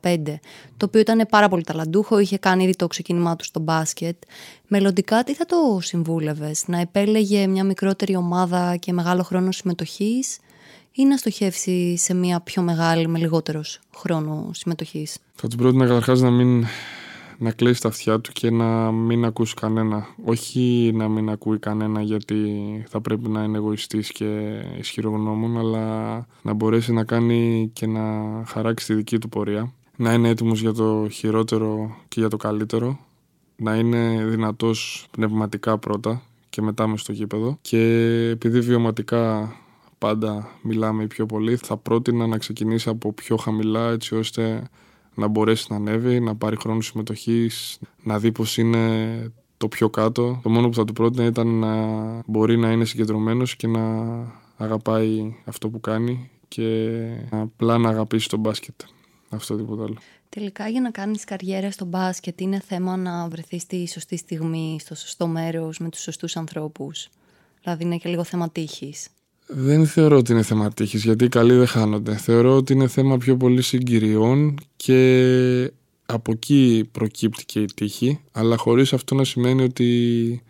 14-15 0.03 0.17
το 0.77 0.87
οποίο 0.87 1.01
ήταν 1.01 1.27
πάρα 1.31 1.49
πολύ 1.49 1.63
ταλαντούχο, 1.63 2.19
είχε 2.19 2.39
κάνει 2.39 2.63
ήδη 2.63 2.77
το 2.77 2.87
ξεκίνημά 2.87 3.37
του 3.37 3.45
στο 3.45 3.61
μπάσκετ 3.61 4.17
μελλοντικά 4.69 5.25
τι 5.25 5.35
θα 5.35 5.47
το 5.47 5.79
συμβούλευες, 5.81 6.65
να 6.67 6.81
επέλεγε 6.81 7.47
μια 7.47 7.65
μικρότερη 7.65 8.17
ομάδα 8.17 8.77
και 8.77 8.93
μεγάλο 8.93 9.23
χρόνο 9.23 9.53
συμμετοχής; 9.53 10.39
Ή 10.95 11.05
να 11.05 11.17
στοχεύσει 11.17 11.97
σε 11.97 12.15
μια 12.15 12.41
πιο 12.41 12.63
μεγάλη 12.63 13.09
με 13.09 13.19
λιγότερος 13.19 13.81
χρόνο 13.97 14.51
συμμετοχής; 14.53 15.19
Θα 15.35 15.49
του 15.49 15.57
πρότεινα 15.57 15.87
καταρχάς 15.87 16.21
να 16.21 16.31
μην 16.31 16.65
να 17.39 17.51
κλείσει 17.51 17.81
τα 17.81 17.89
αυτιά 17.89 18.21
του 18.21 18.31
και 18.33 18.51
να 18.51 18.93
μην 18.93 19.25
ακούσει 19.25 19.55
κανένα. 19.55 20.07
Όχι 20.25 20.91
να 20.95 21.09
μην 21.09 21.31
ακούει 21.31 21.59
κανένα 21.59 22.03
γιατί 22.03 22.39
θα 22.89 23.01
πρέπει 23.01 23.29
να 23.29 23.43
είναι 23.43 23.57
εγωιστής 23.57 24.13
και 24.13 24.61
ισχυρογνώμων, 24.79 25.59
αλλά 25.59 26.27
να 26.43 26.53
μπορέσει 26.53 26.93
να 26.93 27.05
κάνει 27.05 27.71
και 27.73 27.87
να 27.87 28.03
χαράξει 28.47 28.87
τη 28.87 28.95
δική 28.95 29.19
του 29.19 29.29
πορεία. 29.29 29.73
Να 29.97 30.13
είναι 30.13 30.29
έτοιμος 30.29 30.61
για 30.61 30.73
το 30.73 31.09
χειρότερο 31.11 31.97
και 32.09 32.21
για 32.21 32.29
το 32.29 32.37
καλύτερο. 32.37 32.99
Να 33.57 33.75
είναι 33.75 34.25
δυνατός 34.25 35.07
πνευματικά 35.11 35.79
πρώτα 35.79 36.23
και 36.51 36.63
μετά 36.63 36.87
μες 36.87 37.01
στο 37.01 37.13
γήπεδο. 37.13 37.59
Και 37.61 37.79
επειδή 38.33 38.61
βιωματικά 38.61 39.53
πάντα 40.05 40.51
μιλάμε 40.63 41.07
πιο 41.07 41.27
πολύ. 41.27 41.57
Θα 41.57 41.77
πρότεινα 41.77 42.27
να 42.27 42.39
ξεκινήσει 42.39 42.89
από 42.89 43.13
πιο 43.13 43.37
χαμηλά 43.37 43.91
έτσι 43.91 44.15
ώστε 44.15 44.69
να 45.15 45.27
μπορέσει 45.27 45.67
να 45.71 45.77
ανέβει, 45.77 46.21
να 46.21 46.37
πάρει 46.37 46.57
χρόνο 46.57 46.81
συμμετοχής, 46.81 47.79
να 48.03 48.19
δει 48.19 48.33
πώς 48.33 48.59
είναι 48.59 49.33
το 49.57 49.69
πιο 49.69 49.91
κάτω. 49.91 50.41
Το 50.43 50.51
μόνο 50.51 50.69
που 50.69 50.75
θα 50.75 50.85
του 50.85 50.93
πρότεινα 50.93 51.25
ήταν 51.25 51.47
να 51.47 51.75
μπορεί 52.27 52.57
να 52.57 52.71
είναι 52.71 52.85
συγκεντρωμένος 52.85 53.57
και 53.57 53.67
να 53.67 53.83
αγαπάει 54.57 55.37
αυτό 55.45 55.69
που 55.69 55.81
κάνει 55.81 56.31
και 56.49 56.89
απλά 57.31 57.79
να 57.79 57.89
αγαπήσει 57.89 58.29
τον 58.29 58.41
μπάσκετ. 58.41 58.81
Αυτό 59.29 59.57
τίποτα 59.57 59.83
άλλο. 59.83 59.97
Τελικά 60.29 60.69
για 60.69 60.81
να 60.81 60.91
κάνεις 60.91 61.25
καριέρα 61.25 61.71
στο 61.71 61.85
μπάσκετ 61.85 62.41
είναι 62.41 62.61
θέμα 62.61 62.97
να 62.97 63.29
βρεθείς 63.29 63.63
στη 63.63 63.89
σωστή 63.89 64.17
στιγμή, 64.17 64.77
στο 64.81 64.95
σωστό 64.95 65.27
μέρος, 65.27 65.79
με 65.79 65.89
τους 65.89 66.01
σωστούς 66.01 66.37
ανθρώπους. 66.37 67.09
Δηλαδή 67.63 67.85
είναι 67.85 67.97
και 67.97 68.09
λίγο 68.09 68.25
θέμα 68.25 68.51
τύχης. 68.51 69.09
Δεν 69.47 69.87
θεωρώ 69.87 70.17
ότι 70.17 70.33
είναι 70.33 70.43
θέμα 70.43 70.73
τύχης, 70.73 71.05
γιατί 71.05 71.25
οι 71.25 71.29
καλοί 71.29 71.55
δεν 71.55 71.67
χάνονται. 71.67 72.17
Θεωρώ 72.17 72.57
ότι 72.57 72.73
είναι 72.73 72.89
θέμα 72.89 73.19
πιο 73.19 73.37
πολύ 73.37 73.63
συγκυριών 73.63 74.59
και 74.77 75.73
από 76.07 76.33
εκεί 76.33 76.89
προκύπτει 76.93 77.45
και 77.45 77.61
η 77.61 77.65
τύχη, 77.75 78.21
αλλά 78.33 78.57
χωρίς 78.57 78.93
αυτό 78.93 79.15
να 79.15 79.25
σημαίνει 79.25 79.63
ότι 79.63 80.43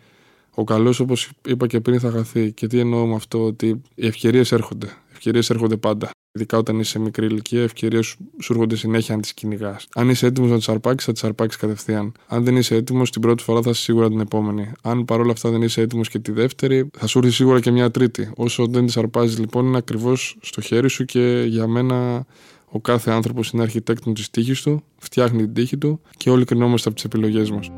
ο 0.51 0.63
καλός 0.63 0.99
όπως 0.99 1.31
είπα 1.47 1.67
και 1.67 1.79
πριν 1.79 1.99
θα 1.99 2.11
χαθεί. 2.11 2.51
Και 2.51 2.67
τι 2.67 2.79
εννοώ 2.79 3.05
με 3.05 3.15
αυτό, 3.15 3.45
ότι 3.45 3.81
οι 3.95 4.07
ευκαιρίες 4.07 4.51
έρχονται. 4.51 4.87
Ευκαιρίες 5.15 5.49
έρχονται 5.49 5.77
πάντα. 5.77 6.09
Ειδικά 6.31 6.57
όταν 6.57 6.79
είσαι 6.79 6.89
σε 6.89 6.99
μικρή 6.99 7.25
ηλικία, 7.25 7.61
ευκαιρίες 7.61 8.15
σου 8.41 8.53
έρχονται 8.53 8.75
συνέχεια 8.75 9.15
αν 9.15 9.21
τις 9.21 9.33
κυνηγάς. 9.33 9.87
Αν 9.95 10.09
είσαι 10.09 10.25
έτοιμος 10.25 10.49
να 10.49 10.57
τις 10.57 10.69
αρπάξεις, 10.69 11.05
θα 11.05 11.11
τις 11.11 11.23
αρπάξεις 11.23 11.61
κατευθείαν. 11.61 12.11
Αν 12.27 12.43
δεν 12.43 12.55
είσαι 12.55 12.75
έτοιμος, 12.75 13.11
την 13.11 13.21
πρώτη 13.21 13.43
φορά 13.43 13.61
θα 13.61 13.69
είσαι 13.69 13.81
σίγουρα 13.81 14.09
την 14.09 14.19
επόμενη. 14.19 14.71
Αν 14.81 15.05
παρόλα 15.05 15.31
αυτά 15.31 15.49
δεν 15.49 15.61
είσαι 15.61 15.81
έτοιμος 15.81 16.09
και 16.09 16.19
τη 16.19 16.31
δεύτερη, 16.31 16.89
θα 16.97 17.07
σου 17.07 17.17
έρθει 17.17 17.31
σίγουρα 17.31 17.59
και 17.59 17.71
μια 17.71 17.91
τρίτη. 17.91 18.31
Όσο 18.35 18.65
δεν 18.67 18.85
τις 18.85 18.97
αρπάζεις, 18.97 19.39
λοιπόν, 19.39 19.65
είναι 19.65 19.77
ακριβώς 19.77 20.37
στο 20.41 20.61
χέρι 20.61 20.89
σου 20.89 21.05
και 21.05 21.45
για 21.47 21.67
μένα 21.67 22.25
ο 22.69 22.79
κάθε 22.79 23.11
άνθρωπος 23.11 23.49
είναι 23.49 23.61
αρχιτέκτον 23.61 24.13
της 24.13 24.29
τύχης 24.29 24.61
του, 24.61 24.83
φτιάχνει 24.97 25.39
την 25.39 25.53
τύχη 25.53 25.77
του 25.77 26.01
και 26.17 26.29
όλοι 26.29 26.45
κρινόμαστε 26.45 26.87
από 26.87 26.95
τις 26.95 27.05
επιλογές 27.05 27.51
μας. 27.51 27.71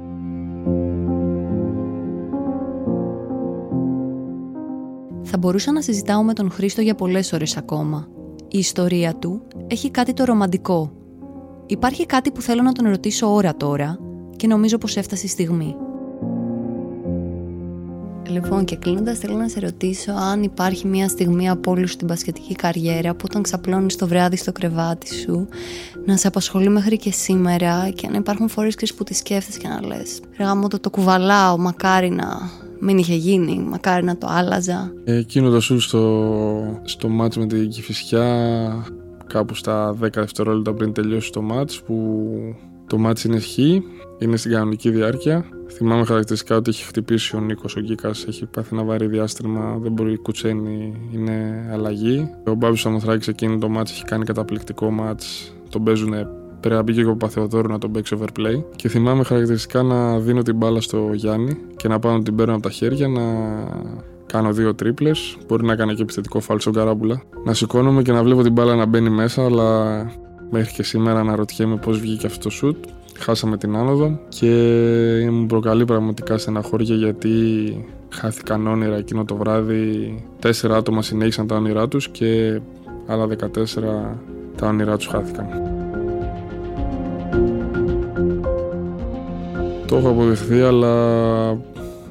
Θα 5.29 5.37
μπορούσα 5.37 5.71
να 5.71 5.81
συζητάω 5.81 6.23
με 6.23 6.33
τον 6.33 6.51
Χρήστο 6.51 6.81
για 6.81 6.95
πολλές 6.95 7.33
ώρες 7.33 7.57
ακόμα. 7.57 8.07
Η 8.47 8.57
ιστορία 8.57 9.15
του 9.15 9.41
έχει 9.67 9.91
κάτι 9.91 10.13
το 10.13 10.23
ρομαντικό. 10.23 10.91
Υπάρχει 11.65 12.05
κάτι 12.05 12.31
που 12.31 12.41
θέλω 12.41 12.61
να 12.61 12.71
τον 12.71 12.89
ρωτήσω 12.89 13.33
ώρα 13.33 13.55
τώρα 13.55 13.99
και 14.35 14.47
νομίζω 14.47 14.77
πως 14.77 14.97
έφτασε 14.97 15.25
η 15.25 15.29
στιγμή. 15.29 15.75
Λοιπόν, 18.27 18.65
και 18.65 18.75
κλείνοντας, 18.75 19.17
θέλω 19.17 19.35
να 19.35 19.47
σε 19.47 19.59
ρωτήσω 19.59 20.11
αν 20.11 20.43
υπάρχει 20.43 20.87
μια 20.87 21.07
στιγμή 21.07 21.49
από 21.49 21.71
όλου 21.71 21.87
στην 21.87 22.07
πασχετική 22.07 22.55
καριέρα 22.55 23.15
που 23.15 23.25
όταν 23.29 23.41
ξαπλώνεις 23.41 23.95
το 23.95 24.07
βράδυ 24.07 24.35
στο 24.35 24.51
κρεβάτι 24.51 25.15
σου 25.15 25.47
να 26.05 26.17
σε 26.17 26.27
απασχολεί 26.27 26.69
μέχρι 26.69 26.97
και 26.97 27.11
σήμερα 27.11 27.89
και 27.89 28.07
να 28.07 28.17
υπάρχουν 28.17 28.49
φορές 28.49 28.93
που 28.95 29.03
τη 29.03 29.13
σκέφτεσαι 29.13 29.59
και 29.59 29.67
να 29.67 29.85
λες: 29.85 30.19
Ρεγάμο 30.37 30.67
το, 30.67 30.79
το 30.79 30.89
κουβαλάω, 30.89 31.57
μακάρι 31.57 32.09
να 32.09 32.49
μην 32.79 32.97
είχε 32.97 33.15
γίνει, 33.15 33.59
μακάρι 33.59 34.05
να 34.05 34.17
το 34.17 34.27
άλλαζα. 34.29 34.93
Εκείνο 35.03 35.49
το 35.49 35.59
σου 35.59 35.79
στο, 35.79 36.81
στο 36.83 37.09
μάτς 37.09 37.37
με 37.37 37.45
την 37.45 37.69
Κηφισιά 37.69 38.25
κάπου 39.27 39.55
στα 39.55 39.95
10 40.03 40.09
δευτερόλεπτα 40.13 40.73
πριν 40.73 40.93
τελειώσει 40.93 41.31
το 41.31 41.41
μάτς 41.41 41.81
που 41.81 41.95
το 42.87 42.97
μάτς 42.97 43.23
είναι 43.23 43.39
χ, 43.39 43.57
είναι 43.57 44.37
στην 44.37 44.51
κανονική 44.51 44.89
διάρκεια. 44.89 45.45
Θυμάμαι 45.71 46.05
χαρακτηριστικά 46.05 46.55
ότι 46.55 46.69
έχει 46.69 46.83
χτυπήσει 46.83 47.35
ο 47.35 47.39
Νίκος 47.39 47.75
ο 47.75 47.79
Γκίκας, 47.79 48.25
έχει 48.27 48.45
πάθει 48.45 48.69
ένα 48.71 48.83
βαρύ 48.83 49.07
διάστημα, 49.07 49.77
δεν 49.81 49.91
μπορεί 49.91 50.17
κουτσένει, 50.17 50.93
είναι 51.13 51.69
αλλαγή. 51.71 52.29
Ο 52.47 52.53
Μπάμπης 52.53 52.79
Σαμοθράκης 52.79 53.27
εκείνη 53.27 53.57
το 53.57 53.69
μάτς 53.69 53.91
έχει 53.91 54.03
κάνει 54.03 54.25
καταπληκτικό 54.25 54.91
μάτς, 54.91 55.53
τον 55.69 55.83
παίζουν 55.83 56.13
Πρέπει 56.59 56.75
να 56.75 56.81
μπήκε 56.81 57.01
και 57.01 57.07
ο 57.07 57.15
Παπαθεοδόρου 57.15 57.67
να 57.67 57.77
τον 57.77 57.91
παίξει 57.91 58.17
overplay. 58.19 58.63
Και 58.75 58.89
θυμάμαι 58.89 59.23
χαρακτηριστικά 59.23 59.83
να 59.83 60.19
δίνω 60.19 60.41
την 60.41 60.55
μπάλα 60.55 60.81
στο 60.81 61.09
Γιάννη 61.13 61.57
και 61.75 61.87
να 61.87 61.99
πάω 61.99 62.17
να 62.17 62.23
την 62.23 62.35
παίρνω 62.35 62.53
από 62.53 62.63
τα 62.63 62.69
χέρια, 62.69 63.07
να 63.07 63.21
κάνω 64.25 64.53
δύο 64.53 64.75
τρίπλες. 64.75 65.37
Μπορεί 65.47 65.65
να 65.65 65.75
κάνει 65.75 65.93
και 65.93 66.01
επιθετικό 66.01 66.39
φάλ 66.39 66.59
στον 66.59 66.73
καράμπουλα. 66.73 67.21
Να 67.43 67.53
σηκώνομαι 67.53 68.01
και 68.01 68.11
να 68.11 68.23
βλέπω 68.23 68.41
την 68.41 68.51
μπάλα 68.51 68.75
να 68.75 68.85
μπαίνει 68.85 69.09
μέσα, 69.09 69.45
αλλά 69.45 69.95
μέχρι 70.49 70.73
και 70.73 70.83
σήμερα 70.83 71.23
να 71.23 71.35
ρωτιέμαι 71.35 71.75
πώς 71.75 71.99
βγήκε 71.99 72.25
αυτό 72.25 72.39
το 72.39 72.49
σουτ. 72.49 72.85
Χάσαμε 73.19 73.57
την 73.57 73.75
άνοδο 73.75 74.19
και 74.29 74.47
μου 75.31 75.45
προκαλεί 75.45 75.85
πραγματικά 75.85 76.37
στεναχώρια 76.37 76.95
γιατί 76.95 77.29
χάθηκαν 78.09 78.67
όνειρα 78.67 78.95
εκείνο 78.95 79.25
το 79.25 79.35
βράδυ. 79.35 80.23
Τέσσερα 80.39 80.75
άτομα 80.75 81.01
συνέχισαν 81.01 81.47
τα 81.47 81.55
όνειρά 81.55 81.87
τους 81.87 82.09
και 82.09 82.61
άλλα 83.07 83.27
14 83.27 83.35
τα 84.55 84.67
όνειρά 84.67 84.97
τους 84.97 85.07
χάθηκαν. 85.07 85.76
Το 89.87 89.95
έχω 89.95 90.09
αποδεχθεί, 90.09 90.61
αλλά 90.61 90.93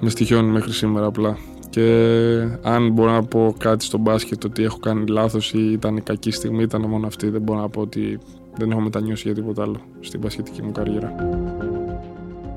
με 0.00 0.10
στοιχειώνει 0.10 0.50
μέχρι 0.50 0.72
σήμερα 0.72 1.06
απλά. 1.06 1.38
Και 1.70 2.48
αν 2.62 2.92
μπορώ 2.92 3.10
να 3.10 3.22
πω 3.22 3.54
κάτι 3.58 3.84
στο 3.84 3.98
μπάσκετ 3.98 4.44
ότι 4.44 4.62
έχω 4.62 4.78
κάνει 4.78 5.06
λάθος 5.06 5.52
ή 5.52 5.72
ήταν 5.72 5.96
η 5.96 6.00
κακή 6.00 6.30
στιγμή, 6.30 6.62
ήταν 6.62 6.82
μόνο 6.82 7.06
αυτή. 7.06 7.28
Δεν 7.28 7.40
μπορώ 7.40 7.60
να 7.60 7.68
πω 7.68 7.80
ότι 7.80 8.18
δεν 8.56 8.70
έχω 8.70 8.80
μετανιώσει 8.80 9.22
για 9.26 9.34
τίποτα 9.34 9.62
άλλο 9.62 9.80
στην 10.00 10.20
μπασκετική 10.20 10.62
μου 10.62 10.72
καριέρα. 10.72 11.14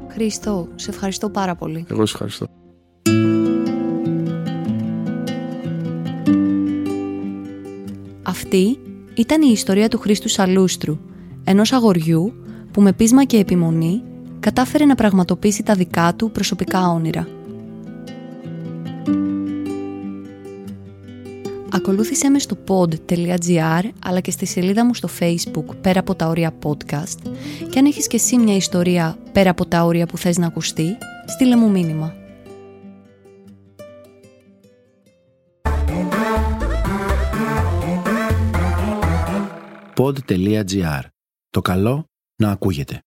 Χρήστο, 0.07 0.67
σε 0.75 0.89
ευχαριστώ 0.89 1.29
πάρα 1.29 1.55
πολύ. 1.55 1.85
Εγώ 1.89 2.05
σε 2.05 2.13
ευχαριστώ. 2.13 2.45
Αυτή 8.23 8.79
ήταν 9.13 9.41
η 9.41 9.51
ιστορία 9.51 9.87
του 9.87 9.97
Χρήστου 9.97 10.29
Σαλούστρου, 10.29 10.97
ενός 11.43 11.71
αγοριού 11.71 12.33
που 12.71 12.81
με 12.81 12.93
πείσμα 12.93 13.23
και 13.23 13.37
επιμονή 13.37 14.01
κατάφερε 14.39 14.85
να 14.85 14.95
πραγματοποιήσει 14.95 15.63
τα 15.63 15.73
δικά 15.73 16.13
του 16.15 16.31
προσωπικά 16.31 16.89
όνειρα. 16.89 17.27
Ακολούθησέ 21.71 22.29
με 22.29 22.39
στο 22.39 22.57
pod.gr 22.67 23.89
αλλά 24.05 24.19
και 24.19 24.31
στη 24.31 24.45
σελίδα 24.45 24.85
μου 24.85 24.93
στο 24.93 25.09
facebook 25.19 25.75
πέρα 25.81 25.99
από 25.99 26.15
τα 26.15 26.27
όρια 26.27 26.53
podcast 26.63 27.31
και 27.69 27.79
αν 27.79 27.85
έχεις 27.85 28.07
και 28.07 28.15
εσύ 28.15 28.37
μια 28.37 28.55
ιστορία 28.55 29.17
πέρα 29.31 29.49
από 29.49 29.65
τα 29.65 29.83
όρια 29.83 30.05
που 30.05 30.17
θες 30.17 30.37
να 30.37 30.47
ακουστεί, 30.47 30.97
στείλε 31.25 31.55
μου 31.55 31.69
μήνυμα. 31.69 32.13
pod.gr. 39.99 41.01
Το 41.49 41.61
καλό 41.61 42.05
να 42.35 42.51
ακούγεται. 42.51 42.97